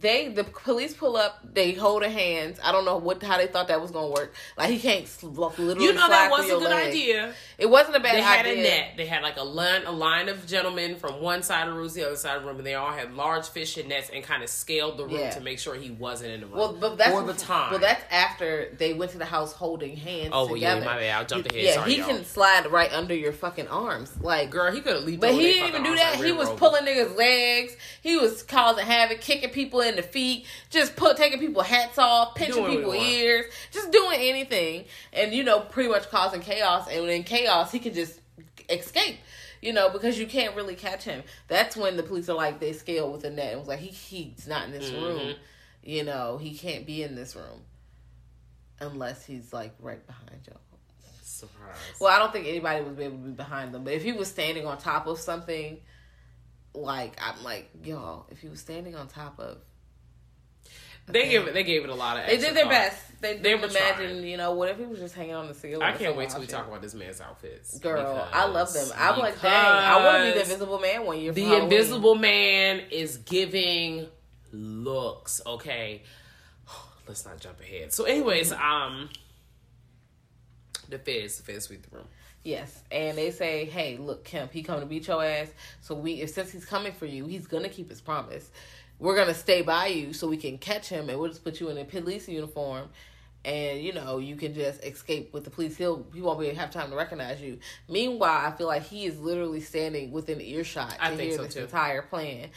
they 0.00 0.28
the 0.28 0.44
police 0.44 0.92
pull 0.94 1.16
up, 1.16 1.38
they 1.54 1.72
hold 1.72 2.02
their 2.02 2.10
hands. 2.10 2.58
I 2.62 2.72
don't 2.72 2.84
know 2.84 2.96
what 2.98 3.22
how 3.22 3.36
they 3.38 3.46
thought 3.46 3.68
that 3.68 3.80
was 3.80 3.90
gonna 3.90 4.08
work. 4.12 4.34
Like 4.58 4.70
he 4.70 4.78
can't 4.78 5.06
literally. 5.22 5.84
You 5.84 5.92
know 5.92 6.08
that 6.08 6.30
was 6.30 6.46
a 6.46 6.48
good 6.48 6.62
leg. 6.64 6.88
idea. 6.88 7.34
It 7.58 7.70
wasn't 7.70 7.96
a 7.96 8.00
bad 8.00 8.14
idea. 8.16 8.22
They 8.22 8.26
had 8.28 8.46
idea. 8.46 8.60
a 8.60 8.62
net. 8.62 8.88
They 8.96 9.06
had 9.06 9.22
like 9.22 9.36
a 9.36 9.44
line, 9.44 9.82
a 9.86 9.92
line 9.92 10.28
of 10.28 10.46
gentlemen 10.46 10.96
from 10.96 11.20
one 11.22 11.42
side 11.42 11.68
of 11.68 11.74
the 11.74 11.78
room 11.78 11.88
to 11.88 11.94
the 11.94 12.06
other 12.06 12.16
side 12.16 12.36
of 12.36 12.42
the 12.42 12.48
room, 12.48 12.56
and 12.58 12.66
they 12.66 12.74
all 12.74 12.90
had 12.92 13.14
large 13.14 13.46
fishing 13.48 13.88
nets 13.88 14.10
and 14.12 14.24
kind 14.24 14.42
of 14.42 14.48
scaled 14.48 14.98
the 14.98 15.04
room 15.04 15.14
Yeah. 15.20 15.30
to 15.30 15.40
make 15.40 15.58
sure 15.58 15.74
he 15.74 15.90
wasn't 15.90 16.32
in 16.32 16.40
the 16.40 16.46
room. 16.46 16.58
Well, 16.58 16.72
but 16.72 16.98
that's 16.98 17.12
for 17.12 17.22
the 17.22 17.32
time. 17.34 17.70
Well, 17.70 17.80
that's 17.80 18.02
after 18.10 18.74
they 18.78 18.92
went 18.94 19.12
to 19.12 19.18
the 19.18 19.24
house 19.24 19.52
holding 19.52 19.96
hands. 19.96 20.30
Oh, 20.32 20.46
well, 20.46 20.56
yeah, 20.56 20.74
together. 20.74 20.86
my 20.94 20.98
bad. 21.00 21.20
I 21.20 21.24
jumped 21.24 21.52
ahead. 21.52 21.64
Yeah, 21.64 21.74
Sorry, 21.74 21.90
he 21.92 21.98
y'all. 21.98 22.08
can 22.08 22.24
slide 22.24 22.70
right 22.70 22.92
under 22.92 23.14
your 23.14 23.32
fucking 23.32 23.68
arms, 23.68 24.10
like 24.20 24.50
girl, 24.50 24.72
he 24.72 24.80
could 24.80 24.94
have 24.96 25.04
leaped. 25.04 25.20
But 25.20 25.34
he 25.34 25.42
didn't 25.42 25.68
even 25.68 25.82
do 25.84 25.94
that. 25.94 26.16
he 26.16 26.32
was 26.32 26.48
pulling 26.50 26.84
niggas' 26.84 27.16
legs. 27.16 27.76
He 28.02 28.16
was 28.16 28.42
causing 28.42 28.84
havoc, 28.84 29.20
kicking 29.20 29.50
people 29.50 29.80
in 29.86 29.96
the 29.96 30.02
feet, 30.02 30.46
just 30.70 30.96
put 30.96 31.16
taking 31.16 31.38
people 31.38 31.62
hats 31.62 31.98
off, 31.98 32.34
pinching 32.34 32.64
people 32.66 32.92
ears, 32.94 33.46
just 33.70 33.90
doing 33.92 34.18
anything, 34.20 34.84
and 35.12 35.32
you 35.32 35.44
know, 35.44 35.60
pretty 35.60 35.88
much 35.88 36.08
causing 36.10 36.40
chaos. 36.40 36.88
And 36.90 37.08
in 37.08 37.22
chaos, 37.24 37.70
he 37.72 37.78
can 37.78 37.94
just 37.94 38.20
escape. 38.68 39.18
You 39.62 39.72
know, 39.72 39.88
because 39.88 40.18
you 40.18 40.26
can't 40.26 40.54
really 40.54 40.74
catch 40.74 41.04
him. 41.04 41.22
That's 41.48 41.74
when 41.74 41.96
the 41.96 42.02
police 42.02 42.28
are 42.28 42.34
like 42.34 42.60
they 42.60 42.74
scale 42.74 43.10
with 43.10 43.24
a 43.24 43.30
net 43.30 43.52
and 43.52 43.60
was 43.60 43.68
like 43.68 43.78
he 43.78 43.88
he's 43.88 44.46
not 44.46 44.66
in 44.66 44.72
this 44.72 44.90
Mm-hmm. 44.90 45.02
room. 45.04 45.34
You 45.82 46.04
know, 46.04 46.36
he 46.38 46.54
can't 46.54 46.86
be 46.86 47.02
in 47.02 47.14
this 47.14 47.34
room 47.34 47.62
unless 48.80 49.24
he's 49.24 49.52
like 49.52 49.72
right 49.80 50.06
behind 50.06 50.40
y'all. 50.46 50.60
Surprise. 51.22 51.76
Well, 52.00 52.14
I 52.14 52.18
don't 52.18 52.32
think 52.32 52.46
anybody 52.46 52.82
would 52.84 52.96
be 52.96 53.04
able 53.04 53.16
to 53.18 53.22
be 53.24 53.30
behind 53.32 53.72
them. 53.74 53.84
But 53.84 53.94
if 53.94 54.02
he 54.02 54.12
was 54.12 54.28
standing 54.28 54.66
on 54.66 54.78
top 54.78 55.06
of 55.06 55.18
something, 55.18 55.78
like 56.74 57.18
I'm 57.20 57.42
like, 57.42 57.70
y'all, 57.82 58.26
if 58.30 58.40
he 58.40 58.48
was 58.48 58.60
standing 58.60 58.94
on 58.94 59.08
top 59.08 59.38
of, 59.40 59.58
they 61.06 61.28
gave 61.28 61.46
it. 61.46 61.54
They 61.54 61.64
gave 61.64 61.84
it 61.84 61.90
a 61.90 61.94
lot 61.94 62.18
of. 62.18 62.26
they 62.26 62.36
did 62.38 62.54
their 62.54 62.64
thought. 62.64 62.70
best. 62.70 63.00
They 63.20 63.38
They 63.38 63.54
were 63.54 63.64
imagine, 63.64 64.10
trying. 64.16 64.24
you 64.24 64.36
know, 64.36 64.52
what 64.54 64.68
if 64.68 64.78
he 64.78 64.84
was 64.84 64.98
just 64.98 65.14
hanging 65.14 65.34
on 65.34 65.48
the 65.48 65.54
ceiling? 65.54 65.82
I 65.82 65.92
can't 65.92 66.14
wait 66.16 66.28
till 66.30 66.40
we 66.40 66.46
talk 66.46 66.66
about 66.68 66.82
this 66.82 66.92
man's 66.94 67.20
outfits. 67.22 67.78
Girl, 67.78 68.26
I 68.32 68.46
love 68.46 68.72
them. 68.72 68.86
I'm 68.96 69.18
like, 69.18 69.40
dang, 69.40 69.50
I 69.54 70.04
want 70.04 70.18
to 70.18 70.24
be 70.24 70.30
the 70.32 70.40
Invisible 70.42 70.78
Man 70.78 71.06
one 71.06 71.18
year. 71.20 71.32
The 71.32 71.42
Halloween. 71.44 71.62
Invisible 71.64 72.14
Man 72.16 72.82
is 72.90 73.16
giving 73.18 74.08
looks. 74.52 75.40
Okay, 75.46 76.02
let's 77.08 77.24
not 77.24 77.40
jump 77.40 77.60
ahead. 77.60 77.92
So, 77.94 78.04
anyways, 78.04 78.52
um, 78.52 79.08
the 80.88 80.98
Feds, 80.98 81.38
the 81.38 81.44
Feds 81.44 81.64
sweep 81.66 81.88
the 81.88 81.96
room. 81.96 82.06
Yes, 82.42 82.82
and 82.92 83.16
they 83.16 83.30
say, 83.30 83.64
"Hey, 83.64 83.96
look, 83.96 84.24
Kemp, 84.24 84.52
he 84.52 84.62
come 84.62 84.80
to 84.80 84.86
beat 84.86 85.08
your 85.08 85.24
ass. 85.24 85.48
So 85.80 85.94
we, 85.94 86.20
if 86.20 86.28
since 86.30 86.50
he's 86.52 86.66
coming 86.66 86.92
for 86.92 87.06
you, 87.06 87.26
he's 87.26 87.46
gonna 87.46 87.70
keep 87.70 87.88
his 87.88 88.02
promise. 88.02 88.50
We're 88.98 89.16
gonna 89.16 89.34
stay 89.34 89.62
by 89.62 89.88
you 89.88 90.12
so 90.12 90.28
we 90.28 90.36
can 90.36 90.58
catch 90.58 90.88
him, 90.88 91.08
and 91.08 91.18
we'll 91.18 91.30
just 91.30 91.44
put 91.44 91.60
you 91.60 91.68
in 91.68 91.78
a 91.78 91.84
police 91.84 92.28
uniform, 92.28 92.88
and 93.44 93.80
you 93.80 93.92
know 93.92 94.18
you 94.18 94.36
can 94.36 94.54
just 94.54 94.84
escape 94.84 95.32
with 95.32 95.44
the 95.44 95.50
police. 95.50 95.76
He'll 95.76 96.06
he 96.14 96.20
won't 96.20 96.40
be 96.40 96.48
have 96.48 96.70
time 96.70 96.90
to 96.90 96.96
recognize 96.96 97.40
you. 97.40 97.58
Meanwhile, 97.88 98.52
I 98.52 98.56
feel 98.56 98.66
like 98.68 98.84
he 98.84 99.04
is 99.06 99.18
literally 99.20 99.60
standing 99.60 100.12
within 100.12 100.40
earshot 100.40 100.96
I 101.00 101.10
to 101.10 101.16
think 101.16 101.28
hear 101.30 101.38
so, 101.38 101.44
this 101.44 101.54
too. 101.54 101.60
entire 101.60 102.02
plan, 102.02 102.50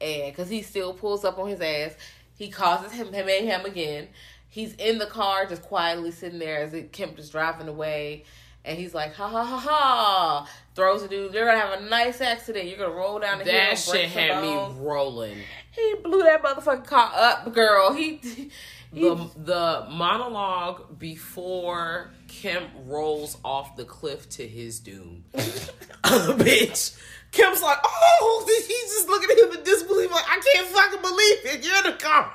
and 0.00 0.32
because 0.32 0.48
he 0.48 0.62
still 0.62 0.94
pulls 0.94 1.24
up 1.24 1.38
on 1.38 1.48
his 1.48 1.60
ass, 1.60 1.94
he 2.36 2.48
causes 2.48 2.92
him 2.92 3.12
to 3.12 3.24
mayhem 3.24 3.64
again. 3.64 4.08
He's 4.48 4.74
in 4.74 4.98
the 4.98 5.06
car, 5.06 5.46
just 5.46 5.62
quietly 5.62 6.10
sitting 6.10 6.38
there 6.38 6.58
as 6.58 6.74
it, 6.74 6.92
Kemp 6.92 7.18
is 7.18 7.30
driving 7.30 7.68
away. 7.68 8.24
And 8.64 8.78
he's 8.78 8.94
like, 8.94 9.14
ha 9.14 9.26
ha 9.26 9.44
ha 9.44 9.58
ha. 9.58 10.48
Throws 10.74 11.02
a 11.02 11.08
dude. 11.08 11.34
You're 11.34 11.46
going 11.46 11.58
to 11.58 11.66
have 11.66 11.80
a 11.80 11.88
nice 11.88 12.20
accident. 12.20 12.68
You're 12.68 12.78
going 12.78 12.90
to 12.90 12.96
roll 12.96 13.18
down 13.18 13.38
the 13.38 13.44
hill. 13.44 13.54
That 13.54 13.78
shit 13.78 14.10
had 14.10 14.42
me 14.42 14.80
rolling. 14.80 15.38
He 15.72 15.94
blew 16.02 16.22
that 16.22 16.42
motherfucking 16.42 16.86
car 16.86 17.10
up, 17.14 17.52
girl. 17.52 17.92
He. 17.92 18.16
he 18.16 18.50
The 18.92 19.30
the 19.36 19.86
monologue 19.90 20.98
before 20.98 22.10
Kemp 22.28 22.68
rolls 22.84 23.38
off 23.42 23.74
the 23.76 23.84
cliff 23.84 24.28
to 24.30 24.46
his 24.46 24.80
doom. 24.80 25.24
Bitch. 25.32 26.98
Kemp's 27.32 27.62
like, 27.62 27.78
oh, 27.82 28.44
he's 28.46 28.92
just 28.92 29.08
looking 29.08 29.30
at 29.30 29.38
him 29.38 29.58
in 29.58 29.64
disbelief, 29.64 30.10
like, 30.10 30.24
I 30.28 30.38
can't 30.52 30.68
fucking 30.68 31.00
believe 31.00 31.56
it. 31.56 31.64
You're 31.64 31.78
in 31.78 31.92
the 31.92 31.98
car. 31.98 32.30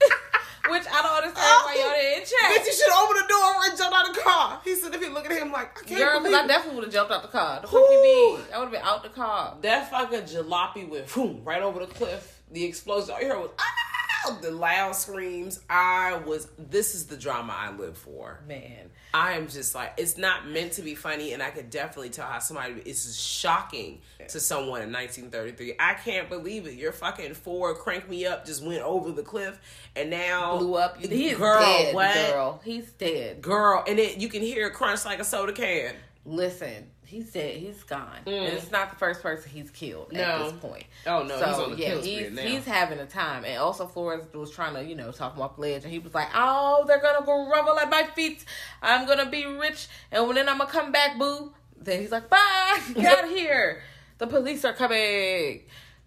which 0.68 0.84
I 0.86 1.02
don't 1.02 1.16
understand 1.16 1.60
why 1.64 1.74
y'all 1.74 1.94
didn't 1.94 2.28
oh, 2.28 2.48
check. 2.48 2.62
Bitch, 2.62 2.66
you 2.66 2.72
should 2.72 2.92
open 2.92 3.16
the 3.16 3.28
door 3.28 3.52
and 3.64 3.78
jump 3.78 3.94
out 3.94 4.08
of 4.08 4.14
the 4.14 4.20
car. 4.20 4.60
He 4.62 4.76
said 4.76 4.94
if 4.94 5.02
he 5.02 5.08
looking 5.08 5.32
at 5.32 5.42
him 5.42 5.50
like, 5.50 5.78
I 5.78 5.84
can't 5.84 5.98
Girl, 5.98 6.20
because 6.20 6.34
I 6.34 6.46
definitely 6.46 6.76
would 6.76 6.84
have 6.84 6.92
jumped 6.92 7.12
out 7.12 7.22
the 7.22 7.28
car. 7.28 7.60
The 7.60 7.66
fuck 7.66 7.80
you 7.90 8.02
mean? 8.02 8.40
I 8.54 8.58
would 8.58 8.64
have 8.64 8.72
been 8.72 8.82
out 8.82 9.02
the 9.02 9.08
car. 9.08 9.56
That 9.62 9.90
fucking 9.90 10.22
jalopy 10.22 10.88
went 10.88 11.12
boom, 11.12 11.42
right 11.44 11.62
over 11.62 11.80
the 11.80 11.86
cliff. 11.86 12.39
The 12.50 12.64
explosion, 12.64 13.14
all 13.14 13.20
you 13.20 13.28
heard 13.28 13.40
was, 13.40 13.50
ah! 13.58 14.36
The 14.42 14.50
loud 14.50 14.94
screams. 14.94 15.60
I 15.70 16.18
was, 16.26 16.46
this 16.58 16.94
is 16.94 17.06
the 17.06 17.16
drama 17.16 17.54
I 17.56 17.74
live 17.74 17.96
for. 17.96 18.40
Man. 18.46 18.90
I 19.14 19.32
am 19.32 19.48
just 19.48 19.74
like 19.74 19.94
it's 19.96 20.16
not 20.18 20.46
meant 20.46 20.72
to 20.72 20.82
be 20.82 20.94
funny, 20.94 21.32
and 21.32 21.42
I 21.42 21.50
could 21.50 21.70
definitely 21.70 22.10
tell 22.10 22.26
how 22.26 22.38
somebody 22.38 22.74
it's 22.84 23.18
shocking 23.18 24.00
to 24.28 24.38
someone 24.38 24.82
in 24.82 24.92
1933. 24.92 25.74
I 25.80 25.94
can't 25.94 26.28
believe 26.28 26.66
it. 26.66 26.74
Your 26.74 26.92
fucking 26.92 27.34
Ford 27.34 27.78
crank 27.78 28.08
me 28.08 28.26
up 28.26 28.44
just 28.44 28.62
went 28.62 28.82
over 28.82 29.10
the 29.10 29.22
cliff, 29.22 29.58
and 29.96 30.10
now 30.10 30.58
Blew 30.58 30.74
up. 30.74 30.98
He 30.98 31.30
is 31.30 31.38
girl, 31.38 31.60
dead, 31.60 31.94
what? 31.94 32.14
girl. 32.14 32.60
He's 32.62 32.92
dead. 32.92 33.40
girl, 33.42 33.82
and 33.88 33.98
it 33.98 34.18
you 34.18 34.28
can 34.28 34.42
hear 34.42 34.68
it 34.68 34.74
crunch 34.74 35.04
like 35.04 35.18
a 35.18 35.24
soda 35.24 35.52
can. 35.52 35.94
Listen, 36.24 36.90
he's 37.10 37.32
dead. 37.32 37.56
He's 37.56 37.82
gone. 37.82 38.18
And 38.26 38.34
it's 38.54 38.70
not 38.70 38.90
the 38.90 38.96
first 38.96 39.22
person 39.22 39.50
he's 39.50 39.70
killed 39.70 40.08
Mm. 40.10 40.14
No. 40.14 40.20
at 40.22 40.38
this 40.50 40.60
point. 40.60 40.84
Oh, 41.06 41.22
no, 41.22 41.38
so, 41.38 41.46
he's 41.46 41.56
on 41.58 41.70
the 41.72 41.76
yeah, 41.76 41.88
kill 41.90 42.02
he's, 42.02 42.38
he's 42.40 42.64
having 42.64 42.98
a 42.98 43.06
time. 43.06 43.44
And 43.44 43.58
also, 43.58 43.86
Flores 43.86 44.24
was 44.32 44.50
trying 44.50 44.74
to, 44.74 44.84
you 44.84 44.94
know, 44.94 45.10
talk 45.12 45.36
about 45.36 45.56
pledge, 45.56 45.84
and 45.84 45.92
he 45.92 45.98
was 45.98 46.14
like, 46.14 46.28
"Oh, 46.34 46.84
they're 46.86 47.00
gonna 47.02 47.26
go 47.26 47.46
grovel 47.46 47.78
at 47.78 47.90
my 47.90 48.04
feet. 48.14 48.44
I'm 48.80 49.06
gonna 49.06 49.28
be 49.28 49.44
rich, 49.46 49.88
and 50.12 50.34
then 50.36 50.48
I'm 50.48 50.58
gonna 50.58 50.70
come 50.70 50.92
back, 50.92 51.18
boo." 51.18 51.52
Then 51.76 52.00
he's 52.00 52.12
like, 52.12 52.28
"Bye, 52.30 52.78
get 52.94 53.18
out 53.18 53.24
of 53.24 53.30
here. 53.30 53.82
The 54.18 54.26
police 54.26 54.64
are 54.64 54.72
coming, 54.74 55.62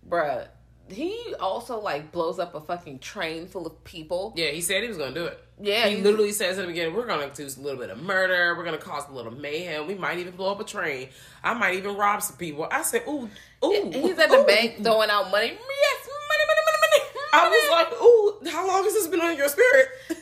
bruh." 0.08 0.48
He 0.90 1.34
also 1.40 1.80
like 1.80 2.12
blows 2.12 2.40
up 2.40 2.54
a 2.56 2.62
fucking 2.62 3.00
train 3.00 3.48
full 3.48 3.66
of 3.66 3.84
people. 3.84 4.34
Yeah, 4.36 4.50
he 4.50 4.62
said 4.62 4.82
he 4.84 4.88
was 4.90 4.98
gonna 4.98 5.14
do 5.14 5.26
it. 5.26 5.43
Yeah, 5.62 5.88
he 5.88 6.02
literally 6.02 6.32
says 6.32 6.58
in 6.58 6.64
the 6.64 6.68
beginning, 6.68 6.96
"We're 6.96 7.06
gonna 7.06 7.30
do 7.34 7.46
a 7.46 7.62
little 7.62 7.80
bit 7.80 7.90
of 7.90 8.02
murder. 8.02 8.56
We're 8.58 8.66
gonna 8.66 8.78
cause 8.78 9.08
a 9.10 9.14
little 9.14 9.32
mayhem. 9.32 9.88
We 9.88 9.96
might 9.96 10.18
even 10.18 10.36
blow 10.36 10.52
up 10.52 10.60
a 10.60 10.64
train. 10.64 11.10
I 11.44 11.54
might 11.54 11.76
even 11.76 11.96
rob 11.96 12.22
some 12.22 12.38
people." 12.38 12.68
I 12.72 12.82
said, 12.82 13.04
"Ooh, 13.08 13.30
ooh." 13.64 13.92
He's 13.92 14.18
at 14.18 14.30
the 14.30 14.42
ooh. 14.42 14.46
bank 14.46 14.84
throwing 14.84 15.10
out 15.10 15.30
money. 15.30 15.48
Yes, 15.48 16.08
money, 16.08 16.44
money, 16.48 16.62
money, 16.66 16.78
money. 16.82 17.20
I 17.34 17.50
was 17.50 17.72
like, 17.72 18.02
"Ooh, 18.02 18.52
how 18.52 18.68
long 18.68 18.84
has 18.84 18.94
this 18.94 19.08
been 19.08 19.22
on 19.22 19.38
your 19.38 19.50
spirit?" 19.50 19.90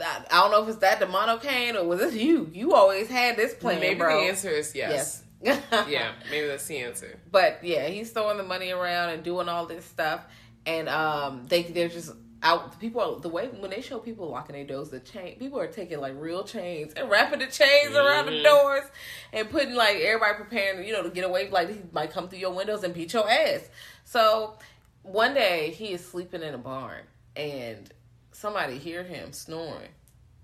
I 0.00 0.24
I 0.30 0.40
don't 0.40 0.50
know 0.50 0.62
if 0.62 0.68
it's 0.68 0.78
that 0.78 1.00
the 1.00 1.06
monocane 1.06 1.74
or 1.74 1.84
was 1.84 2.00
this 2.00 2.14
you? 2.14 2.50
You 2.52 2.74
always 2.74 3.08
had 3.08 3.36
this 3.36 3.54
plan, 3.54 3.80
Maybe 3.80 3.98
bro. 3.98 4.20
the 4.20 4.28
answer 4.28 4.48
is 4.48 4.74
yes. 4.74 5.22
yes. 5.42 5.62
Yeah, 5.88 6.12
maybe 6.30 6.46
that's 6.46 6.66
the 6.66 6.78
answer. 6.78 7.18
But 7.30 7.60
yeah, 7.62 7.86
he's 7.88 8.10
throwing 8.10 8.36
the 8.36 8.42
money 8.42 8.70
around 8.70 9.10
and 9.10 9.22
doing 9.22 9.48
all 9.48 9.66
this 9.66 9.84
stuff, 9.84 10.22
and 10.66 10.88
um, 10.88 11.46
they 11.48 11.62
they're 11.62 11.88
just 11.88 12.12
out. 12.42 12.78
People 12.80 13.00
are 13.00 13.20
the 13.20 13.28
way 13.28 13.48
when 13.48 13.70
they 13.70 13.80
show 13.80 13.98
people 13.98 14.30
locking 14.30 14.54
their 14.54 14.64
doors, 14.64 14.90
the 14.90 15.00
chain 15.00 15.38
people 15.38 15.58
are 15.58 15.66
taking 15.66 16.00
like 16.00 16.14
real 16.16 16.44
chains 16.44 16.92
and 16.94 17.10
wrapping 17.10 17.40
the 17.40 17.46
chains 17.46 17.94
around 17.94 18.26
the 18.26 18.42
doors 18.42 18.84
and 19.32 19.50
putting 19.50 19.74
like 19.74 19.96
everybody 19.96 20.34
preparing, 20.34 20.86
you 20.86 20.92
know, 20.92 21.02
to 21.02 21.10
get 21.10 21.24
away. 21.24 21.50
Like 21.50 21.68
he 21.68 21.80
might 21.92 22.10
come 22.10 22.28
through 22.28 22.38
your 22.38 22.52
windows 22.52 22.84
and 22.84 22.94
beat 22.94 23.12
your 23.12 23.30
ass. 23.30 23.68
So 24.04 24.58
one 25.02 25.34
day 25.34 25.70
he 25.70 25.92
is 25.92 26.04
sleeping 26.04 26.42
in 26.42 26.54
a 26.54 26.58
barn 26.58 27.02
and 27.36 27.92
somebody 28.32 28.78
hear 28.78 29.02
him 29.02 29.32
snoring 29.32 29.90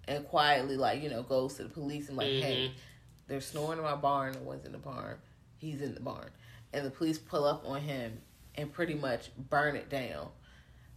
and 0.08 0.26
quietly 0.26 0.76
like 0.76 1.02
you 1.02 1.10
know 1.10 1.22
goes 1.22 1.54
to 1.54 1.64
the 1.64 1.68
police 1.68 2.08
and 2.08 2.16
like 2.16 2.26
hey 2.26 2.68
mm-hmm. 2.68 2.76
they're 3.26 3.40
snoring 3.40 3.78
in 3.78 3.84
my 3.84 3.96
barn 3.96 4.34
one's 4.44 4.64
in 4.64 4.72
the 4.72 4.78
barn 4.78 5.16
he's 5.56 5.80
in 5.80 5.94
the 5.94 6.00
barn 6.00 6.28
and 6.72 6.86
the 6.86 6.90
police 6.90 7.18
pull 7.18 7.44
up 7.44 7.64
on 7.66 7.80
him 7.80 8.20
and 8.54 8.72
pretty 8.72 8.94
much 8.94 9.30
burn 9.50 9.76
it 9.76 9.88
down 9.88 10.28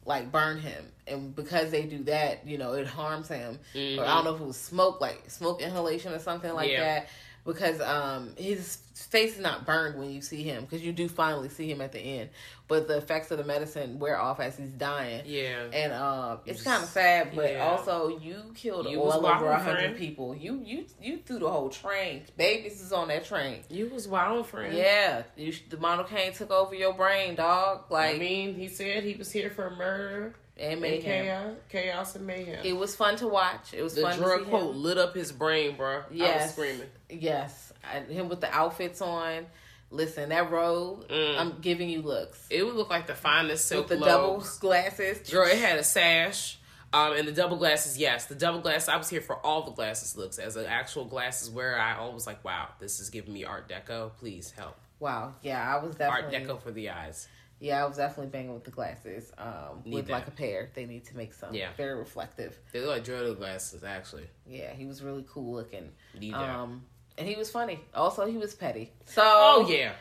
like 0.05 0.31
burn 0.31 0.59
him. 0.59 0.85
And 1.07 1.35
because 1.35 1.71
they 1.71 1.83
do 1.83 2.03
that 2.03 2.45
you 2.47 2.57
know 2.57 2.73
it 2.73 2.87
harms 2.87 3.27
him. 3.27 3.59
Or 3.75 3.77
i 3.77 3.79
mm-hmm. 3.79 3.97
don't 3.97 4.23
know 4.25 4.35
if 4.35 4.41
it 4.41 4.47
was 4.47 4.57
smoke 4.57 5.01
like 5.01 5.23
smoke 5.29 5.61
inhalation 5.61 6.13
or 6.13 6.19
something 6.19 6.53
like 6.53 6.69
Yeah. 6.69 6.83
that 6.83 7.09
because 7.45 7.79
um 7.81 8.33
his 8.37 8.77
face 8.93 9.35
is 9.35 9.39
not 9.41 9.65
burned 9.65 9.97
when 9.97 10.11
you 10.11 10.21
see 10.21 10.43
him 10.43 10.63
because 10.65 10.81
you 10.83 10.91
do 10.91 11.07
finally 11.07 11.47
see 11.49 11.71
him 11.71 11.79
at 11.81 11.91
the 11.93 11.99
end 11.99 12.29
but 12.67 12.87
the 12.87 12.97
effects 12.97 13.31
of 13.31 13.37
the 13.37 13.43
medicine 13.43 13.97
wear 13.97 14.19
off 14.19 14.39
as 14.39 14.57
he's 14.57 14.69
dying 14.69 15.21
Yeah. 15.25 15.63
and 15.73 15.91
um, 15.93 16.39
it's 16.45 16.61
kind 16.61 16.83
of 16.83 16.89
sad, 16.89 17.31
but 17.33 17.53
Yeah. 17.53 17.65
also 17.65 18.19
you 18.19 18.51
killed 18.55 18.87
You 18.87 18.99
well 18.99 19.25
over 19.25 19.47
a 19.47 19.57
hundred 19.59 19.97
people. 19.97 20.35
You 20.35 20.61
you 20.63 20.85
you 21.01 21.17
threw 21.25 21.39
the 21.39 21.49
whole 21.49 21.69
train. 21.69 22.23
Babies 22.37 22.79
is 22.81 22.91
on 22.93 23.07
that 23.07 23.25
train. 23.25 23.61
You 23.69 23.87
was 23.89 24.07
wild, 24.07 24.45
friend. 24.47 24.75
Yeah, 24.77 25.23
you 25.35 25.53
the 25.69 25.77
monocane 25.77 26.37
took 26.37 26.51
over 26.51 26.75
your 26.75 26.93
brain, 26.93 27.33
dog. 27.35 27.85
Like 27.89 28.15
I 28.15 28.19
mean, 28.19 28.53
he 28.53 28.67
said 28.67 29.03
he 29.03 29.15
was 29.15 29.31
here 29.31 29.49
for 29.49 29.71
murder 29.71 30.35
and 30.59 30.73
and 30.73 30.81
mayhem. 30.81 31.01
chaos, 31.25 31.55
chaos 31.69 32.15
and 32.15 32.27
mayhem. 32.27 32.59
It 32.65 32.73
was 32.73 32.95
fun 32.95 33.15
to 33.17 33.27
watch. 33.27 33.73
It 33.73 33.81
was 33.81 33.95
the 33.95 34.01
fun 34.01 34.17
drug 34.17 34.39
to 34.39 34.43
see 34.45 34.49
quote 34.49 34.75
him. 34.75 34.83
lit 34.83 34.97
up 34.97 35.15
his 35.15 35.31
brain, 35.31 35.75
bro. 35.77 35.89
I 35.89 35.97
was 35.97 36.05
Yes. 36.11 36.51
screaming. 36.53 36.87
Yes, 37.09 37.73
I, 37.83 37.99
him 38.01 38.29
with 38.29 38.41
the 38.41 38.53
outfits 38.53 39.01
on, 39.01 39.45
Listen, 39.91 40.29
that 40.29 40.51
robe, 40.51 41.05
I'm 41.09 41.61
giving 41.61 41.89
you 41.89 42.03
looks. 42.03 42.45
It 42.51 42.63
would 42.63 42.75
look 42.75 42.91
like 42.91 43.07
the 43.07 43.15
finest 43.15 43.65
silk 43.65 43.89
With 43.89 43.97
the 43.99 44.05
double 44.05 44.45
glasses. 44.59 45.27
Girl, 45.31 45.47
it 45.47 45.57
had 45.57 45.79
a 45.79 45.83
sash. 45.83 46.59
Um, 46.93 47.13
and 47.13 47.27
the 47.27 47.31
double 47.31 47.57
glasses, 47.57 47.97
yes, 47.97 48.25
the 48.25 48.35
double 48.35 48.59
glass. 48.61 48.87
I 48.87 48.97
was 48.97 49.09
here 49.09 49.21
for 49.21 49.35
all 49.43 49.63
the 49.63 49.71
glasses 49.71 50.15
looks 50.15 50.37
as 50.37 50.55
an 50.57 50.65
actual 50.67 51.05
glasses 51.05 51.49
wearer. 51.49 51.77
I 51.79 51.97
always 51.97 52.27
like, 52.27 52.43
wow, 52.45 52.67
this 52.79 52.99
is 52.99 53.09
giving 53.09 53.33
me 53.33 53.45
Art 53.45 53.67
Deco. 53.69 54.11
Please 54.17 54.51
help, 54.51 54.75
Wow. 54.99 55.33
Yeah, 55.41 55.75
I 55.75 55.83
was 55.83 55.95
definitely 55.95 56.35
Art. 56.37 56.47
Deco 56.47 56.61
for 56.61 56.71
the 56.71 56.89
eyes. 56.91 57.27
Yeah, 57.59 57.83
I 57.83 57.87
was 57.87 57.97
definitely 57.97 58.31
banging 58.31 58.53
with 58.53 58.63
the 58.63 58.71
glasses. 58.71 59.31
Um, 59.37 59.81
Need 59.83 59.95
with 59.95 60.07
that. 60.07 60.13
like 60.13 60.27
a 60.27 60.31
pair, 60.31 60.69
they 60.73 60.85
need 60.85 61.05
to 61.05 61.17
make 61.17 61.33
some. 61.33 61.53
Yeah. 61.53 61.69
Very 61.75 61.97
reflective. 61.97 62.57
They 62.71 62.79
look 62.79 62.89
like 62.89 63.03
Jordan 63.03 63.35
glasses, 63.35 63.83
actually. 63.83 64.27
Yeah, 64.47 64.71
he 64.73 64.85
was 64.85 65.03
really 65.03 65.25
cool 65.29 65.53
looking. 65.53 65.91
Need 66.17 66.33
that. 66.33 66.49
Um, 66.49 66.83
and 67.17 67.27
he 67.27 67.35
was 67.35 67.51
funny. 67.51 67.81
Also, 67.93 68.25
he 68.25 68.37
was 68.37 68.55
petty. 68.55 68.93
So. 69.05 69.21
Oh 69.25 69.67
yeah, 69.69 69.91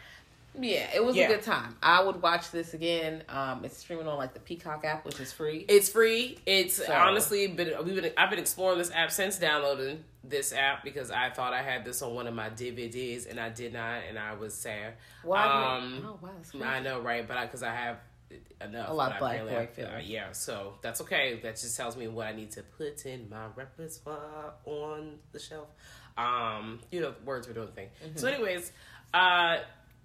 Yeah, 0.60 0.88
it 0.94 1.04
was 1.04 1.16
Yeah. 1.16 1.26
a 1.26 1.28
good 1.28 1.42
time. 1.42 1.76
I 1.82 2.02
would 2.02 2.20
watch 2.22 2.50
this 2.50 2.74
again. 2.74 3.22
Um, 3.28 3.64
it's 3.64 3.76
streaming 3.78 4.08
on 4.08 4.16
like 4.18 4.34
the 4.34 4.40
Peacock 4.40 4.84
app, 4.84 5.04
which 5.04 5.20
is 5.20 5.32
free. 5.32 5.64
it's 5.68 5.88
free. 5.88 6.38
It's 6.46 6.84
So- 6.84 6.92
honestly 6.92 7.46
been 7.46 7.72
we've 7.84 8.00
been 8.00 8.12
I've 8.16 8.30
been 8.30 8.38
exploring 8.38 8.78
this 8.78 8.90
app 8.92 9.10
since 9.12 9.38
downloading 9.38 10.04
this 10.24 10.52
app 10.52 10.82
because 10.84 11.10
I 11.10 11.30
thought 11.30 11.52
I 11.52 11.62
had 11.62 11.84
this 11.84 12.02
on 12.02 12.14
one 12.14 12.26
of 12.26 12.34
my 12.34 12.50
DVDs 12.50 13.26
and 13.30 13.38
I 13.38 13.48
did 13.50 13.72
not, 13.72 14.02
and 14.08 14.18
I 14.18 14.34
was 14.34 14.54
sad. 14.54 14.94
Why? 15.22 15.44
Um, 15.44 16.04
oh 16.06 16.18
wow. 16.20 16.66
I 16.66 16.80
know, 16.80 17.00
right? 17.00 17.26
But 17.26 17.40
because 17.42 17.62
I, 17.62 17.72
have 17.74 17.98
enough. 18.60 18.88
A 18.90 18.92
lot 18.92 19.10
of 19.12 19.16
I 19.16 19.18
black 19.20 19.40
boy 19.48 19.68
films. 19.74 19.92
uh, 19.94 20.00
yeah, 20.04 20.32
so 20.32 20.74
that's 20.82 21.00
okay. 21.02 21.38
That 21.42 21.56
just 21.56 21.76
tells 21.76 21.96
me 21.96 22.08
what 22.08 22.26
I 22.26 22.32
need 22.32 22.50
to 22.52 22.62
put 22.62 23.06
in 23.06 23.28
my 23.30 23.46
repertoire 23.54 24.54
on 24.64 25.18
the 25.32 25.38
shelf. 25.38 25.68
Um, 26.16 26.80
you 26.90 27.00
know, 27.00 27.14
words 27.24 27.46
were 27.46 27.54
doing 27.54 27.66
the 27.68 27.72
thing. 27.72 27.88
Mm-hmm. 28.04 28.18
So, 28.18 28.26
anyways, 28.28 28.72
uh, 29.14 29.58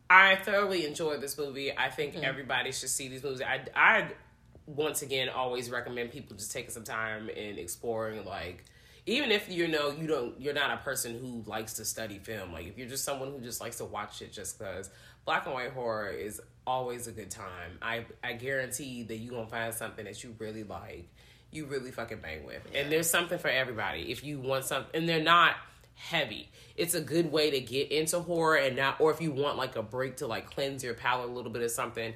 I 0.09 0.35
thoroughly 0.37 0.85
enjoyed 0.85 1.21
this 1.21 1.37
movie. 1.37 1.75
I 1.75 1.89
think 1.89 2.13
Mm-hmm. 2.15 2.25
everybody 2.25 2.71
should 2.71 2.89
see 2.89 3.07
these 3.07 3.23
movies. 3.23 3.41
I, 3.41 3.61
I 3.75 4.11
once 4.65 5.01
again 5.01 5.29
always 5.29 5.69
recommend 5.69 6.11
people 6.11 6.35
just 6.37 6.51
taking 6.51 6.71
some 6.71 6.83
time 6.85 7.29
and 7.35 7.57
exploring 7.59 8.23
like 8.23 8.63
even 9.05 9.29
if 9.29 9.49
you 9.51 9.67
know 9.67 9.91
you 9.91 10.07
don't 10.07 10.39
you're 10.39 10.53
not 10.53 10.71
a 10.71 10.77
person 10.77 11.19
who 11.19 11.43
likes 11.51 11.73
to 11.73 11.83
study 11.83 12.17
film 12.19 12.53
like 12.53 12.65
if 12.67 12.77
you're 12.77 12.87
just 12.87 13.03
someone 13.03 13.29
who 13.33 13.41
just 13.41 13.59
likes 13.59 13.79
to 13.79 13.83
watch 13.83 14.21
it 14.21 14.31
just 14.31 14.57
because 14.57 14.89
black 15.25 15.45
and 15.45 15.53
white 15.53 15.71
horror 15.73 16.07
is 16.07 16.39
always 16.65 17.07
a 17.07 17.11
good 17.11 17.29
time 17.29 17.77
i 17.81 18.05
i 18.23 18.31
guarantee 18.31 19.03
that 19.03 19.17
you're 19.17 19.33
gonna 19.33 19.45
find 19.47 19.73
something 19.73 20.05
that 20.05 20.23
you 20.23 20.33
really 20.39 20.63
like 20.63 21.09
you 21.51 21.65
really 21.65 21.91
fucking 21.91 22.19
bang 22.19 22.45
with 22.45 22.61
and 22.73 22.89
there's 22.89 23.09
something 23.09 23.37
for 23.39 23.49
everybody 23.49 24.09
if 24.13 24.23
you 24.23 24.39
want 24.39 24.63
something 24.63 24.91
and 24.97 25.09
they're 25.09 25.21
not 25.21 25.55
heavy 25.95 26.49
it's 26.75 26.95
a 26.95 27.01
good 27.01 27.31
way 27.31 27.51
to 27.51 27.59
get 27.59 27.91
into 27.91 28.19
horror 28.19 28.55
and 28.55 28.75
not 28.75 28.99
or 28.99 29.11
if 29.11 29.21
you 29.21 29.31
want 29.31 29.57
like 29.57 29.75
a 29.75 29.83
break 29.83 30.17
to 30.17 30.27
like 30.27 30.49
cleanse 30.49 30.83
your 30.83 30.93
palate 30.93 31.29
a 31.29 31.31
little 31.31 31.51
bit 31.51 31.61
of 31.61 31.71
something 31.71 32.13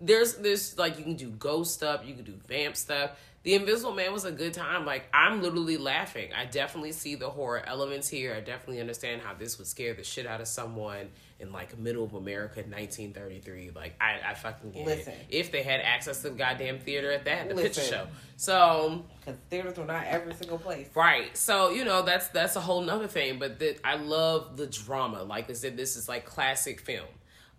there's 0.00 0.34
there's 0.36 0.78
like 0.78 0.98
you 0.98 1.04
can 1.04 1.14
do 1.14 1.30
ghost 1.30 1.74
stuff, 1.74 2.02
you 2.04 2.14
can 2.14 2.24
do 2.24 2.34
vamp 2.48 2.76
stuff. 2.76 3.12
The 3.42 3.54
Invisible 3.54 3.94
Man 3.94 4.12
was 4.12 4.24
a 4.24 4.32
good 4.32 4.54
time. 4.54 4.84
Like 4.86 5.04
I'm 5.12 5.42
literally 5.42 5.76
laughing. 5.76 6.30
I 6.36 6.46
definitely 6.46 6.92
see 6.92 7.14
the 7.14 7.28
horror 7.28 7.62
elements 7.66 8.08
here. 8.08 8.34
I 8.34 8.40
definitely 8.40 8.80
understand 8.80 9.22
how 9.22 9.34
this 9.34 9.58
would 9.58 9.66
scare 9.66 9.94
the 9.94 10.04
shit 10.04 10.26
out 10.26 10.40
of 10.40 10.48
someone 10.48 11.10
in 11.40 11.52
like 11.52 11.78
middle 11.78 12.04
of 12.04 12.14
America, 12.14 12.60
1933. 12.60 13.70
Like 13.74 13.94
I, 14.00 14.20
I 14.30 14.34
fucking 14.34 14.72
get 14.72 14.86
Listen. 14.86 15.14
it. 15.14 15.26
If 15.30 15.50
they 15.50 15.62
had 15.62 15.80
access 15.80 16.22
to 16.22 16.30
the 16.30 16.36
goddamn 16.36 16.78
theater 16.78 17.10
at 17.10 17.24
that, 17.24 17.48
the 17.48 17.54
picture 17.54 17.80
show. 17.80 18.06
So 18.36 19.04
because 19.20 19.38
theaters 19.48 19.76
were 19.76 19.84
not 19.84 20.04
every 20.06 20.34
single 20.34 20.58
place. 20.58 20.88
Right. 20.94 21.36
So, 21.36 21.70
you 21.70 21.84
know, 21.84 22.02
that's 22.02 22.28
that's 22.28 22.56
a 22.56 22.60
whole 22.60 22.82
nother 22.82 23.08
thing. 23.08 23.38
But 23.38 23.58
that 23.58 23.80
I 23.84 23.96
love 23.96 24.56
the 24.56 24.66
drama. 24.66 25.22
Like 25.22 25.50
I 25.50 25.54
said, 25.54 25.76
this 25.76 25.96
is 25.96 26.08
like 26.08 26.24
classic 26.24 26.80
film. 26.80 27.06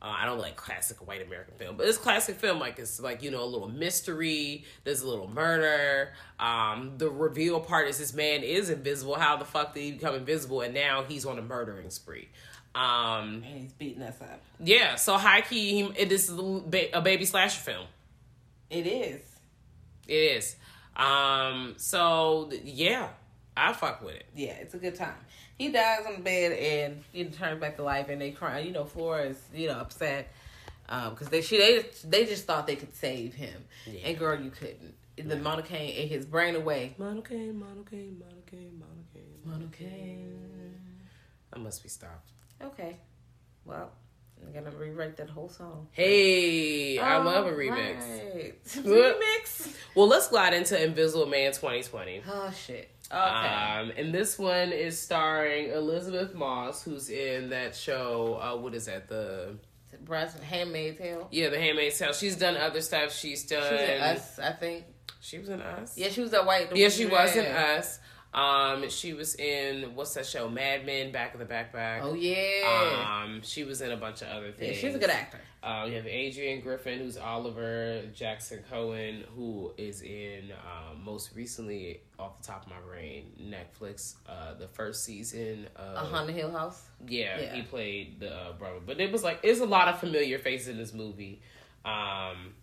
Uh, 0.04 0.15
I 0.17 0.26
don't 0.26 0.39
like 0.39 0.56
classic 0.56 1.06
white 1.08 1.22
American 1.22 1.54
film, 1.60 1.78
but 1.78 1.88
it's 1.88 2.00
classic 2.00 2.38
film. 2.38 2.60
Like 2.60 2.80
it's 2.80 3.00
like 3.00 3.22
you 3.22 3.30
know 3.30 3.44
a 3.44 3.46
little 3.46 3.70
mystery. 3.70 4.65
There's 4.84 5.02
a 5.02 5.08
little 5.08 5.30
murder. 5.30 6.13
Um, 6.39 6.94
the 6.98 7.08
reveal 7.08 7.60
part 7.60 7.88
is 7.88 8.00
this 8.00 8.12
man 8.12 8.41
is 8.41 8.72
invisible. 8.72 9.13
How 9.15 9.38
the 9.38 9.46
fuck 9.46 9.76
did 9.76 9.82
he 9.82 9.91
become 9.91 10.15
invisible? 10.15 10.62
And 10.62 10.74
now 10.74 11.04
he's 11.04 11.24
on 11.24 11.38
a 11.38 11.44
murdering 11.44 11.91
spree. 11.91 12.30
Um, 12.73 13.43
And 13.45 13.62
he's 13.62 13.73
beating 13.73 14.01
us 14.03 14.21
up. 14.21 14.41
yeah. 14.60 14.95
So 14.95 15.17
high 15.17 15.41
key, 15.41 15.84
he, 15.84 16.01
it 16.01 16.12
is 16.12 16.29
a 16.29 16.36
little 16.36 16.62
ba- 16.62 16.97
a 16.97 17.01
baby 17.01 17.25
slasher 17.25 17.60
film. 17.60 17.86
It 18.69 18.88
is. 18.88 19.21
It 20.07 20.13
is. 20.15 20.55
Um, 20.95 21.73
so 21.77 22.49
yeah, 22.63 23.10
I 23.57 23.73
fuck 23.73 24.01
with 24.01 24.15
it. 24.15 24.25
Yeah, 24.36 24.51
it's 24.53 24.73
a 24.73 24.77
good 24.77 24.95
time. 24.95 25.15
He 25.57 25.69
dies 25.69 26.05
on 26.07 26.13
the 26.15 26.21
bed 26.21 26.53
and 26.53 27.03
he 27.12 27.25
turns 27.25 27.60
back 27.60 27.75
to 27.77 27.84
life, 27.84 28.07
and 28.10 28.21
they 28.21 28.31
cry. 28.31 28.60
You 28.60 28.71
know, 28.71 28.86
Flora 28.86 29.23
is 29.25 29.38
you 29.53 29.67
know 29.67 29.79
upset 29.79 30.31
because 30.88 31.27
they 31.29 31.41
she 31.41 31.57
they 31.57 31.86
they 32.05 32.25
just 32.25 32.45
thought 32.45 32.67
they 32.67 32.75
could 32.77 32.95
save 32.95 33.34
him, 33.34 33.63
and 34.03 34.17
girl, 34.17 34.39
you 34.39 34.49
couldn't. 34.49 34.95
The 35.17 35.36
monocane 35.36 35.95
ate 35.97 36.10
his 36.10 36.25
brain 36.25 36.55
away. 36.55 36.95
Monocane, 36.99 37.53
monocane, 37.60 38.15
monocane, 38.17 38.71
monocane, 38.79 39.45
Monocane. 39.45 40.71
I 41.53 41.60
must 41.60 41.84
be 41.84 41.89
stopped. 41.89 42.29
Okay, 42.65 42.97
well, 43.65 43.91
I'm 44.45 44.54
gonna 44.54 44.76
rewrite 44.76 45.17
that 45.17 45.30
whole 45.30 45.50
song. 45.50 45.88
Hey, 45.91 46.97
I 47.00 47.17
love 47.17 47.47
a 47.47 47.52
remix. 47.52 48.00
Right. 48.36 48.65
Remix. 48.65 49.74
Well, 49.95 50.08
let's 50.08 50.28
glide 50.28 50.54
into 50.54 50.82
Invisible 50.82 51.26
Man 51.26 51.52
2020. 51.52 52.24
Oh 52.30 52.52
shit. 52.52 52.89
Okay. 53.12 53.17
Um, 53.19 53.91
and 53.97 54.13
this 54.13 54.39
one 54.39 54.71
is 54.71 54.97
starring 54.97 55.69
Elisabeth 55.71 56.34
Moss, 56.34 56.82
who's 56.82 57.10
in 57.10 57.50
that 57.50 57.76
show. 57.76 58.39
Uh, 58.41 58.56
what 58.58 58.74
is 58.74 58.86
that? 58.86 59.10
The 59.10 59.56
Bryce 60.06 60.34
Handmaid's 60.39 60.97
Tale. 60.97 61.28
yeah, 61.32 61.50
The 61.50 61.60
Handmaid's 61.60 62.00
Tale. 62.00 62.13
She's 62.13 62.38
done 62.38 62.56
other 62.56 62.80
stuff. 62.82 63.13
She's 63.13 63.43
done. 63.45 63.69
She's 63.69 64.02
Us, 64.02 64.39
I 64.39 64.54
think. 64.54 64.86
She 65.19 65.38
was 65.39 65.50
in 65.50 65.62
Us. 65.62 65.97
Yeah, 65.97 66.08
she 66.10 66.21
was 66.21 66.32
a 66.34 66.43
white. 66.43 66.76
Yeah, 66.76 66.88
she 66.89 67.06
was 67.06 67.36
in 67.36 67.45
Us. 67.45 68.00
Um, 68.34 68.89
she 68.89 69.13
was 69.13 69.36
in 69.36 69.94
what's 69.96 70.13
that 70.13 70.26
show? 70.26 70.48
Mad 70.48 70.86
Men, 70.86 71.12
Back 71.12 71.34
of 71.34 71.39
the 71.41 71.46
Backpack. 71.46 72.00
Oh 72.02 72.13
yeah. 72.13 73.24
Um, 73.26 73.41
she 73.44 73.63
was 73.65 73.82
in 73.82 73.91
a 73.91 73.98
bunch 73.98 74.22
of 74.22 74.30
other 74.30 74.48
yeah, 74.48 74.52
things. 74.54 74.78
she's 74.78 74.96
a 74.96 75.00
good 75.00 75.10
actor. 75.10 75.39
Uh, 75.62 75.86
you 75.88 75.96
have 75.96 76.08
Adrian 76.08 76.62
Griffin, 76.62 77.00
who's 77.00 77.17
Oliver 77.17 78.04
Jackson 78.15 78.63
Cohen, 78.70 79.26
who 79.36 79.74
is 79.78 80.02
in 80.02 80.52
um, 80.54 81.04
most 81.04 81.36
recently, 81.36 82.02
off 82.17 82.41
the 82.41 82.48
top 82.48 82.63
of 82.65 82.70
my 82.72 82.80
brain, 82.88 83.32
Netflix. 83.39 84.15
Uh, 84.28 84.54
the 84.56 84.67
first 84.70 85.04
season 85.04 85.67
of 85.76 85.96
A 85.98 86.00
Haunted 86.08 86.34
Hill 86.36 86.52
House. 86.52 86.82
yeah, 87.06 87.39
Yeah. 87.39 87.54
he 87.54 87.62
played 87.63 88.22
the 88.22 88.34
uh, 88.34 88.54
brother. 88.54 88.80
But 88.84 89.00
it 89.02 89.12
was 89.12 89.24
like 89.24 89.41
it's 89.44 89.60
a 89.60 89.65
lot 89.65 89.88
of 89.89 90.00
familiar 90.00 90.39
faces 90.39 90.70
in 90.70 90.78
this 90.78 90.94
movie. 90.94 91.41
Um, 91.86 92.54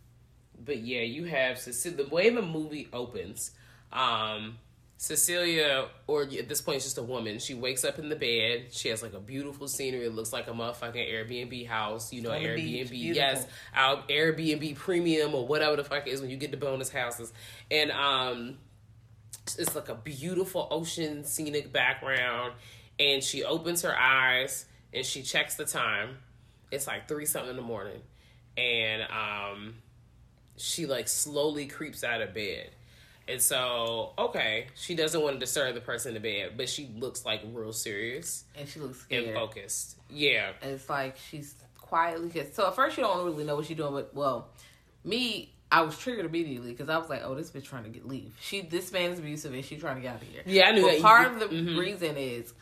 but 0.64 0.78
yeah, 0.78 1.02
you 1.02 1.24
have 1.26 1.58
Cecilia. 1.58 2.04
The 2.04 2.08
way 2.12 2.30
the 2.30 2.42
movie 2.42 2.88
opens, 2.92 3.52
um, 3.92 4.58
Cecilia, 5.00 5.86
or 6.06 6.22
at 6.22 6.48
this 6.48 6.60
point, 6.60 6.76
it's 6.76 6.84
just 6.84 6.98
a 6.98 7.02
woman. 7.02 7.38
She 7.38 7.54
wakes 7.54 7.84
up 7.84 7.98
in 7.98 8.08
the 8.08 8.16
bed. 8.16 8.66
She 8.72 8.88
has 8.88 9.02
like 9.02 9.14
a 9.14 9.20
beautiful 9.20 9.68
scenery. 9.68 10.04
It 10.04 10.12
looks 10.12 10.32
like 10.32 10.48
a 10.48 10.52
motherfucking 10.52 10.94
Airbnb 10.94 11.66
house. 11.68 12.12
You 12.12 12.22
know, 12.22 12.32
On 12.32 12.40
Airbnb. 12.40 12.90
Yes, 12.92 13.46
our 13.74 14.02
Airbnb 14.08 14.74
premium 14.76 15.34
or 15.34 15.46
whatever 15.46 15.76
the 15.76 15.84
fuck 15.84 16.06
it 16.06 16.10
is 16.10 16.20
when 16.20 16.30
you 16.30 16.36
get 16.36 16.50
the 16.50 16.56
bonus 16.56 16.90
houses. 16.90 17.32
And 17.70 17.92
um, 17.92 18.58
it's 19.56 19.74
like 19.74 19.88
a 19.88 19.94
beautiful 19.94 20.68
ocean 20.70 21.24
scenic 21.24 21.72
background 21.72 22.52
and 22.98 23.22
she 23.22 23.44
opens 23.44 23.82
her 23.82 23.96
eyes 23.96 24.66
and 24.92 25.04
she 25.04 25.22
checks 25.22 25.54
the 25.54 25.64
time 25.64 26.18
it's 26.70 26.86
like 26.86 27.08
three 27.08 27.24
something 27.24 27.50
in 27.50 27.56
the 27.56 27.62
morning 27.62 28.00
and 28.56 29.02
um 29.02 29.74
she 30.56 30.86
like 30.86 31.08
slowly 31.08 31.66
creeps 31.66 32.02
out 32.02 32.20
of 32.20 32.34
bed 32.34 32.70
and 33.28 33.40
so 33.42 34.12
okay 34.18 34.66
she 34.74 34.94
doesn't 34.94 35.20
want 35.20 35.34
to 35.34 35.40
disturb 35.40 35.74
the 35.74 35.80
person 35.80 36.14
in 36.16 36.22
the 36.22 36.28
bed 36.28 36.52
but 36.56 36.68
she 36.68 36.90
looks 36.96 37.24
like 37.24 37.40
real 37.52 37.72
serious 37.72 38.44
and 38.56 38.68
she 38.68 38.80
looks 38.80 39.04
and 39.10 39.32
focused 39.34 39.96
yeah 40.10 40.50
It's 40.62 40.88
like 40.88 41.16
she's 41.30 41.54
quietly. 41.76 42.28
Cause, 42.30 42.52
so 42.52 42.66
at 42.66 42.74
first 42.76 42.96
you 42.96 43.02
don't 43.02 43.24
really 43.24 43.44
know 43.44 43.56
what 43.56 43.64
she's 43.64 43.76
doing, 43.76 43.92
but 43.94 44.14
well, 44.14 44.48
me, 45.04 45.54
I 45.72 45.80
was 45.82 45.96
triggered 45.96 46.26
immediately 46.26 46.70
because 46.72 46.88
I 46.90 46.98
was 46.98 47.08
like, 47.08 47.22
"Oh, 47.24 47.34
this 47.34 47.50
bitch 47.50 47.64
trying 47.64 47.84
to 47.84 47.88
get 47.90 48.06
leave. 48.06 48.34
She, 48.40 48.60
this 48.60 48.92
man's 48.92 49.18
abusive, 49.18 49.54
and 49.54 49.64
she's 49.64 49.80
trying 49.80 49.96
to 49.96 50.02
get 50.02 50.14
out 50.16 50.22
of 50.22 50.28
here." 50.28 50.42
Yeah, 50.44 50.68
I 50.68 50.72
knew 50.72 50.82
But 50.82 50.92
that. 50.92 51.00
Part 51.00 51.32
of 51.32 51.40
the 51.40 51.46
Mhm. 51.46 51.78
reason 51.78 52.16
is 52.18 52.52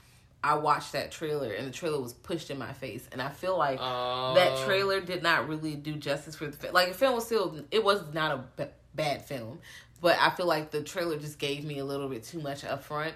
I 0.44 0.54
watched 0.54 0.92
that 0.92 1.10
trailer, 1.10 1.50
and 1.52 1.66
the 1.66 1.72
trailer 1.72 2.00
was 2.00 2.12
pushed 2.12 2.50
in 2.50 2.58
my 2.58 2.72
face, 2.72 3.08
and 3.10 3.20
I 3.20 3.30
feel 3.30 3.56
like 3.58 3.78
Oh. 3.82 4.34
that 4.36 4.64
trailer 4.64 5.00
did 5.00 5.24
not 5.24 5.48
really 5.48 5.74
do 5.74 5.94
justice 5.96 6.36
for 6.36 6.46
the 6.46 6.52
film. 6.56 6.72
Like 6.72 6.88
the 6.92 6.94
film 6.98 7.14
was 7.16 7.26
still, 7.26 7.64
it 7.72 7.82
was 7.82 8.02
not 8.14 8.30
a 8.30 8.44
b- 8.62 8.70
bad 8.94 9.24
film, 9.24 9.58
but 10.00 10.16
I 10.20 10.30
feel 10.30 10.46
like 10.46 10.70
the 10.70 10.82
trailer 10.82 11.18
just 11.18 11.38
gave 11.38 11.64
me 11.64 11.78
a 11.78 11.84
little 11.84 12.08
bit 12.08 12.24
too 12.24 12.40
much 12.40 12.64
up 12.64 12.84
front. 12.84 13.14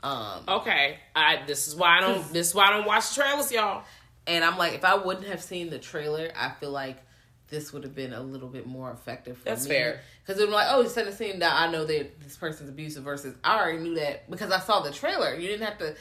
Um, 0.00 0.44
okay 0.46 0.98
i 1.16 1.42
this 1.48 1.66
is 1.66 1.74
why 1.74 1.98
i 1.98 2.00
don't 2.00 2.32
this 2.32 2.50
is 2.50 2.54
why 2.54 2.68
i 2.68 2.70
don't 2.70 2.86
watch 2.86 3.08
the 3.08 3.20
trailers 3.20 3.50
y'all 3.50 3.82
And 4.28 4.44
I'm 4.44 4.56
like, 4.56 4.74
if 4.74 4.84
I 4.84 4.94
wouldn't 4.94 5.26
have 5.26 5.42
seen 5.42 5.70
the 5.70 5.78
trailer, 5.78 6.30
I 6.36 6.50
feel 6.50 6.70
like 6.70 6.98
this 7.48 7.72
would 7.72 7.82
have 7.82 7.94
been 7.94 8.12
a 8.12 8.20
little 8.22 8.48
bit 8.48 8.66
more 8.66 8.90
effective 8.92 9.38
for 9.38 9.44
That's 9.46 9.64
me. 9.64 9.70
fair. 9.70 10.00
Because 10.24 10.40
I'm 10.40 10.50
like, 10.50 10.66
oh, 10.70 10.82
you 10.82 10.88
sent 10.88 11.08
a 11.08 11.12
scene 11.12 11.38
that 11.38 11.52
I 11.52 11.72
know 11.72 11.84
that 11.86 12.20
this 12.20 12.36
person's 12.36 12.68
abusive 12.68 13.02
versus 13.02 13.34
I 13.42 13.58
already 13.58 13.78
knew 13.78 13.94
that 13.94 14.30
because 14.30 14.52
I 14.52 14.60
saw 14.60 14.80
the 14.82 14.92
trailer. 14.92 15.34
You 15.34 15.48
didn't 15.48 15.66
have 15.66 15.78
to 15.78 15.96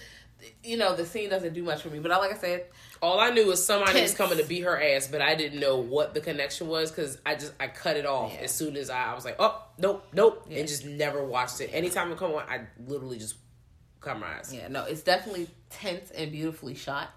you 0.64 0.78
know, 0.78 0.96
the 0.96 1.06
scene 1.06 1.30
doesn't 1.30 1.54
do 1.54 1.64
much 1.64 1.82
for 1.82 1.90
me. 1.90 2.00
But 2.00 2.12
I, 2.12 2.18
like 2.18 2.32
I 2.34 2.38
said, 2.38 2.66
All 3.02 3.20
I 3.20 3.30
knew 3.32 3.48
was 3.48 3.66
somebody 3.66 4.02
was 4.02 4.14
coming 4.14 4.38
to 4.38 4.44
beat 4.44 4.62
her 4.64 4.82
ass, 4.82 5.08
but 5.08 5.22
I 5.22 5.36
didn't 5.36 5.60
know 5.60 5.78
what 5.78 6.14
the 6.14 6.22
connection 6.22 6.68
was 6.68 6.92
because 6.92 7.18
I 7.26 7.36
just 7.36 7.54
I 7.60 7.68
cut 7.68 7.98
it 7.98 8.06
off 8.06 8.34
Yeah. 8.34 8.42
as 8.42 8.52
soon 8.52 8.76
as 8.76 8.90
I, 8.90 9.12
I 9.12 9.16
was 9.16 9.26
like, 9.26 9.36
oh 9.40 9.62
nope 9.78 10.06
nope, 10.14 10.46
Yeah. 10.50 10.60
and 10.60 10.68
just 10.68 10.86
never 10.86 11.24
watched 11.24 11.62
it. 11.62 11.72
Anytime 11.74 12.12
it 12.12 12.18
come 12.18 12.32
on, 12.34 12.44
I 12.50 12.62
literally 12.88 13.18
just 13.20 13.36
cover 14.00 14.20
my 14.20 14.38
eyes. 14.38 14.52
Yeah, 14.54 14.68
no, 14.68 14.84
it's 14.86 15.02
definitely 15.02 15.48
tense 15.70 16.12
and 16.12 16.32
beautifully 16.32 16.76
shot. 16.76 17.10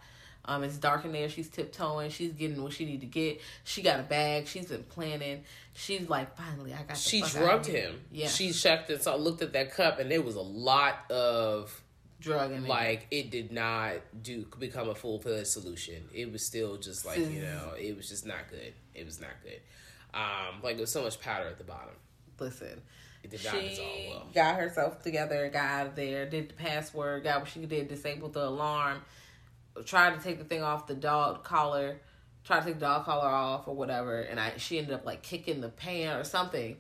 Um, 0.47 0.65
it's 0.65 0.79
dark 0.79 1.05
in 1.05 1.13
there. 1.13 1.29
She's 1.29 1.49
tiptoeing. 1.49 2.11
She's 2.11 2.33
getting 2.33 2.61
what 2.63 2.73
she 2.73 2.87
need 2.87 3.03
to 3.03 3.07
get. 3.07 3.41
She 3.63 3.83
got 3.83 4.01
a 4.01 4.03
bag. 4.03 4.49
She's 4.49 4.67
been 4.67 4.83
planning. 4.85 5.45
She's 5.75 6.09
like, 6.09 6.35
finally, 6.37 6.73
I 6.73 6.79
got. 6.79 6.89
The 6.89 6.95
She 6.97 7.21
drugged 7.23 7.67
him. 7.67 8.01
Yeah, 8.11 8.27
She 8.27 8.51
checked 8.53 8.89
and 8.91 9.01
saw, 9.01 9.15
looked 9.17 9.43
at 9.43 9.53
that 9.53 9.73
cup, 9.75 9.99
and 10.01 10.11
there 10.11 10.23
was 10.23 10.37
a 10.37 10.41
lot 10.41 11.09
of 11.11 11.81
drug 12.21 12.53
in 12.53 12.63
there. 12.63 12.69
like 12.71 13.07
it 13.11 13.31
did 13.31 13.51
not 13.51 13.95
do 14.23 14.47
become 14.59 14.89
a 14.89 14.95
full 14.95 15.21
fledged 15.21 15.49
solution. 15.49 16.09
It 16.15 16.31
was 16.31 16.45
still 16.45 16.77
just 16.77 17.05
like 17.05 17.19
you 17.19 17.43
know, 17.43 17.73
it 17.79 17.97
was 17.97 18.09
just 18.09 18.27
not 18.27 18.49
good. 18.51 18.73
It 18.95 19.05
was 19.07 19.21
not 19.21 19.31
good. 19.43 19.61
Um, 20.13 20.61
like 20.63 20.77
there 20.77 20.83
was 20.83 20.93
so 20.93 21.03
much 21.03 21.21
powder 21.21 21.47
at 21.49 21.59
the 21.59 21.65
bottom. 21.65 21.95
listen. 22.39 22.83
It 23.23 23.31
did 23.31 23.45
not 23.45 23.55
She 23.55 23.69
dissolve 23.69 23.89
well. 24.09 24.27
got 24.35 24.57
herself 24.57 25.03
together, 25.03 25.51
got 25.53 25.65
out 25.65 25.87
of 25.89 25.95
there, 25.95 26.25
did 26.25 26.49
the 26.49 26.55
password, 26.55 27.23
got 27.23 27.41
what 27.41 27.49
she 27.51 27.67
did, 27.67 27.89
disabled 27.89 28.33
the 28.33 28.45
alarm, 28.47 29.03
tried 29.85 30.17
to 30.17 30.23
take 30.25 30.39
the 30.39 30.45
thing 30.45 30.63
off 30.63 30.87
the 30.87 30.95
dog 30.95 31.45
collar, 31.45 32.01
tried 32.45 32.61
to 32.61 32.65
take 32.67 32.75
the 32.77 32.81
dog 32.81 33.05
collar 33.05 33.29
off 33.29 33.69
or 33.69 33.75
whatever, 33.77 34.21
and 34.23 34.41
I 34.41 34.55
she 34.57 34.79
ended 34.79 34.95
up 34.95 35.05
like 35.05 35.23
kicking 35.23 35.61
the 35.61 35.69
pan 35.69 36.17
or 36.17 36.25
something. 36.25 36.79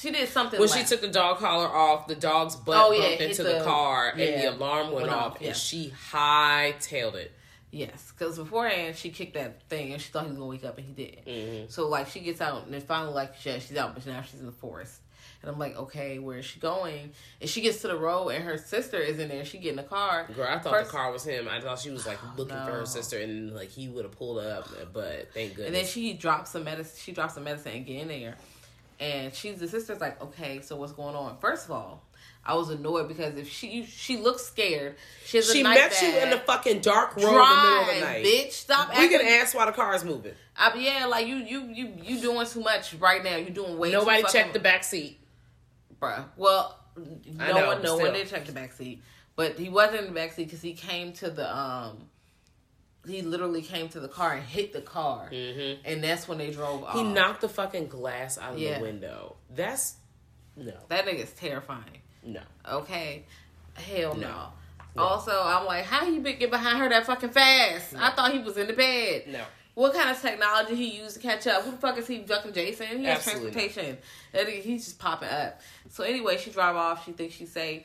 She 0.00 0.10
did 0.10 0.28
something. 0.28 0.58
When 0.58 0.68
like, 0.68 0.80
she 0.80 0.86
took 0.86 1.00
the 1.00 1.08
dog 1.08 1.38
collar 1.38 1.68
off, 1.68 2.06
the 2.06 2.14
dog's 2.14 2.56
butt 2.56 2.76
Oh, 2.76 2.92
yeah, 2.92 3.08
bumped 3.08 3.20
into 3.22 3.42
the- 3.42 3.58
the, 3.58 3.64
car, 3.64 4.10
and 4.10 4.18
the 4.18 4.50
alarm 4.50 4.86
went, 4.92 5.06
went 5.06 5.10
off, 5.10 5.32
off, 5.34 5.38
yeah. 5.40 5.48
and 5.48 5.56
she 5.56 5.92
hightailed 6.10 7.14
it. 7.14 7.32
Yes, 7.70 8.12
because 8.16 8.38
beforehand 8.38 8.96
she 8.96 9.10
kicked 9.10 9.34
that 9.34 9.62
thing 9.68 9.92
and 9.92 10.00
she 10.00 10.10
thought 10.10 10.22
he 10.22 10.30
was 10.30 10.38
gonna 10.38 10.48
wake 10.48 10.64
up 10.64 10.78
and 10.78 10.86
he 10.86 10.92
didn't. 10.94 11.26
Mm-hmm. 11.26 11.64
So 11.68 11.86
like 11.86 12.08
she 12.08 12.20
gets 12.20 12.40
out 12.40 12.64
and 12.64 12.72
then 12.72 12.80
finally 12.80 13.12
like 13.12 13.34
yeah, 13.44 13.58
she's 13.58 13.76
out, 13.76 13.94
but 13.94 14.06
now 14.06 14.22
she's 14.22 14.40
in 14.40 14.46
the 14.46 14.52
forest. 14.52 15.02
And 15.42 15.50
I'm 15.50 15.58
like, 15.58 15.76
okay, 15.76 16.18
where 16.18 16.38
is 16.38 16.46
she 16.46 16.58
going? 16.58 17.12
And 17.40 17.48
she 17.48 17.60
gets 17.60 17.82
to 17.82 17.88
the 17.88 17.96
road 17.96 18.30
and 18.30 18.42
her 18.42 18.56
sister 18.56 18.96
is 18.98 19.18
in 19.18 19.28
there. 19.28 19.44
She 19.44 19.58
get 19.58 19.70
in 19.70 19.76
the 19.76 19.82
car. 19.84 20.26
Girl, 20.34 20.48
I 20.48 20.58
thought 20.58 20.72
First- 20.72 20.90
the 20.90 20.96
car 20.96 21.12
was 21.12 21.24
him. 21.24 21.46
I 21.46 21.60
thought 21.60 21.78
she 21.78 21.90
was 21.90 22.06
like 22.06 22.18
looking 22.38 22.56
for 22.56 22.72
her 22.72 22.86
sister, 22.86 23.18
and 23.18 23.54
like 23.54 23.68
he 23.68 23.88
would 23.88 24.04
have 24.04 24.16
pulled 24.16 24.38
up, 24.38 24.66
but 24.94 25.32
thank 25.34 25.50
goodness. 25.50 25.66
And 25.66 25.74
then 25.74 25.84
she 25.84 26.14
drops 26.14 26.52
some 26.52 26.64
medicine. 26.64 26.96
She 27.00 27.12
drops 27.12 27.34
some 27.34 27.44
medicine 27.44 27.72
and 27.72 27.86
get 27.86 28.00
in 28.00 28.08
there. 28.08 28.36
And 29.00 29.32
she's 29.32 29.58
the 29.60 29.68
sister's 29.68 30.00
like, 30.00 30.20
okay, 30.20 30.60
so 30.60 30.76
what's 30.76 30.92
going 30.92 31.14
on? 31.14 31.38
First 31.38 31.66
of 31.66 31.70
all, 31.70 32.02
I 32.44 32.54
was 32.54 32.70
annoyed 32.70 33.08
because 33.08 33.36
if 33.36 33.48
she 33.48 33.84
she 33.84 34.16
looks 34.16 34.42
scared, 34.44 34.96
she 35.24 35.40
she 35.42 35.62
met 35.62 36.00
you 36.02 36.08
in 36.08 36.30
the 36.30 36.38
fucking 36.38 36.80
dark 36.80 37.14
road 37.16 37.22
in 37.22 37.28
the 37.28 37.32
drive, 37.32 37.64
middle 37.64 37.80
of 37.80 37.94
the 37.94 38.00
night. 38.00 38.24
bitch. 38.24 38.52
Stop. 38.52 38.88
We 38.96 39.04
acting- 39.04 39.18
can 39.20 39.28
ask 39.28 39.54
why 39.54 39.66
the 39.66 39.72
car 39.72 39.94
is 39.94 40.04
moving. 40.04 40.32
I, 40.56 40.74
yeah, 40.76 41.06
like 41.06 41.26
you 41.26 41.36
you 41.36 41.68
you 41.72 41.92
you 42.02 42.20
doing 42.20 42.46
too 42.46 42.60
much 42.60 42.94
right 42.94 43.22
now. 43.22 43.36
You 43.36 43.50
doing 43.50 43.78
way. 43.78 43.92
Nobody 43.92 44.22
checked 44.24 44.52
the 44.54 44.60
back 44.60 44.82
seat. 44.82 45.20
bruh. 46.00 46.24
Well, 46.36 46.76
no 46.96 47.46
know, 47.52 47.66
one, 47.66 47.82
no 47.82 47.94
still. 47.96 48.00
one 48.00 48.12
did 48.14 48.26
check 48.28 48.46
the 48.46 48.52
back 48.52 48.72
seat, 48.72 49.02
but 49.36 49.56
he 49.58 49.68
wasn't 49.68 50.00
in 50.00 50.06
the 50.06 50.12
back 50.12 50.32
seat 50.32 50.44
because 50.44 50.62
he 50.62 50.72
came 50.72 51.12
to 51.14 51.30
the 51.30 51.56
um. 51.56 51.98
He 53.08 53.22
literally 53.22 53.62
came 53.62 53.88
to 53.90 54.00
the 54.00 54.08
car 54.08 54.34
and 54.34 54.44
hit 54.44 54.72
the 54.72 54.80
car, 54.80 55.28
and 55.32 56.04
that's 56.04 56.28
when 56.28 56.38
they 56.38 56.50
drove 56.50 56.84
off. 56.84 56.94
He 56.94 57.02
knocked 57.02 57.40
the 57.40 57.48
fucking 57.48 57.88
glass 57.88 58.38
out 58.38 58.54
of. 58.54 58.58
Yeah. 58.58 58.78
the 58.78 58.84
window. 58.84 59.36
That's 59.54 59.94
no, 60.56 60.72
that 60.88 61.06
nigga's 61.06 61.32
terrifying. 61.32 62.02
no. 62.22 62.40
Okay, 62.68 63.24
hell 63.74 64.14
no. 64.14 64.48
No. 64.96 65.02
Also, 65.02 65.30
I'm 65.32 65.64
like, 65.66 65.84
how 65.84 66.06
you 66.06 66.20
been 66.20 66.38
get 66.38 66.50
behind 66.50 66.78
her 66.78 66.88
that 66.88 67.06
fucking 67.06 67.30
fast? 67.30 67.94
I 67.96 68.10
thought 68.10 68.32
he 68.32 68.40
was 68.40 68.56
in 68.56 68.66
the 68.66 68.72
bed. 68.72 69.24
No. 69.28 69.44
What 69.74 69.94
kind 69.94 70.10
of 70.10 70.20
technology 70.20 70.74
he 70.74 70.98
used 70.98 71.14
to 71.14 71.22
catch 71.22 71.46
up? 71.46 71.62
Who 71.62 71.70
the 71.70 71.76
fuck 71.76 71.96
is 71.98 72.08
he 72.08 72.18
ducking 72.18 72.52
Jason? 72.52 72.98
He 72.98 73.04
has 73.04 73.18
Absolutely 73.18 73.52
transportation. 73.52 73.98
He's 74.62 74.86
just 74.86 74.98
popping 74.98 75.28
up. 75.28 75.60
So 75.88 76.02
anyway, 76.02 76.36
she 76.36 76.50
drive 76.50 76.74
off. 76.74 77.04
She 77.04 77.12
thinks 77.12 77.36
she's 77.36 77.52
safe. 77.52 77.84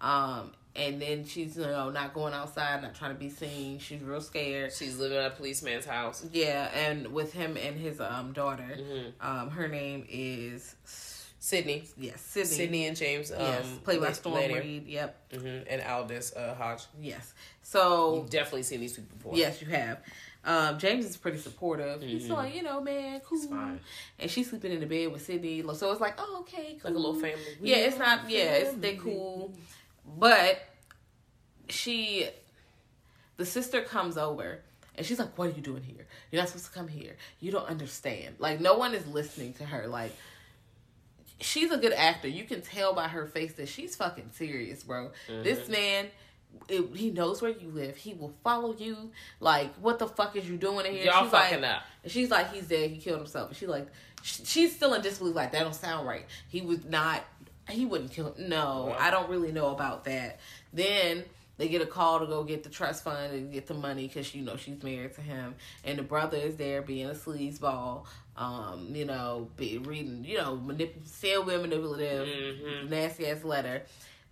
Um, 0.00 0.52
and 0.76 1.00
then 1.00 1.24
she's 1.24 1.56
you 1.56 1.62
know 1.62 1.90
not 1.90 2.12
going 2.14 2.34
outside, 2.34 2.82
not 2.82 2.94
trying 2.94 3.12
to 3.14 3.18
be 3.18 3.30
seen. 3.30 3.78
She's 3.78 4.02
real 4.02 4.20
scared. 4.20 4.72
She's 4.72 4.98
living 4.98 5.18
at 5.18 5.26
a 5.32 5.34
policeman's 5.34 5.84
house. 5.86 6.24
Yeah, 6.32 6.70
and 6.74 7.08
with 7.12 7.32
him 7.32 7.56
and 7.56 7.78
his 7.78 8.00
um 8.00 8.32
daughter, 8.32 8.76
Mm-hmm. 8.78 9.26
um, 9.26 9.50
her 9.50 9.68
name 9.68 10.06
is 10.08 10.74
Sydney, 11.38 11.84
yes 11.96 12.20
Sydney. 12.20 12.48
Sydney 12.56 12.86
and 12.86 12.96
James, 12.96 13.30
um, 13.30 13.38
yes, 13.40 13.66
played 13.84 14.00
by 14.00 14.12
Storm 14.12 14.34
Lanier. 14.36 14.60
Reid. 14.60 14.86
Yep. 14.86 15.30
Mhm, 15.32 15.64
and 15.70 15.82
Aldis 15.82 16.34
uh, 16.34 16.54
Hodge. 16.54 16.82
Yes. 17.00 17.34
So 17.62 18.16
You've 18.16 18.30
definitely 18.30 18.62
seen 18.64 18.80
these 18.80 18.94
people 18.94 19.16
before. 19.16 19.36
Yes, 19.36 19.60
you 19.60 19.68
have. 19.68 19.98
Um, 20.44 20.78
James 20.78 21.04
is 21.04 21.16
pretty 21.16 21.38
supportive. 21.38 22.00
He's 22.02 22.28
like, 22.30 22.54
you 22.54 22.62
know, 22.62 22.80
man, 22.80 23.20
cool. 23.24 23.38
Mm-hmm. 23.38 23.50
fine. 23.52 23.80
And 24.20 24.30
she's 24.30 24.48
sleeping 24.48 24.70
in 24.70 24.78
the 24.78 24.86
bed 24.86 25.10
with 25.12 25.24
Sydney. 25.24 25.60
So 25.74 25.90
it's 25.90 26.00
like, 26.00 26.14
oh, 26.18 26.38
okay, 26.42 26.78
cool. 26.80 26.90
Like 26.92 26.94
a 26.94 26.98
little 26.98 27.14
family. 27.14 27.42
Yeah, 27.60 27.76
it's 27.78 27.98
not. 27.98 28.30
Yeah, 28.30 28.52
it's 28.54 28.74
they 28.74 28.94
cool. 28.94 29.52
But 30.06 30.62
she, 31.68 32.28
the 33.36 33.46
sister 33.46 33.82
comes 33.82 34.16
over. 34.16 34.60
And 34.98 35.04
she's 35.04 35.18
like, 35.18 35.36
"What 35.36 35.48
are 35.48 35.52
you 35.52 35.60
doing 35.60 35.82
here? 35.82 36.06
You're 36.30 36.40
not 36.40 36.48
supposed 36.48 36.66
to 36.66 36.72
come 36.72 36.88
here. 36.88 37.16
You 37.38 37.52
don't 37.52 37.68
understand. 37.68 38.36
Like, 38.38 38.60
no 38.60 38.78
one 38.78 38.94
is 38.94 39.06
listening 39.06 39.52
to 39.54 39.64
her. 39.64 39.86
Like, 39.86 40.12
she's 41.38 41.70
a 41.70 41.76
good 41.76 41.92
actor. 41.92 42.28
You 42.28 42.44
can 42.44 42.62
tell 42.62 42.94
by 42.94 43.08
her 43.08 43.26
face 43.26 43.52
that 43.54 43.68
she's 43.68 43.94
fucking 43.94 44.30
serious, 44.32 44.82
bro. 44.82 45.10
Mm-hmm. 45.28 45.42
This 45.42 45.68
man, 45.68 46.06
it, 46.68 46.96
he 46.96 47.10
knows 47.10 47.42
where 47.42 47.50
you 47.50 47.68
live. 47.68 47.96
He 47.96 48.14
will 48.14 48.32
follow 48.42 48.74
you. 48.74 49.10
Like, 49.38 49.74
what 49.74 49.98
the 49.98 50.06
fuck 50.06 50.34
is 50.34 50.48
you 50.48 50.56
doing 50.56 50.86
in 50.86 50.92
here? 50.92 51.04
Y'all 51.04 51.24
she's 51.24 51.30
fucking 51.30 51.60
like, 51.60 51.70
up. 51.70 51.82
And 52.02 52.10
she's 52.10 52.30
like, 52.30 52.52
he's 52.52 52.66
dead. 52.66 52.90
He 52.90 52.96
killed 52.96 53.18
himself. 53.18 53.48
And 53.48 53.56
she's 53.56 53.68
like, 53.68 53.88
sh- 54.22 54.40
she's 54.44 54.74
still 54.74 54.94
in 54.94 55.02
disbelief. 55.02 55.34
Like, 55.34 55.52
that 55.52 55.62
don't 55.62 55.74
sound 55.74 56.06
right. 56.06 56.24
He 56.48 56.62
was 56.62 56.86
not. 56.86 57.22
He 57.68 57.84
wouldn't 57.86 58.12
kill 58.12 58.32
him. 58.32 58.48
No. 58.48 58.94
I 58.98 59.10
don't 59.10 59.28
really 59.28 59.52
know 59.52 59.70
about 59.70 60.04
that. 60.04 60.40
Then. 60.72 61.24
They 61.58 61.68
get 61.68 61.80
a 61.80 61.86
call 61.86 62.20
to 62.20 62.26
go 62.26 62.44
get 62.44 62.64
the 62.64 62.68
trust 62.68 63.02
fund 63.02 63.32
and 63.32 63.50
get 63.50 63.66
the 63.66 63.72
money 63.72 64.06
because 64.06 64.34
you 64.34 64.42
know 64.42 64.58
she's 64.58 64.82
married 64.82 65.14
to 65.14 65.22
him, 65.22 65.54
and 65.84 65.98
the 65.98 66.02
brother 66.02 66.36
is 66.36 66.56
there 66.56 66.82
being 66.82 67.06
a 67.08 67.14
sleazeball, 67.14 68.04
um, 68.36 68.88
you 68.92 69.06
know, 69.06 69.48
be 69.56 69.78
reading, 69.78 70.22
you 70.22 70.36
know, 70.36 70.60
manip- 70.62 71.06
still 71.08 71.44
being 71.44 71.62
manipulative, 71.62 72.28
Mhm. 72.28 72.90
nasty 72.90 73.26
ass 73.26 73.42
letter. 73.42 73.84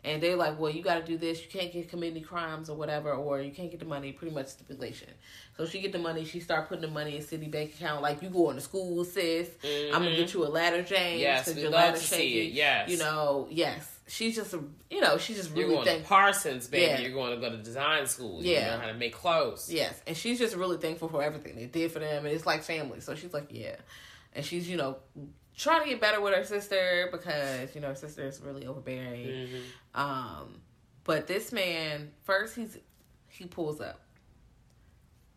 And 0.04 0.22
they're 0.22 0.36
like, 0.36 0.60
well, 0.60 0.70
you 0.70 0.82
got 0.82 0.96
to 0.96 1.02
do 1.02 1.16
this. 1.16 1.40
You 1.42 1.48
can't 1.48 1.72
get 1.72 1.88
committing 1.88 2.22
crimes 2.22 2.68
or 2.68 2.76
whatever, 2.76 3.12
or 3.12 3.40
you 3.40 3.50
can't 3.50 3.70
get 3.70 3.80
the 3.80 3.86
money. 3.86 4.12
Pretty 4.12 4.34
much 4.34 4.48
stipulation. 4.48 5.08
So 5.56 5.64
she 5.64 5.80
get 5.80 5.92
the 5.92 5.98
money. 5.98 6.26
She 6.26 6.40
start 6.40 6.68
putting 6.68 6.82
the 6.82 6.88
money 6.88 7.16
in 7.16 7.22
city 7.22 7.46
bank 7.46 7.74
account. 7.74 8.02
Like 8.02 8.20
you 8.22 8.28
going 8.28 8.56
to 8.56 8.60
school, 8.60 9.02
sis. 9.04 9.48
I'm 9.64 10.02
gonna 10.02 10.14
get 10.16 10.34
you 10.34 10.44
a 10.44 10.48
ladder, 10.48 10.82
James. 10.82 11.12
Mm-hmm. 11.14 11.20
Yes, 11.20 11.54
we 11.54 11.62
your 11.62 11.70
love 11.70 11.94
to 11.94 12.00
see 12.00 12.40
it, 12.48 12.52
yes. 12.52 12.90
you 12.90 12.98
know, 12.98 13.48
yes. 13.50 13.90
She's 14.06 14.36
just 14.36 14.52
a, 14.52 14.60
you 14.90 15.00
know, 15.00 15.16
she's 15.16 15.36
just 15.38 15.48
You're 15.56 15.60
really 15.64 15.74
going 15.76 15.86
thank- 15.86 16.02
to 16.02 16.08
Parsons, 16.08 16.66
baby. 16.68 16.84
Yeah. 16.84 17.00
You're 17.00 17.12
going 17.12 17.34
to 17.34 17.40
go 17.40 17.48
to 17.56 17.62
design 17.62 18.06
school. 18.06 18.42
You 18.42 18.52
Yeah. 18.52 18.72
know 18.74 18.80
how 18.82 18.86
to 18.88 18.94
make 18.94 19.14
clothes. 19.14 19.72
Yes, 19.72 19.98
and 20.06 20.14
she's 20.14 20.38
just 20.38 20.54
really 20.54 20.76
thankful 20.76 21.08
for 21.08 21.22
everything 21.22 21.56
they 21.56 21.64
did 21.64 21.90
for 21.92 22.00
them, 22.00 22.26
and 22.26 22.34
it's 22.34 22.44
like 22.44 22.62
family. 22.62 23.00
So 23.00 23.14
she's 23.14 23.32
like, 23.32 23.46
yeah, 23.48 23.76
and 24.34 24.44
she's 24.44 24.68
you 24.68 24.76
know 24.76 24.98
trying 25.56 25.82
to 25.82 25.88
get 25.88 26.00
better 26.00 26.20
with 26.20 26.34
her 26.34 26.44
sister 26.44 27.08
because 27.12 27.74
you 27.74 27.80
know 27.80 27.88
her 27.88 27.94
sister 27.94 28.26
is 28.26 28.40
really 28.40 28.66
overbearing. 28.66 29.26
Mm-hmm. 29.26 30.00
Um, 30.00 30.60
but 31.04 31.26
this 31.26 31.52
man 31.52 32.10
first 32.24 32.56
he's 32.56 32.78
he 33.28 33.46
pulls 33.46 33.80
up 33.80 34.00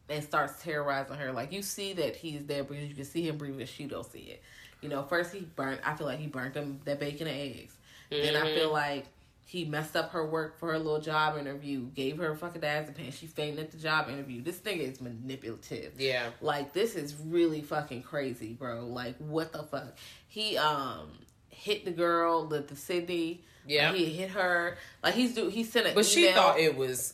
and 0.09 0.23
starts 0.23 0.61
terrorizing 0.61 1.17
her. 1.17 1.31
Like 1.31 1.51
you 1.51 1.61
see 1.61 1.93
that 1.93 2.15
he's 2.15 2.45
there 2.45 2.63
because 2.63 2.87
you 2.87 2.95
can 2.95 3.05
see 3.05 3.27
him 3.27 3.37
breathing. 3.37 3.65
She 3.65 3.85
don't 3.85 4.09
see 4.09 4.19
it. 4.19 4.43
You 4.81 4.89
know, 4.89 5.03
first 5.03 5.33
he 5.33 5.41
burnt. 5.41 5.81
I 5.83 5.95
feel 5.95 6.07
like 6.07 6.19
he 6.19 6.27
burnt 6.27 6.53
them 6.53 6.79
that 6.85 6.99
bacon 6.99 7.27
and 7.27 7.37
eggs. 7.37 7.75
Then 8.09 8.35
I 8.35 8.53
feel 8.53 8.71
like 8.71 9.05
he 9.49 9.63
messed 9.63 9.95
up 9.95 10.11
her 10.11 10.25
work 10.27 10.59
for 10.59 10.73
her 10.73 10.77
little 10.77 10.99
job 10.99 11.37
interview. 11.37 11.85
Gave 11.85 12.17
her 12.17 12.31
a 12.31 12.35
fucking 12.35 12.59
diazepam. 12.61 13.13
She 13.13 13.27
fainted 13.27 13.59
at 13.59 13.71
the 13.71 13.77
job 13.77 14.09
interview. 14.09 14.41
This 14.43 14.57
nigga 14.59 14.81
is 14.91 14.99
manipulative. 14.99 15.93
Yeah. 15.97 16.31
Like 16.41 16.73
this 16.73 16.95
is 16.95 17.15
really 17.25 17.61
fucking 17.61 18.03
crazy, 18.03 18.51
bro. 18.53 18.85
Like 18.85 19.15
what 19.19 19.53
the 19.53 19.63
fuck? 19.63 19.95
He 20.27 20.57
um 20.57 21.11
hit 21.49 21.85
the 21.85 21.91
girl, 21.91 22.45
the, 22.47 22.59
the 22.59 22.75
Sydney. 22.75 23.41
Yeah. 23.65 23.91
Like, 23.91 23.97
he 23.99 24.05
hit 24.13 24.31
her. 24.31 24.77
Like 25.01 25.13
he's 25.13 25.33
do 25.33 25.47
he 25.47 25.63
sent 25.63 25.87
an 25.87 25.95
But 25.95 26.05
she 26.05 26.29
thought 26.33 26.59
it 26.59 26.75
was, 26.75 27.13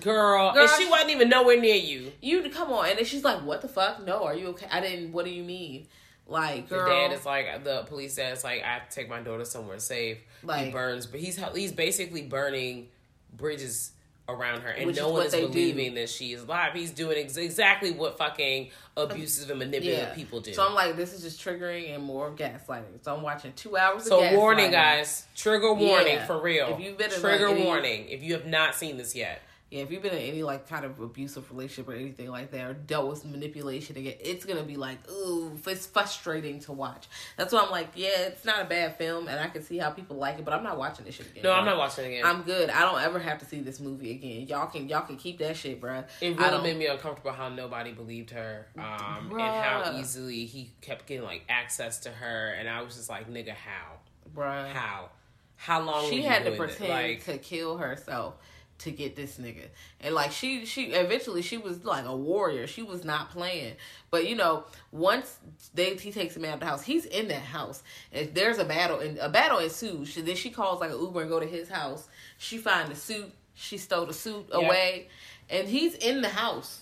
girl, 0.00 0.52
Girl, 0.52 0.62
and 0.62 0.70
she 0.76 0.84
she- 0.84 0.90
wasn't 0.90 1.10
even 1.10 1.28
nowhere 1.28 1.60
near 1.60 1.76
you. 1.76 2.12
you 2.20 2.48
come 2.50 2.72
on, 2.72 2.88
and 2.88 2.98
then 2.98 3.04
she's 3.04 3.24
like, 3.24 3.42
"What 3.44 3.62
the 3.62 3.68
fuck? 3.68 4.04
No, 4.04 4.24
are 4.24 4.34
you 4.34 4.48
okay? 4.48 4.66
I 4.70 4.80
didn't. 4.80 5.12
What 5.12 5.24
do 5.24 5.30
you 5.30 5.42
mean? 5.44 5.86
Like, 6.30 6.68
The 6.68 6.76
dad 6.76 7.12
is 7.12 7.26
like 7.26 7.64
the 7.64 7.82
police 7.88 8.14
dad 8.14 8.32
is 8.32 8.44
like 8.44 8.62
I 8.62 8.74
have 8.74 8.88
to 8.88 8.94
take 8.94 9.08
my 9.10 9.20
daughter 9.20 9.44
somewhere 9.44 9.80
safe. 9.80 10.18
Like 10.44 10.66
he 10.66 10.70
burns, 10.70 11.06
but 11.06 11.18
he's 11.20 11.38
he's 11.54 11.72
basically 11.72 12.22
burning 12.22 12.88
bridges 13.36 13.90
around 14.28 14.60
her, 14.60 14.70
and 14.70 14.94
no 14.94 15.08
is 15.08 15.12
one 15.12 15.26
is 15.26 15.32
they 15.32 15.40
do. 15.40 15.48
believing 15.48 15.94
that 15.94 16.08
she 16.08 16.32
is 16.32 16.42
alive. 16.42 16.72
He's 16.72 16.92
doing 16.92 17.18
ex- 17.18 17.36
exactly 17.36 17.90
what 17.90 18.16
fucking 18.16 18.70
abusive 18.96 19.50
and 19.50 19.58
manipulative 19.58 20.08
yeah, 20.08 20.14
people 20.14 20.40
do. 20.40 20.52
So 20.54 20.64
I'm 20.64 20.74
like, 20.74 20.96
this 20.96 21.12
is 21.12 21.22
just 21.22 21.44
triggering 21.44 21.92
and 21.94 22.04
more 22.04 22.30
gaslighting. 22.30 23.02
So 23.02 23.14
I'm 23.14 23.22
watching 23.22 23.52
two 23.54 23.76
hours. 23.76 24.04
So 24.04 24.36
warning, 24.36 24.70
guys, 24.70 25.26
trigger 25.34 25.74
warning 25.74 26.14
Yeah. 26.14 26.26
for 26.26 26.40
real. 26.40 26.68
If 26.68 26.80
you've 26.80 26.96
been 26.96 27.10
trigger 27.10 27.52
warning 27.52 28.08
if 28.08 28.22
you 28.22 28.34
have 28.34 28.46
not 28.46 28.74
seen 28.76 28.96
this 28.98 29.16
yet. 29.16 29.42
Yeah, 29.70 29.82
if 29.82 29.92
you've 29.92 30.02
been 30.02 30.12
in 30.12 30.18
any 30.18 30.42
like 30.42 30.68
kind 30.68 30.84
of 30.84 30.98
abusive 30.98 31.48
relationship 31.48 31.88
or 31.88 31.92
anything 31.94 32.28
like 32.28 32.50
that, 32.50 32.66
or 32.66 32.74
dealt 32.74 33.08
with 33.08 33.24
manipulation 33.24 33.96
again, 33.96 34.14
it's 34.18 34.44
gonna 34.44 34.64
be 34.64 34.74
like, 34.76 34.98
ooh, 35.08 35.56
it's 35.64 35.86
frustrating 35.86 36.58
to 36.60 36.72
watch. 36.72 37.06
That's 37.36 37.52
why 37.52 37.60
I'm 37.60 37.70
like, 37.70 37.90
yeah, 37.94 38.08
it's 38.22 38.44
not 38.44 38.62
a 38.62 38.64
bad 38.64 38.96
film, 38.96 39.28
and 39.28 39.38
I 39.38 39.46
can 39.46 39.62
see 39.62 39.78
how 39.78 39.90
people 39.90 40.16
like 40.16 40.40
it, 40.40 40.44
but 40.44 40.52
I'm 40.54 40.64
not 40.64 40.76
watching 40.76 41.04
this 41.04 41.14
shit 41.14 41.28
again. 41.30 41.44
No, 41.44 41.52
I'm 41.52 41.62
bro. 41.62 41.74
not 41.74 41.78
watching 41.78 42.04
it 42.04 42.08
again. 42.18 42.26
I'm 42.26 42.42
good. 42.42 42.68
I 42.68 42.80
don't 42.80 43.00
ever 43.00 43.20
have 43.20 43.38
to 43.38 43.44
see 43.44 43.60
this 43.60 43.78
movie 43.78 44.10
again. 44.10 44.48
Y'all 44.48 44.66
can 44.66 44.88
y'all 44.88 45.02
can 45.06 45.16
keep 45.16 45.38
that 45.38 45.56
shit, 45.56 45.80
bruh. 45.80 46.04
It 46.20 46.36
really 46.36 46.62
made 46.64 46.76
me 46.76 46.86
uncomfortable 46.86 47.30
how 47.30 47.48
nobody 47.48 47.92
believed 47.92 48.30
her, 48.30 48.66
um, 48.76 49.30
and 49.30 49.40
how 49.40 49.94
easily 50.00 50.46
he 50.46 50.72
kept 50.80 51.06
getting 51.06 51.24
like 51.24 51.44
access 51.48 52.00
to 52.00 52.10
her, 52.10 52.56
and 52.58 52.68
I 52.68 52.82
was 52.82 52.96
just 52.96 53.08
like, 53.08 53.30
"Nigga, 53.30 53.50
how? 53.50 53.98
bruh. 54.34 54.72
How? 54.72 55.10
How 55.54 55.80
long?" 55.80 56.10
she 56.10 56.22
you 56.22 56.28
had 56.28 56.44
to 56.44 56.56
pretend 56.56 56.90
Like, 56.90 57.24
to 57.26 57.38
kill 57.38 57.76
herself 57.76 58.34
to 58.80 58.90
get 58.90 59.16
this 59.16 59.38
nigga. 59.38 59.64
And 60.00 60.14
like 60.14 60.32
she 60.32 60.64
she 60.66 60.86
eventually 60.92 61.42
she 61.42 61.56
was 61.56 61.84
like 61.84 62.04
a 62.04 62.16
warrior. 62.16 62.66
She 62.66 62.82
was 62.82 63.04
not 63.04 63.30
playing. 63.30 63.74
But 64.10 64.26
you 64.28 64.36
know 64.36 64.64
once 64.92 65.38
they 65.74 65.94
he 65.96 66.10
takes 66.12 66.36
him 66.36 66.44
out 66.44 66.54
of 66.54 66.60
the 66.60 66.66
house 66.66 66.82
he's 66.82 67.04
in 67.06 67.28
that 67.28 67.42
house. 67.42 67.82
If 68.12 68.34
there's 68.34 68.58
a 68.58 68.64
battle 68.64 68.98
and 69.00 69.18
a 69.18 69.28
battle 69.28 69.58
ensues. 69.58 70.08
She, 70.08 70.20
then 70.22 70.36
she 70.36 70.50
calls 70.50 70.80
like 70.80 70.90
an 70.90 71.00
uber 71.00 71.20
and 71.22 71.30
go 71.30 71.40
to 71.40 71.46
his 71.46 71.68
house. 71.68 72.08
She 72.38 72.58
find 72.58 72.90
the 72.90 72.96
suit. 72.96 73.30
She 73.54 73.76
stole 73.78 74.06
the 74.06 74.14
suit 74.14 74.46
Yeah. 74.50 74.66
away. 74.66 75.08
And 75.48 75.68
he's 75.68 75.94
in 75.94 76.22
the 76.22 76.28
house. 76.28 76.80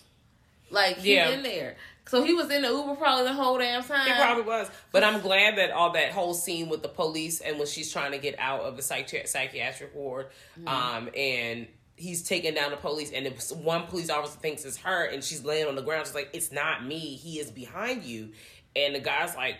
Like 0.71 0.97
he's 0.97 1.07
Yeah. 1.07 1.31
in 1.31 1.43
there. 1.43 1.77
So 2.09 2.23
he 2.25 2.33
was 2.33 2.51
in 2.51 2.63
the 2.63 2.69
uber 2.69 2.95
probably 2.95 3.25
the 3.25 3.35
whole 3.35 3.59
damn 3.59 3.83
time. 3.83 4.09
It 4.09 4.17
probably 4.17 4.43
was, 4.45 4.71
but 4.93 5.05
I'm 5.05 5.21
glad 5.21 5.59
that 5.59 5.73
all 5.73 5.93
that 5.93 6.11
whole 6.13 6.33
scene 6.33 6.71
with 6.71 6.81
the 6.81 6.89
police 6.89 7.43
and 7.43 7.59
when 7.59 7.67
she's 7.67 7.93
trying 7.93 8.13
to 8.13 8.19
get 8.19 8.35
out 8.39 8.61
of 8.61 8.77
the 8.77 8.83
psychi- 8.83 9.29
psychiatric 9.29 9.95
ward, 9.95 10.29
Mm-hmm. 10.59 10.69
um, 10.69 11.11
and 11.15 11.67
he's 11.99 12.23
taking 12.23 12.55
down 12.55 12.71
the 12.71 12.77
police, 12.77 13.13
and 13.13 13.27
if 13.27 13.51
one 13.57 13.87
police 13.87 14.09
officer 14.11 14.39
thinks 14.39 14.65
it's 14.65 14.79
her, 14.79 15.05
and 15.07 15.23
she's 15.23 15.45
laying 15.45 15.67
on 15.67 15.75
the 15.75 15.83
ground, 15.83 16.07
she's 16.07 16.15
like, 16.15 16.31
"It's 16.33 16.51
not 16.53 16.85
me. 16.85 16.99
He 16.99 17.39
is 17.39 17.51
behind 17.51 18.05
you," 18.05 18.31
and 18.77 18.95
the 18.95 19.01
guy's 19.01 19.35
like, 19.37 19.57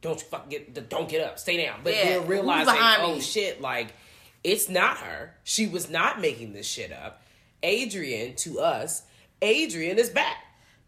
"Don't 0.00 0.18
you 0.18 0.26
fucking 0.26 0.48
get, 0.48 0.88
don't 0.88 1.08
get 1.08 1.20
up, 1.26 1.38
stay 1.38 1.62
down." 1.64 1.80
But 1.84 1.94
Yeah, 1.94 2.04
then 2.04 2.20
who's 2.20 2.28
realizing, 2.28 2.74
oh 2.78 3.14
me? 3.16 3.20
shit, 3.20 3.60
like 3.60 3.88
it's 4.42 4.68
not 4.68 4.96
her. 4.98 5.34
She 5.44 5.66
was 5.66 5.90
not 5.90 6.20
making 6.20 6.52
this 6.54 6.66
shit 6.66 6.92
up. 6.92 7.22
Adrian, 7.62 8.34
to 8.36 8.60
us, 8.60 9.02
Adrian 9.42 9.98
is 9.98 10.08
back. 10.10 10.36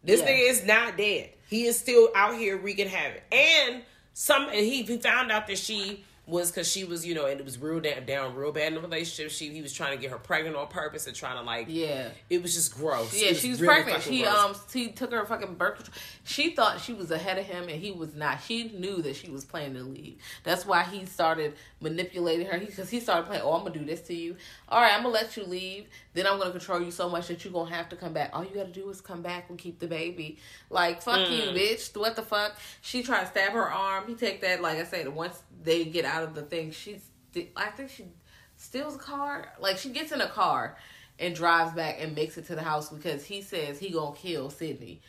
This 0.03 0.21
Yeah. 0.21 0.29
nigga 0.29 0.51
is 0.51 0.65
not 0.65 0.97
dead. 0.97 1.31
He 1.49 1.67
is 1.67 1.79
still 1.79 2.09
out 2.15 2.37
here 2.39 2.57
wreaking 2.57 2.89
havoc. 2.89 3.23
And 3.31 3.83
some 4.15 4.45
and 4.49 4.55
he, 4.55 4.83
he 4.83 4.97
found 4.99 5.31
out 5.31 5.47
that 5.49 5.59
she 5.59 6.05
was 6.25 6.53
because 6.53 6.71
she 6.71 6.85
was, 6.85 7.05
you 7.05 7.15
know, 7.15 7.27
and 7.27 7.41
it 7.41 7.45
was 7.45 7.59
real 7.59 7.81
down, 7.81 8.05
down 8.07 8.37
real 8.37 8.53
bad 8.53 8.69
in 8.69 8.75
the 8.75 8.81
relationship. 8.81 9.33
She 9.33 9.49
he 9.51 9.61
was 9.61 9.73
trying 9.73 9.97
to 9.97 10.01
get 10.01 10.13
her 10.13 10.19
pregnant 10.19 10.55
on 10.55 10.69
purpose 10.69 11.09
and 11.09 11.17
trying 11.17 11.37
to 11.37 11.43
like 11.43 11.67
yeah 11.69 12.09
It 12.31 12.43
was 12.43 12.55
just 12.55 12.75
gross. 12.77 13.13
Yeah, 13.13 13.31
It 13.31 13.39
she 13.39 13.51
was 13.51 13.61
really 13.61 13.75
pregnant. 13.83 14.03
She 14.05 14.23
gross. 14.23 14.37
um 14.37 14.55
he 14.73 14.89
took 14.93 15.11
her 15.11 15.25
fucking 15.27 15.55
birth 15.55 15.77
control. 15.77 15.95
She 16.25 16.55
thought 16.55 16.81
she 16.81 16.93
was 16.93 17.11
ahead 17.11 17.39
of 17.39 17.47
him, 17.47 17.65
and 17.69 17.81
he 17.83 17.91
was 17.91 18.15
not. 18.15 18.41
She 18.41 18.69
knew 18.69 19.03
that 19.03 19.17
she 19.17 19.31
was 19.31 19.45
planning 19.45 19.75
to 19.75 19.83
leave. 19.83 20.19
That's 20.45 20.65
why 20.65 20.85
he 20.85 21.05
started 21.07 21.55
manipulating 21.81 22.47
her. 22.47 22.59
Because 22.59 22.89
he, 22.91 23.01
started 23.01 23.27
playing. 23.27 23.43
Oh, 23.45 23.55
I'm 23.55 23.65
gonna 23.65 23.79
do 23.79 23.85
this 23.85 24.03
to 24.03 24.15
you. 24.15 24.37
All 24.69 24.81
right, 24.81 24.93
I'm 24.95 25.03
gonna 25.03 25.15
let 25.15 25.37
you 25.37 25.43
leave. 25.45 25.87
Then 26.15 26.27
I'm 26.27 26.39
gonna 26.39 26.51
control 26.51 26.83
you 26.83 26.91
so 26.91 27.09
much 27.09 27.29
that 27.29 27.43
you're 27.45 27.53
gonna 27.53 27.75
have 27.75 27.89
to 27.89 27.97
come 27.97 28.13
back. 28.13 28.31
All 28.35 28.45
you 28.45 28.51
gotta 28.55 28.71
do 28.71 28.89
is 28.91 29.01
come 29.01 29.23
back 29.23 29.49
and 29.49 29.59
keep 29.59 29.79
the 29.79 29.87
baby. 29.87 30.39
Like 30.69 31.01
fuck 31.03 31.31
you, 31.31 31.43
Mm. 31.43 31.55
bitch. 31.57 31.97
What 31.97 32.17
the 32.17 32.23
fuck? 32.23 32.57
She 32.83 33.03
tried 33.03 33.23
to 33.23 33.27
stab 33.29 33.53
her 33.53 33.71
arm. 33.71 34.05
He 34.07 34.15
take 34.15 34.43
that. 34.43 34.61
Like 34.61 34.79
I 34.79 34.85
said, 34.85 35.09
once 35.09 35.41
they 35.63 35.85
get 35.85 36.05
out 36.05 36.23
of 36.23 36.35
the 36.35 36.43
thing, 36.43 36.71
she's. 36.71 37.03
I 37.57 37.71
think 37.71 37.89
she 37.91 38.05
steals 38.57 38.97
a 38.97 38.99
car. 38.99 39.53
Like 39.59 39.79
she 39.79 39.89
gets 39.91 40.13
in 40.13 40.21
a 40.21 40.29
car 40.29 40.77
and 41.19 41.35
drives 41.35 41.73
back 41.75 41.97
and 42.01 42.15
makes 42.15 42.37
it 42.37 42.47
to 42.49 42.55
the 42.55 42.63
house 42.63 42.91
because 42.91 43.25
he 43.25 43.41
says 43.41 43.79
he 43.79 43.89
gonna 43.91 44.15
kill 44.15 44.51
Sydney. 44.51 45.01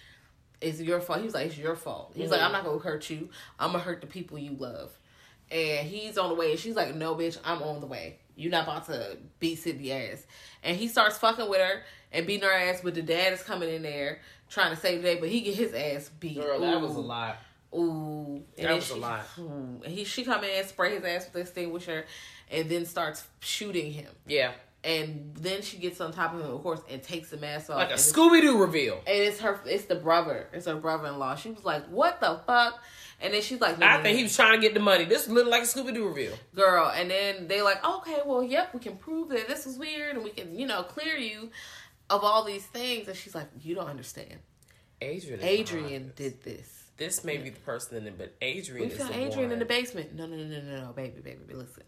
It's 0.61 0.79
your 0.79 1.01
fault. 1.01 1.19
He 1.19 1.25
was 1.25 1.33
like, 1.33 1.47
it's 1.47 1.57
your 1.57 1.75
fault. 1.75 2.13
He's 2.15 2.29
like, 2.31 2.39
I'm 2.41 2.53
not 2.53 2.63
gonna 2.63 2.79
hurt 2.79 3.09
you. 3.09 3.29
I'm 3.59 3.71
gonna 3.73 3.83
hurt 3.83 3.99
the 3.99 4.07
people 4.07 4.37
you 4.39 4.55
love. 4.57 4.91
And 5.51 5.85
he's 5.85 6.17
on 6.17 6.29
the 6.29 6.35
way. 6.35 6.51
And 6.51 6.59
she's 6.59 6.75
like, 6.75 6.95
no, 6.95 7.13
bitch, 7.15 7.37
I'm 7.43 7.61
on 7.61 7.81
the 7.81 7.85
way. 7.87 8.19
You're 8.35 8.51
not 8.51 8.63
about 8.63 8.85
to 8.87 9.17
beat 9.39 9.55
Sydney 9.59 9.91
ass. 9.91 10.25
And 10.63 10.75
he 10.77 10.87
starts 10.87 11.17
fucking 11.17 11.49
with 11.49 11.59
her 11.61 11.83
and 12.11 12.25
beating 12.27 12.43
her 12.47 12.53
ass. 12.53 12.81
But 12.83 12.95
the 12.95 13.01
dad 13.01 13.33
is 13.33 13.43
coming 13.43 13.69
in 13.73 13.83
there 13.83 14.19
trying 14.49 14.73
to 14.75 14.79
save 14.79 15.01
the 15.01 15.13
day, 15.15 15.19
but 15.19 15.29
he 15.29 15.41
get 15.41 15.55
his 15.55 15.73
ass 15.73 16.09
beat. 16.19 16.39
Girl, 16.39 16.59
that 16.59 16.81
was 16.81 16.95
a 16.95 16.99
lot. 16.99 17.37
Ooh, 17.75 18.43
and 18.57 18.67
That 18.67 18.75
was 18.75 18.89
a 18.91 18.95
lot. 18.95 19.21
And 19.37 19.85
he 19.85 20.03
she 20.03 20.23
come 20.23 20.43
in, 20.43 20.63
spray 20.65 20.95
his 20.95 21.03
ass 21.03 21.25
with 21.25 21.33
the 21.33 21.39
extinguisher, 21.41 22.05
and 22.51 22.69
then 22.69 22.85
starts 22.85 23.25
shooting 23.39 23.91
him. 23.91 24.09
Yeah, 24.27 24.51
And 24.83 25.33
then 25.35 25.61
she 25.63 25.77
gets 25.77 25.99
on 25.99 26.11
top 26.13 26.35
of 26.35 26.41
him, 26.41 26.51
of 26.51 26.61
course, 26.61 26.81
and 26.89 27.01
takes 27.01 27.29
the 27.31 27.37
mask 27.37 27.69
off. 27.71 27.77
like 27.77 27.89
a 27.91 27.95
Scooby 27.95 28.41
Doo 28.41 28.59
reveal. 28.61 28.97
and 29.07 29.17
it's 29.17 29.39
her, 29.39 29.59
it's 29.65 29.85
the 29.85 29.95
brother, 29.95 30.49
it's 30.53 30.67
her 30.67 30.75
brother-in-law. 30.75 31.35
She 31.35 31.49
was 31.49 31.63
like, 31.65 31.85
"What 31.87 32.19
the 32.19 32.39
fuck?" 32.45 32.79
And 33.21 33.33
then 33.33 33.41
she's 33.41 33.61
like, 33.61 33.81
I 33.81 34.01
think 34.01 34.17
he 34.17 34.23
was 34.23 34.35
trying 34.35 34.59
to 34.59 34.61
get 34.61 34.73
the 34.73 34.79
money. 34.79 35.05
This 35.05 35.27
looked 35.27 35.49
like 35.49 35.63
a 35.63 35.65
Scooby 35.65 35.93
Doo 35.93 36.07
reveal. 36.07 36.33
girl." 36.55 36.91
And 36.93 37.09
then 37.09 37.47
they 37.47 37.61
like, 37.61 37.83
"Okay, 37.85 38.17
well, 38.25 38.43
yep, 38.43 38.73
we 38.73 38.79
can 38.79 38.97
prove 38.97 39.29
that 39.29 39.47
this 39.47 39.65
was 39.65 39.77
weird, 39.77 40.15
and 40.15 40.23
we 40.23 40.31
can, 40.31 40.57
you 40.57 40.65
know, 40.67 40.83
clear 40.83 41.15
you 41.15 41.49
of 42.09 42.23
all 42.23 42.43
these 42.43 42.65
things." 42.65 43.07
And 43.07 43.15
she's 43.15 43.33
like, 43.35 43.47
"You 43.61 43.75
don't 43.75 43.87
understand. 43.87 44.39
Adrian. 45.01 45.39
Adrian 45.41 46.11
did 46.15 46.43
this." 46.43 46.79
This 46.97 47.23
may 47.23 47.37
be 47.37 47.49
the 47.49 47.59
person 47.61 47.97
in 47.97 48.07
it, 48.07 48.17
but 48.17 48.35
Adrian 48.41 48.87
We 48.87 48.93
is 48.93 48.99
found 48.99 49.15
Adrian 49.15 49.49
one. 49.49 49.53
in 49.53 49.59
the 49.59 49.65
basement. 49.65 50.13
No, 50.13 50.25
no, 50.27 50.35
no, 50.37 50.43
no, 50.43 50.61
no, 50.61 50.85
no, 50.85 50.91
baby, 50.93 51.21
baby, 51.21 51.39
baby, 51.47 51.55
listen. 51.55 51.83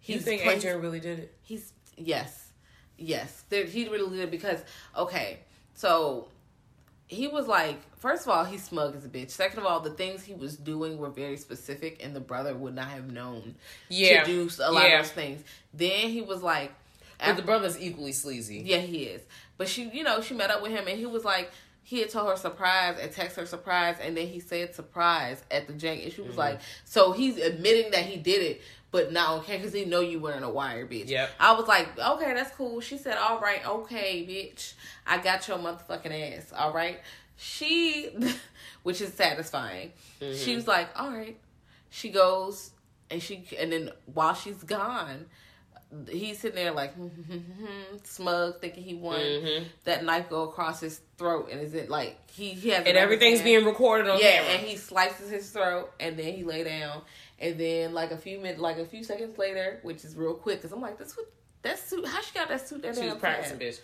He's 0.00 0.16
you 0.16 0.22
think 0.22 0.46
Adrian 0.46 0.80
really 0.80 1.00
did 1.00 1.18
it? 1.20 1.34
He's 1.42 1.72
yes, 1.96 2.52
yes. 2.96 3.44
There, 3.48 3.64
he 3.64 3.88
really 3.88 4.16
did 4.16 4.30
because 4.30 4.60
okay, 4.96 5.40
so 5.74 6.28
he 7.08 7.28
was 7.28 7.46
like, 7.46 7.76
first 7.98 8.22
of 8.24 8.30
all, 8.30 8.44
he's 8.44 8.64
smug 8.64 8.96
as 8.96 9.04
a 9.04 9.08
bitch. 9.08 9.30
Second 9.30 9.60
of 9.60 9.66
all, 9.66 9.80
the 9.80 9.90
things 9.90 10.24
he 10.24 10.34
was 10.34 10.56
doing 10.56 10.98
were 10.98 11.10
very 11.10 11.36
specific, 11.36 12.02
and 12.04 12.14
the 12.16 12.20
brother 12.20 12.54
would 12.54 12.74
not 12.74 12.88
have 12.88 13.10
known 13.12 13.54
Yeah. 13.88 14.24
to 14.24 14.26
do 14.48 14.50
a 14.62 14.72
lot 14.72 14.88
Yeah. 14.88 14.98
of 15.00 15.04
those 15.06 15.12
things. 15.12 15.42
Then 15.72 16.10
he 16.10 16.20
was 16.20 16.42
like, 16.42 16.72
But 17.24 17.36
the 17.36 17.42
brother's 17.42 17.80
equally 17.80 18.12
sleazy. 18.12 18.58
yeah, 18.64 18.78
he 18.78 19.04
is. 19.04 19.22
But 19.56 19.68
she, 19.68 19.88
you 19.90 20.02
know, 20.04 20.20
she 20.20 20.34
met 20.34 20.50
up 20.50 20.62
with 20.62 20.72
him, 20.72 20.86
and 20.88 20.98
he 20.98 21.06
was 21.06 21.24
like, 21.24 21.50
he 21.82 22.00
had 22.00 22.10
told 22.10 22.28
her 22.28 22.36
surprise 22.36 22.98
and 23.00 23.12
text 23.12 23.36
her 23.36 23.46
surprise, 23.46 23.96
and 24.02 24.16
then 24.16 24.26
he 24.26 24.40
said 24.40 24.74
surprise 24.74 25.40
at 25.52 25.68
the 25.68 25.72
jank, 25.72 26.02
and 26.02 26.12
she 26.12 26.18
Mm-hmm. 26.20 26.26
was 26.28 26.36
like, 26.36 26.60
so 26.84 27.12
he's 27.12 27.38
admitting 27.38 27.92
that 27.92 28.04
he 28.04 28.16
did 28.16 28.42
it, 28.42 28.60
but 28.96 29.12
not 29.12 29.38
okay 29.40 29.58
because 29.58 29.72
he 29.74 29.84
know 29.84 30.00
you 30.00 30.18
wearing 30.20 30.42
a 30.42 30.50
wire, 30.50 30.86
bitch. 30.86 31.08
Yep. 31.08 31.30
I 31.38 31.52
was 31.52 31.66
like, 31.68 31.98
okay, 31.98 32.32
that's 32.32 32.54
cool. 32.56 32.80
She 32.80 32.96
said, 32.96 33.18
all 33.18 33.38
right, 33.40 33.60
okay, 33.66 34.24
bitch, 34.26 34.72
I 35.06 35.18
got 35.18 35.46
your 35.48 35.58
motherfucking 35.58 36.36
ass. 36.38 36.52
All 36.56 36.72
right. 36.72 37.00
She, 37.36 38.08
which 38.82 39.00
is 39.02 39.12
satisfying. 39.12 39.92
Mm-hmm. 40.22 40.36
She 40.38 40.54
was 40.56 40.66
like, 40.66 40.88
all 40.98 41.10
right. 41.10 41.38
She 41.90 42.08
goes 42.08 42.70
and 43.10 43.22
she 43.22 43.44
and 43.58 43.70
then 43.70 43.90
while 44.12 44.34
she's 44.34 44.62
gone 44.64 45.26
he's 46.10 46.40
sitting 46.40 46.56
there 46.56 46.72
like 46.72 46.92
smug 48.04 48.60
thinking 48.60 48.82
he 48.82 48.94
won 48.94 49.18
Mm-hmm. 49.20 49.64
that 49.84 50.04
knife 50.04 50.28
go 50.28 50.42
across 50.42 50.80
his 50.80 51.00
throat 51.16 51.48
and 51.52 51.60
is 51.60 51.74
it 51.74 51.88
like 51.88 52.18
he, 52.30 52.50
he 52.50 52.70
has 52.70 52.84
And 52.86 52.96
everything's 52.96 53.42
being 53.42 53.64
recorded 53.64 54.08
on 54.10 54.18
yeah 54.18 54.38
camera. 54.42 54.50
and 54.58 54.66
he 54.66 54.76
slices 54.76 55.30
his 55.30 55.48
throat 55.50 55.92
and 56.00 56.18
then 56.18 56.34
he 56.34 56.42
lay 56.42 56.64
down 56.64 57.02
and 57.38 57.58
then 57.58 57.92
like 57.94 58.10
a 58.10 58.16
few 58.16 58.38
minutes 58.38 58.60
like 58.60 58.78
a 58.78 58.84
few 58.86 59.04
seconds 59.04 59.36
later 59.38 59.78
which 59.82 60.04
is 60.04 60.14
real 60.16 60.34
quick 60.34 60.56
because 60.58 60.72
i'm 60.72 60.80
like 60.80 60.98
this 60.98 61.16
what 61.16 61.26
that 61.62 61.78
suit 61.78 62.06
how 62.06 62.20
she 62.20 62.32
got 62.34 62.48
that 62.48 62.66
suit 62.66 62.82
that 62.82 62.94
she 62.96 63.04
was 63.06 63.14
practicing, 63.16 63.58
bitch. 63.58 63.80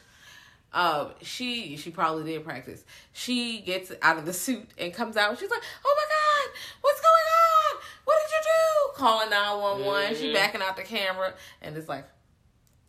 um, 0.72 1.10
she 1.20 1.76
she 1.76 1.90
probably 1.90 2.24
did 2.32 2.44
practice. 2.44 2.84
She 3.12 3.60
gets 3.60 3.92
out 4.00 4.16
of 4.18 4.24
the 4.24 4.32
suit 4.32 4.70
and 4.78 4.94
comes 4.94 5.16
out. 5.18 5.38
She's 5.38 5.50
like, 5.50 5.62
"Oh 5.84 5.94
my 5.96 6.04
god, 6.48 6.58
what's 6.80 7.00
going 7.00 7.28
on? 7.74 7.82
What 8.04 8.16
did 8.22 8.30
you 8.32 8.42
do?" 8.42 8.98
Calling 8.98 9.30
nine 9.30 9.60
one 9.60 9.84
one. 9.84 10.14
She 10.14 10.28
Mhm. 10.28 10.32
backing 10.34 10.62
out 10.62 10.76
the 10.76 10.82
camera, 10.82 11.34
and 11.60 11.76
it's 11.76 11.88
like, 11.88 12.06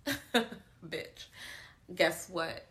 "Bitch, 0.88 1.26
guess 1.96 2.30
what? 2.30 2.64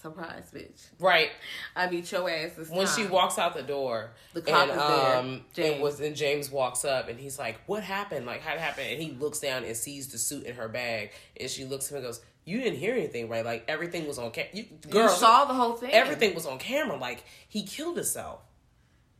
Surprise, 0.00 0.50
bitch! 0.54 0.86
Right. 1.00 1.30
I 1.74 1.88
beat 1.88 2.10
your 2.12 2.30
ass 2.30 2.52
this 2.56 2.68
When 2.70 2.86
time." 2.86 2.96
she 2.96 3.06
walks 3.06 3.36
out 3.38 3.54
the 3.54 3.62
door, 3.64 4.10
The 4.32 4.42
cop 4.42 4.62
and, 4.62 4.70
is 4.70 4.76
there, 4.76 5.16
um, 5.16 5.34
it 5.34 5.54
James. 5.54 5.82
was 5.82 6.00
and 6.00 6.14
James 6.14 6.50
walks 6.50 6.84
up 6.84 7.08
and 7.08 7.18
he's 7.18 7.38
like, 7.38 7.58
"What 7.66 7.82
happened? 7.82 8.24
Like, 8.24 8.40
how 8.42 8.54
it 8.54 8.60
happened?" 8.60 8.88
And 8.90 9.02
he 9.02 9.10
looks 9.10 9.40
down 9.40 9.64
and 9.64 9.76
sees 9.76 10.08
the 10.12 10.18
suit 10.18 10.44
in 10.44 10.54
her 10.54 10.68
bag, 10.68 11.10
and 11.40 11.50
she 11.50 11.64
looks 11.64 11.86
at 11.86 11.90
him 11.90 11.96
and 11.96 12.06
goes, 12.06 12.20
"You 12.44 12.58
didn't 12.60 12.78
hear 12.78 12.94
anything, 12.94 13.28
right? 13.28 13.44
Like 13.44 13.64
everything 13.66 14.06
was 14.06 14.18
on 14.18 14.30
camera. 14.30 14.62
Girl, 14.88 15.02
you 15.04 15.08
saw 15.08 15.44
the 15.46 15.54
whole 15.54 15.72
thing. 15.74 15.90
everything 15.90 16.32
was 16.34 16.46
on 16.46 16.58
camera. 16.58 16.96
Like 16.96 17.24
he 17.48 17.64
killed 17.64 17.96
himself. 17.96 18.40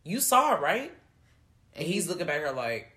You 0.04 0.20
saw 0.20 0.54
it, 0.56 0.60
right?" 0.60 0.92
And 1.74 1.86
he's 1.86 2.08
looking 2.08 2.26
back 2.26 2.36
at 2.36 2.42
her 2.42 2.52
like, 2.52 2.92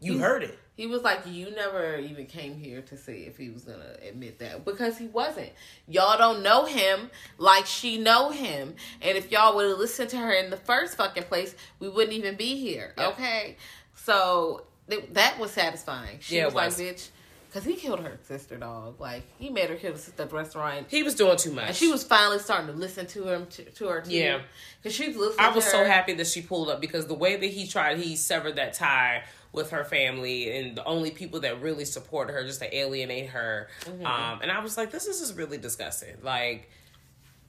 "You 0.00 0.18
heard 0.18 0.42
it." 0.42 0.58
He 0.78 0.86
was 0.86 1.02
like, 1.02 1.26
You 1.26 1.50
never 1.50 1.96
even 1.98 2.26
came 2.26 2.56
here 2.56 2.82
to 2.82 2.96
see 2.96 3.24
if 3.24 3.36
he 3.36 3.50
was 3.50 3.64
gonna 3.64 3.96
admit 4.08 4.38
that. 4.38 4.64
Because 4.64 4.96
he 4.96 5.08
wasn't. 5.08 5.50
Y'all 5.88 6.16
don't 6.16 6.40
know 6.44 6.66
him 6.66 7.10
like 7.36 7.66
she 7.66 7.98
know 7.98 8.30
him. 8.30 8.76
And 9.02 9.18
if 9.18 9.32
y'all 9.32 9.56
would 9.56 9.68
have 9.68 9.78
listened 9.78 10.10
to 10.10 10.16
her 10.18 10.32
in 10.32 10.50
the 10.50 10.56
first 10.56 10.96
fucking 10.96 11.24
place, 11.24 11.56
we 11.80 11.88
wouldn't 11.88 12.12
even 12.14 12.36
be 12.36 12.56
here. 12.56 12.94
Yep. 12.96 13.12
Okay? 13.14 13.56
So 13.96 14.66
th- 14.88 15.08
that 15.14 15.40
was 15.40 15.50
satisfying. 15.50 16.18
She 16.20 16.36
Yeah, 16.36 16.44
was, 16.44 16.54
was. 16.54 16.78
like, 16.80 16.88
bitch, 16.96 17.08
Cause 17.52 17.64
he 17.64 17.76
killed 17.76 18.00
her 18.00 18.18
sister, 18.24 18.56
dog. 18.58 19.00
Like 19.00 19.22
he 19.38 19.48
made 19.50 19.70
her 19.70 19.76
kill 19.76 19.94
the 19.94 19.98
sister 19.98 20.22
at 20.22 20.30
the 20.30 20.36
restaurant, 20.36 20.86
He 20.90 21.02
was 21.02 21.14
doing 21.16 21.38
too 21.38 21.50
much. 21.50 21.66
and 21.68 21.74
she 21.74 21.88
was 21.90 22.04
finally 22.04 22.38
starting 22.38 22.66
to 22.68 22.72
listen 22.74 23.06
to 23.06 23.24
him 23.26 23.46
to, 23.46 23.64
to 23.64 23.88
her. 23.88 24.00
Too. 24.02 24.12
Yeah. 24.12 24.42
cause 24.84 24.92
she 24.94 25.08
was 25.08 25.16
listening. 25.16 25.44
I 25.46 25.48
was 25.52 25.64
so 25.64 25.84
happy 25.84 26.12
that 26.14 26.26
she 26.28 26.42
pulled 26.42 26.68
up 26.68 26.80
because 26.80 27.06
the 27.06 27.14
way 27.14 27.34
that 27.36 27.46
he 27.46 27.66
tried, 27.66 27.98
he 27.98 28.14
severed 28.16 28.56
that 28.56 28.74
tie 28.74 29.24
with 29.52 29.70
her 29.70 29.84
family 29.84 30.56
and 30.58 30.76
the 30.76 30.84
only 30.84 31.10
people 31.10 31.40
that 31.40 31.60
really 31.60 31.84
support 31.84 32.30
her 32.30 32.44
just 32.44 32.60
to 32.60 32.76
alienate 32.76 33.30
her. 33.30 33.68
Mm-hmm. 33.84 34.06
Um, 34.06 34.40
and 34.42 34.50
I 34.50 34.60
was 34.60 34.76
like, 34.76 34.90
this 34.90 35.06
is 35.06 35.20
just 35.20 35.36
really 35.36 35.58
disgusting. 35.58 36.16
Like, 36.22 36.70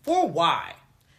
for 0.04 0.28
why? 0.28 0.76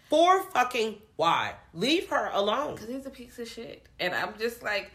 For 0.08 0.42
fucking 0.42 0.96
why? 1.16 1.54
Leave 1.74 2.08
her 2.08 2.30
alone. 2.32 2.76
Cause 2.76 2.88
he's 2.88 3.06
a 3.06 3.10
piece 3.10 3.38
of 3.38 3.48
shit, 3.48 3.86
and 4.00 4.12
I'm 4.12 4.34
just 4.38 4.62
like, 4.62 4.90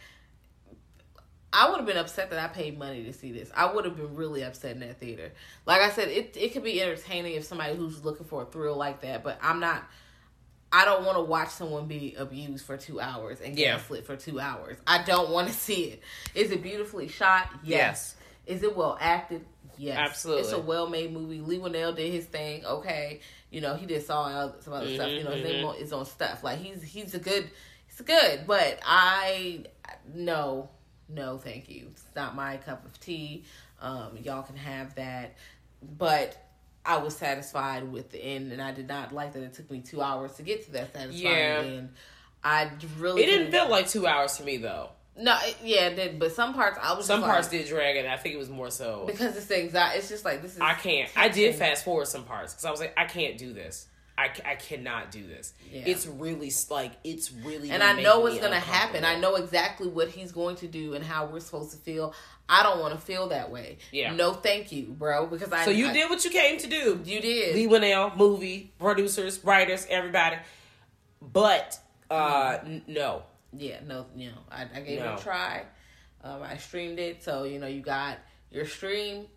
I 1.54 1.70
would 1.70 1.78
have 1.78 1.86
been 1.86 1.96
upset 1.96 2.32
that 2.32 2.40
I 2.40 2.48
paid 2.48 2.78
money 2.78 3.06
to 3.06 3.14
see 3.14 3.32
this. 3.32 3.50
I 3.56 3.72
would 3.72 3.86
have 3.86 3.96
been 3.96 4.14
really 4.14 4.44
upset 4.44 4.72
in 4.72 4.82
that 4.82 5.00
theater. 5.00 5.32
Like 5.66 5.82
I 5.82 5.90
said, 5.90 6.10
it 6.10 6.36
it 6.36 6.52
could 6.52 6.64
be 6.64 6.82
entertaining 6.82 7.36
if 7.36 7.46
somebody 7.46 7.76
who's 7.76 8.04
looking 8.04 8.26
for 8.26 8.42
a 8.42 8.46
thrill 8.46 8.76
like 8.76 9.02
that, 9.02 9.24
but 9.24 9.40
I'm 9.42 9.62
not. 9.62 9.84
I 10.76 10.86
don't 10.86 11.06
want 11.06 11.18
to 11.18 11.22
watch 11.24 11.50
someone 11.50 11.88
be 11.88 12.16
abused 12.18 12.66
for 12.66 12.76
two 12.78 13.00
hours 13.00 13.40
and 13.40 13.56
get 13.56 13.62
Yeah. 13.66 13.76
gaslit 13.78 14.06
for 14.06 14.16
two 14.18 14.40
hours. 14.40 14.78
I 14.86 15.04
don't 15.04 15.30
want 15.30 15.48
to 15.48 15.54
see 15.54 15.86
it. 15.86 16.02
Is 16.34 16.52
it 16.52 16.62
beautifully 16.62 17.08
shot? 17.08 17.48
Yes. 17.64 18.16
Is 18.46 18.62
it 18.64 18.76
well 18.76 18.98
acted? 19.00 19.46
Yes. 19.78 19.98
Absolutely. 19.98 20.44
It's 20.44 20.52
a 20.52 20.60
well 20.60 20.88
made 20.90 21.14
movie. 21.14 21.40
Leigh 21.42 21.60
Whannell 21.60 21.96
did 21.96 22.12
his 22.12 22.26
thing. 22.26 22.66
Okay. 22.66 23.22
You 23.52 23.62
know, 23.62 23.76
he 23.76 23.86
did 23.86 24.06
saw 24.06 24.52
some 24.60 24.74
other 24.74 24.94
stuff. 24.94 25.10
You 25.12 25.24
know, 25.24 25.32
his 25.32 25.44
Mm-hmm, 25.46 25.54
name 25.54 25.66
on- 25.66 25.76
is 25.78 25.94
on 25.94 26.06
stuff. 26.06 26.44
Like 26.44 26.60
he's 26.60 26.82
he's 26.84 27.14
a 27.16 27.20
good 27.20 27.50
he's 27.88 28.02
good. 28.02 28.46
But 28.46 28.80
I 28.86 29.64
no, 30.14 30.70
no, 31.10 31.38
thank 31.38 31.70
you. 31.70 31.88
It's 31.92 32.04
not 32.16 32.36
my 32.36 32.58
cup 32.58 32.86
of 32.86 33.00
tea. 33.00 33.46
Um, 33.82 34.18
y'all 34.22 34.44
can 34.44 34.56
have 34.58 34.96
that. 34.96 35.36
But 35.82 36.38
I 36.86 36.98
was 36.98 37.16
satisfied 37.16 37.92
with 37.92 38.12
the 38.12 38.24
end 38.24 38.52
and 38.52 38.62
I 38.62 38.72
did 38.72 38.88
not 38.88 39.12
like 39.14 39.34
that 39.34 39.44
it 39.44 39.54
took 39.54 39.70
me 39.72 39.80
two 39.82 40.02
hours 40.02 40.34
to 40.34 40.44
get 40.44 40.66
to 40.66 40.72
that 40.74 40.94
satisfying 40.94 41.24
Yeah. 41.24 41.62
end. 41.66 41.90
I 42.44 42.70
really 43.00 43.24
It 43.24 43.26
didn't 43.28 43.52
feel 43.52 43.70
like 43.70 43.88
two 43.90 44.06
hours 44.06 44.38
to 44.38 44.44
me 44.44 44.58
though. 44.58 44.90
no, 45.18 45.36
it, 45.44 45.58
yeah, 45.64 45.88
it 45.88 45.96
did. 45.96 46.20
But 46.20 46.34
some 46.34 46.54
parts 46.54 46.78
I 46.82 46.94
was 46.94 47.06
Some 47.08 47.22
parts 47.22 47.52
like, 47.52 47.62
did 47.62 47.68
drag, 47.70 47.96
and 47.98 48.08
I 48.08 48.18
think 48.18 48.36
it 48.36 48.38
was 48.38 48.50
more 48.50 48.70
so. 48.70 49.04
because 49.08 49.36
it's 49.36 49.48
the 49.48 49.58
anxiety. 49.64 49.98
It's 50.00 50.10
just 50.10 50.26
like 50.26 50.42
this 50.42 50.54
is. 50.56 50.62
I 50.62 50.74
can't. 50.74 51.10
I 51.16 51.30
did 51.30 51.56
fast 51.56 51.84
forward 51.86 52.08
some 52.08 52.24
parts 52.24 52.54
because 52.54 52.66
I 52.66 52.72
was 52.72 52.80
like, 52.80 52.94
I 52.98 53.06
can't 53.06 53.38
do 53.38 53.52
this. 53.54 53.88
I, 54.18 54.30
I 54.46 54.56
cannot 54.56 55.12
do 55.12 55.28
this. 55.28 55.54
Yeah. 55.70 55.84
It's 55.88 56.08
really 56.08 56.50
like 56.70 56.94
it's 57.04 57.34
really. 57.34 57.70
and 57.70 57.84
I 57.84 58.02
know 58.02 58.22
what's 58.22 58.40
gonna 58.40 58.60
happen. 58.60 59.04
I 59.04 59.20
know 59.20 59.36
exactly 59.36 59.88
what 59.88 60.08
he's 60.10 60.32
going 60.32 60.56
to 60.58 60.68
do 60.68 60.94
and 60.94 61.04
how 61.04 61.26
we're 61.26 61.42
supposed 61.42 61.72
to 61.72 61.78
feel. 61.78 62.14
I 62.48 62.64
don't 62.64 62.80
want 62.80 62.94
to 62.94 63.00
feel 63.02 63.28
that 63.30 63.52
way. 63.52 63.80
Yeah. 63.92 64.14
No, 64.14 64.32
thank 64.34 64.72
you, 64.72 64.84
bro. 64.86 65.26
Because 65.26 65.52
I. 65.52 65.66
So 65.66 65.72
you 65.72 65.88
I- 65.88 65.94
did 65.94 66.10
what 66.10 66.24
you 66.24 66.32
came 66.32 66.58
to 66.60 66.68
do. 66.68 67.02
You 67.04 67.20
did. 67.20 67.56
Leigh 67.56 67.68
Whannell, 67.68 68.16
movie 68.16 68.72
producers, 68.80 69.44
writers, 69.44 69.86
everybody. 69.90 70.38
But 71.22 71.80
uh 72.10 72.60
n- 72.64 72.84
no, 72.88 73.24
Yeah. 73.52 73.80
No. 73.86 74.06
You 74.16 74.30
know, 74.30 74.38
I, 74.52 74.64
I 74.76 74.80
gave 74.82 75.00
it 75.00 75.06
a 75.06 75.18
try. 75.22 75.64
Um, 76.24 76.42
I 76.42 76.58
streamed 76.58 77.00
it, 77.00 77.24
so 77.24 77.44
you 77.44 77.60
know 77.60 77.68
you 77.68 77.82
got 77.82 78.18
your 78.50 78.66
stream, 78.66 79.28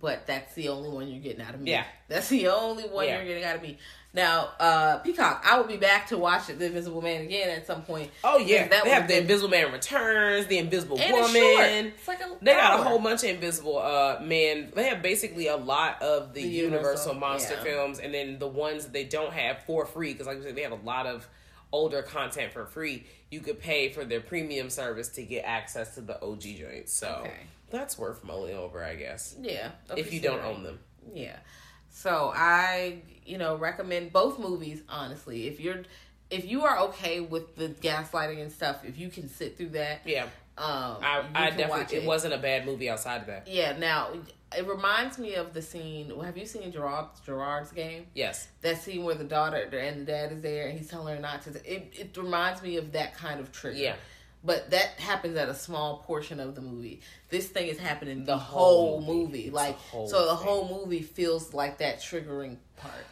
but 0.00 0.26
that's 0.26 0.54
the 0.54 0.68
only 0.68 0.88
one 0.90 1.08
you're 1.08 1.22
getting 1.22 1.40
out 1.42 1.54
of 1.54 1.60
me. 1.60 1.70
Yeah. 1.70 1.84
That's 2.08 2.28
the 2.28 2.48
only 2.48 2.84
one 2.84 3.06
Yeah. 3.06 3.16
you're 3.18 3.26
getting 3.26 3.44
out 3.44 3.56
of 3.56 3.62
me. 3.62 3.78
Now, 4.14 4.50
uh, 4.58 4.98
Peacock, 4.98 5.44
I 5.46 5.58
will 5.58 5.66
be 5.66 5.76
back 5.76 6.08
to 6.08 6.18
watch 6.18 6.46
The 6.46 6.64
Invisible 6.64 7.02
Man 7.02 7.22
again 7.22 7.50
at 7.50 7.66
some 7.66 7.82
point. 7.82 8.10
Oh 8.24 8.38
yeah, 8.38 8.66
that 8.68 8.84
they 8.84 8.90
have 8.90 9.06
the 9.06 9.18
Invisible 9.18 9.50
Man 9.50 9.70
returns, 9.70 10.46
the 10.46 10.56
Invisible 10.58 10.98
And 10.98 11.14
it's 11.14 11.28
Woman. 11.28 11.42
short. 11.56 11.66
It's 11.98 12.08
like 12.08 12.20
a 12.20 12.36
they 12.40 12.52
got 12.54 12.80
a 12.80 12.82
whole 12.82 12.98
bunch 13.00 13.22
of 13.22 13.28
Invisible 13.30 13.78
uh 13.78 14.18
Man. 14.22 14.72
They 14.74 14.84
have 14.88 15.02
basically 15.02 15.48
a 15.48 15.56
lot 15.56 16.00
of 16.02 16.32
the, 16.32 16.42
The 16.42 16.48
Universal, 16.48 16.78
Universal, 17.12 17.14
monster 17.14 17.54
yeah. 17.54 17.62
films, 17.64 17.98
and 17.98 18.14
then 18.14 18.38
the 18.38 18.48
ones 18.48 18.84
that 18.84 18.92
they 18.94 19.04
don't 19.04 19.32
have 19.32 19.58
for 19.66 19.84
free 19.84 20.12
because, 20.14 20.26
like 20.26 20.38
I 20.38 20.42
said, 20.42 20.56
they 20.56 20.62
have 20.62 20.72
a 20.72 20.76
lot 20.86 21.06
of 21.06 21.28
older 21.70 22.00
content 22.02 22.50
for 22.54 22.64
free. 22.64 23.04
You 23.30 23.40
could 23.40 23.60
pay 23.60 23.90
for 23.90 24.06
their 24.06 24.22
premium 24.22 24.70
service 24.70 25.08
to 25.10 25.22
get 25.22 25.44
access 25.44 25.94
to 25.96 26.00
the 26.00 26.20
OG 26.24 26.40
joints. 26.58 26.94
So 26.94 27.18
Okay. 27.20 27.34
that's 27.70 27.98
worth 27.98 28.24
mulling 28.24 28.56
over, 28.56 28.82
I 28.82 28.94
guess, 28.94 29.36
Yeah. 29.38 29.72
if 29.94 30.14
you 30.14 30.20
don't 30.20 30.42
own 30.42 30.62
them. 30.62 30.78
Yeah. 31.12 31.36
So 31.98 32.32
I, 32.32 32.98
you 33.26 33.38
know, 33.38 33.56
recommend 33.56 34.12
both 34.12 34.38
movies, 34.38 34.82
honestly. 34.88 35.48
If 35.48 35.58
you're 35.58 35.82
if 36.30 36.44
you 36.44 36.64
are 36.64 36.78
okay 36.78 37.18
with 37.18 37.56
the 37.56 37.70
gaslighting 37.70 38.40
and 38.40 38.52
stuff, 38.52 38.84
if 38.84 38.98
you 38.98 39.08
can 39.08 39.28
sit 39.28 39.56
through 39.56 39.70
that, 39.70 40.02
Yeah, 40.04 40.24
um 40.58 40.98
I, 41.02 41.24
I 41.34 41.50
definitely. 41.50 41.98
It. 41.98 42.04
wasn't 42.04 42.34
a 42.34 42.38
bad 42.38 42.66
movie 42.66 42.88
outside 42.88 43.22
of 43.22 43.26
that. 43.26 43.48
Yeah, 43.48 43.76
now 43.76 44.10
it 44.56 44.64
reminds 44.64 45.18
me 45.18 45.34
of 45.34 45.54
the 45.54 45.60
scene. 45.60 46.12
Have 46.20 46.38
you 46.38 46.46
seen 46.46 46.70
Gerard 46.70 47.06
Gerard's 47.26 47.72
game? 47.72 48.06
Yes. 48.14 48.46
That 48.60 48.80
scene 48.80 49.02
where 49.02 49.16
the 49.16 49.24
daughter 49.24 49.56
and 49.56 50.02
the 50.02 50.04
dad 50.04 50.30
is 50.30 50.40
there 50.40 50.68
and 50.68 50.78
he's 50.78 50.88
telling 50.88 51.16
her 51.16 51.20
not 51.20 51.42
to. 51.42 51.50
It 51.64 51.94
it 51.98 52.16
reminds 52.16 52.62
me 52.62 52.76
of 52.76 52.92
that 52.92 53.16
kind 53.16 53.40
of 53.40 53.50
trigger. 53.50 53.76
Yeah. 53.76 53.96
But 54.48 54.70
that 54.70 54.88
happens 54.98 55.36
at 55.36 55.48
a 55.48 55.54
small 55.54 55.98
portion 56.06 56.40
of 56.40 56.54
the 56.54 56.60
movie. 56.62 57.00
This 57.28 57.46
thing 57.48 57.68
is 57.68 57.78
happening 57.78 58.20
the, 58.20 58.32
The 58.32 58.38
whole, 58.38 59.00
whole 59.02 59.14
movie. 59.14 59.38
movie. 59.44 59.50
Like 59.50 59.76
whole 59.78 60.08
so 60.08 60.24
the 60.30 60.36
thing. 60.36 60.46
whole 60.46 60.68
movie 60.84 61.02
feels 61.02 61.52
like 61.54 61.78
that 61.78 62.00
triggering 62.00 62.56
part. 62.76 63.04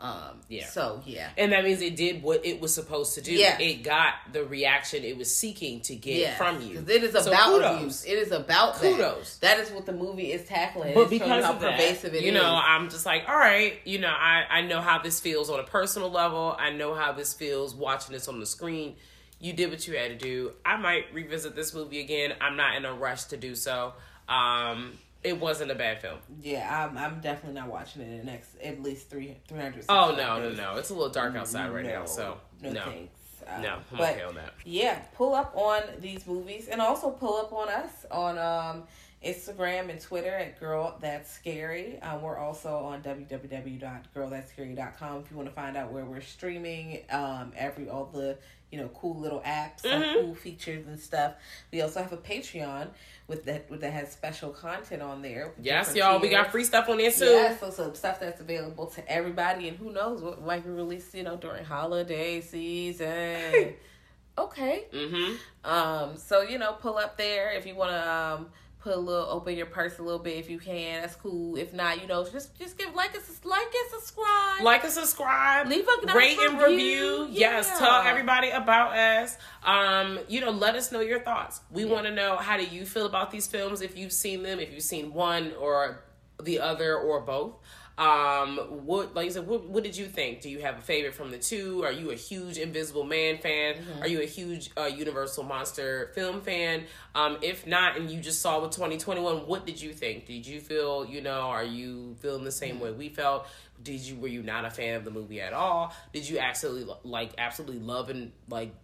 Um 0.00 0.40
Yeah. 0.48 0.66
So 0.66 1.00
yeah. 1.06 1.28
And 1.38 1.52
that 1.52 1.62
means 1.62 1.80
it 1.80 1.94
did 1.94 2.20
what 2.24 2.44
it 2.44 2.60
was 2.60 2.74
supposed 2.74 3.14
to 3.14 3.20
do. 3.20 3.30
Yeah. 3.32 3.56
It 3.60 3.84
got 3.84 4.14
the 4.32 4.44
reaction 4.44 5.04
it 5.04 5.16
was 5.16 5.32
seeking 5.34 5.80
to 5.82 5.94
get 5.94 6.16
Yeah, 6.16 6.34
from 6.36 6.60
you. 6.60 6.84
it 6.86 7.04
is 7.04 7.12
So 7.12 7.30
about 7.30 7.46
kudos. 7.46 7.76
abuse. 7.76 8.04
It 8.04 8.18
is 8.18 8.32
about 8.32 8.74
Kudos. 8.80 9.36
that. 9.38 9.56
That 9.56 9.64
is 9.64 9.70
what 9.70 9.86
the 9.86 9.92
movie 9.92 10.32
is 10.32 10.44
tackling. 10.48 10.94
But 10.94 11.02
It's 11.02 11.10
because 11.10 11.44
how 11.44 11.52
that, 11.52 11.60
pervasive 11.78 12.12
it 12.14 12.22
you 12.22 12.32
is. 12.32 12.34
know, 12.34 12.60
I'm 12.62 12.90
just 12.90 13.06
like, 13.06 13.28
all 13.28 13.36
right, 13.38 13.74
you 13.84 14.00
know, 14.00 14.08
I, 14.12 14.42
I 14.50 14.60
know 14.62 14.80
how 14.80 14.98
this 14.98 15.20
feels 15.20 15.48
on 15.48 15.60
a 15.60 15.64
personal 15.64 16.10
level. 16.10 16.56
I 16.58 16.70
know 16.70 16.94
how 16.94 17.12
this 17.12 17.32
feels 17.32 17.72
watching 17.76 18.12
this 18.14 18.26
on 18.26 18.40
the 18.40 18.46
screen. 18.46 18.96
You 19.44 19.52
did 19.52 19.68
what 19.68 19.86
you 19.86 19.94
had 19.94 20.08
to 20.08 20.16
do. 20.16 20.52
I 20.64 20.78
might 20.78 21.12
revisit 21.12 21.54
this 21.54 21.74
movie 21.74 22.00
again. 22.00 22.32
I'm 22.40 22.56
not 22.56 22.76
in 22.76 22.86
a 22.86 22.94
rush 22.94 23.24
to 23.24 23.36
do 23.36 23.54
so. 23.54 23.92
Um, 24.26 24.92
it 25.22 25.38
wasn't 25.38 25.70
a 25.70 25.74
bad 25.74 26.00
film. 26.00 26.16
Yeah, 26.40 26.88
I'm, 26.88 26.96
I'm 26.96 27.20
definitely 27.20 27.60
not 27.60 27.68
watching 27.68 28.00
it 28.00 28.06
in 28.06 28.16
the 28.20 28.24
next 28.24 28.56
at 28.64 28.82
least 28.82 29.10
three 29.10 29.36
three 29.46 29.60
hundred. 29.60 29.84
Oh 29.90 30.14
no, 30.16 30.40
no, 30.40 30.52
no! 30.52 30.76
It's 30.76 30.88
a 30.88 30.94
little 30.94 31.10
dark 31.10 31.36
outside 31.36 31.74
right 31.74 31.84
now, 31.84 32.06
so 32.06 32.38
no, 32.62 32.72
no, 32.72 32.84
thanks. 32.84 33.12
Uh, 33.46 33.60
no, 33.60 33.74
I'm 33.74 33.82
but 33.98 34.14
okay 34.14 34.22
on 34.22 34.34
that. 34.36 34.54
yeah, 34.64 35.00
pull 35.14 35.34
up 35.34 35.54
on 35.54 35.82
these 36.00 36.26
movies 36.26 36.68
and 36.68 36.80
also 36.80 37.10
pull 37.10 37.36
up 37.36 37.52
on 37.52 37.68
us 37.68 38.06
on 38.10 38.38
um, 38.38 38.84
Instagram 39.22 39.90
and 39.90 40.00
Twitter 40.00 40.34
at 40.34 40.58
Girl 40.58 40.96
That's 41.02 41.30
Scary. 41.30 42.00
Um, 42.00 42.22
we're 42.22 42.38
also 42.38 42.76
on 42.76 43.02
www.girlthatscary.com 43.02 45.20
if 45.20 45.30
you 45.30 45.36
want 45.36 45.50
to 45.50 45.54
find 45.54 45.76
out 45.76 45.92
where 45.92 46.06
we're 46.06 46.22
streaming 46.22 47.02
um, 47.10 47.52
every 47.56 47.90
all 47.90 48.06
the 48.06 48.38
you 48.74 48.80
know 48.80 48.88
cool 48.88 49.14
little 49.20 49.40
apps 49.40 49.84
and 49.84 50.02
Mm-hmm. 50.02 50.20
cool 50.20 50.34
features 50.34 50.84
and 50.88 50.98
stuff. 50.98 51.34
We 51.70 51.80
also 51.80 52.02
have 52.02 52.12
a 52.12 52.16
Patreon 52.16 52.88
with 53.28 53.44
that 53.44 53.70
with 53.70 53.82
that 53.82 53.92
has 53.92 54.10
special 54.10 54.50
content 54.50 55.00
on 55.00 55.22
there. 55.22 55.52
Yes, 55.62 55.94
y'all, 55.94 56.18
we 56.20 56.28
got 56.28 56.50
free 56.50 56.64
stuff 56.64 56.88
on 56.88 56.98
there 56.98 57.12
too. 57.12 57.24
Yeah, 57.26 57.56
so 57.56 57.70
some 57.70 57.94
stuff 57.94 58.18
that's 58.18 58.40
available 58.40 58.86
to 58.86 59.08
everybody, 59.08 59.68
and 59.68 59.78
who 59.78 59.92
knows 59.92 60.20
what 60.22 60.44
might 60.44 60.64
be 60.64 60.70
released, 60.70 61.14
you 61.14 61.22
know, 61.22 61.36
during 61.36 61.64
holiday 61.64 62.40
season. 62.40 63.74
okay. 64.38 64.84
Mm-hmm. 64.92 65.70
Um. 65.70 66.16
So 66.16 66.42
you 66.42 66.58
know, 66.58 66.72
pull 66.72 66.98
up 66.98 67.16
there 67.16 67.52
if 67.52 67.64
you 67.64 67.76
want 67.76 67.92
to 67.92 68.12
um 68.12 68.46
put 68.84 68.94
a 68.94 69.00
little 69.00 69.26
open 69.30 69.56
your 69.56 69.64
purse 69.64 69.98
a 69.98 70.02
little 70.02 70.18
bit 70.18 70.36
if 70.36 70.50
you 70.50 70.58
can. 70.58 71.00
That's 71.00 71.16
cool. 71.16 71.56
If 71.56 71.72
not, 71.72 72.02
you 72.02 72.06
know, 72.06 72.22
just 72.28 72.56
just 72.58 72.76
give 72.76 72.94
like 72.94 73.16
us 73.16 73.40
like 73.42 73.62
and 73.62 73.90
subscribe. 73.90 74.62
like 74.62 74.84
and 74.84 74.92
subscribe 74.92 75.66
Leave 75.68 75.86
a 75.88 76.06
nice 76.06 76.14
rate 76.14 76.38
and 76.38 76.60
review. 76.60 77.22
review 77.24 77.28
yes 77.30 77.78
tell 77.78 78.02
everybody 78.02 78.50
about 78.50 78.96
us 78.96 79.36
um 79.64 80.18
you 80.28 80.40
know 80.40 80.50
let 80.50 80.74
us 80.74 80.92
know 80.92 81.00
your 81.00 81.20
thoughts 81.20 81.60
we 81.70 81.84
want 81.84 82.06
to 82.06 82.12
know 82.12 82.36
how 82.36 82.56
do 82.56 82.64
you 82.64 82.84
feel 82.84 83.06
about 83.06 83.30
these 83.30 83.46
films 83.46 83.80
if 83.80 83.96
you've 83.96 84.12
seen 84.12 84.42
them 84.42 84.60
if 84.60 84.72
you've 84.72 84.82
seen 84.82 85.12
one 85.12 85.52
or 85.58 86.04
the 86.42 86.58
other 86.58 86.96
or 86.96 87.20
both 87.20 87.54
um 87.96 88.56
what 88.86 89.14
like 89.14 89.26
i 89.26 89.28
said 89.28 89.46
what, 89.46 89.68
what 89.68 89.84
did 89.84 89.96
you 89.96 90.06
think? 90.06 90.40
Do 90.40 90.50
you 90.50 90.58
have 90.60 90.78
a 90.78 90.80
favorite 90.80 91.14
from 91.14 91.30
the 91.30 91.38
two? 91.38 91.84
Are 91.84 91.92
you 91.92 92.10
a 92.10 92.16
huge 92.16 92.58
invisible 92.58 93.04
man 93.04 93.38
fan? 93.38 93.74
Mm-hmm. 93.74 94.02
are 94.02 94.08
you 94.08 94.20
a 94.20 94.26
huge 94.26 94.70
uh, 94.76 94.86
universal 94.86 95.44
monster 95.44 96.10
film 96.14 96.40
fan? 96.40 96.84
Um 97.14 97.38
if 97.42 97.66
not 97.66 97.96
and 97.96 98.10
you 98.10 98.20
just 98.20 98.42
saw 98.42 98.60
with 98.60 98.72
2021 98.72 99.46
what 99.46 99.64
did 99.64 99.80
you 99.80 99.92
think? 99.92 100.26
Did 100.26 100.44
you 100.44 100.60
feel 100.60 101.04
you 101.04 101.20
know 101.20 101.42
are 101.42 101.62
you 101.64 102.16
feeling 102.20 102.42
the 102.42 102.50
same 102.52 102.80
way 102.80 102.90
we 102.90 103.10
felt? 103.10 103.46
Did 103.82 104.00
you 104.00 104.16
were 104.16 104.28
you 104.28 104.42
not 104.42 104.64
a 104.64 104.70
fan 104.70 104.96
of 104.96 105.04
the 105.04 105.12
movie 105.12 105.40
at 105.40 105.52
all? 105.52 105.94
Did 106.12 106.28
you 106.28 106.40
absolutely 106.40 106.92
like 107.04 107.30
absolutely 107.38 107.80
love 107.80 108.10
and 108.10 108.32
like 108.48 108.74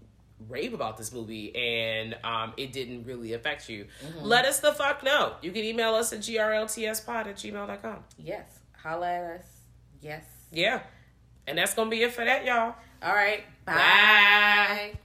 rave 0.49 0.73
about 0.73 0.97
this 0.97 1.13
movie 1.13 1.55
and 1.55 2.17
um 2.25 2.53
it 2.57 2.73
didn't 2.73 3.05
really 3.05 3.33
affect 3.33 3.69
you? 3.69 3.87
Let 4.23 4.45
us 4.45 4.61
the 4.61 4.73
fuck 4.73 5.03
know. 5.03 5.35
You 5.43 5.51
can 5.51 5.65
email 5.65 5.95
us 5.97 6.13
at 6.13 6.21
grltspod 6.21 7.27
at 7.27 7.37
gmail.com 7.37 8.05
yes, 8.17 8.60
holla 8.83 9.09
at 9.09 9.25
us. 9.41 9.47
Yes. 10.01 10.25
yeah 10.51 10.81
and 11.47 11.59
that's 11.59 11.75
gonna 11.75 11.91
be 11.91 12.03
it 12.03 12.13
for 12.13 12.25
that 12.25 12.45
y'all 12.45 12.75
All 13.03 13.15
right. 13.15 13.45
Bye. 13.65 13.75
Bye. 13.75 14.99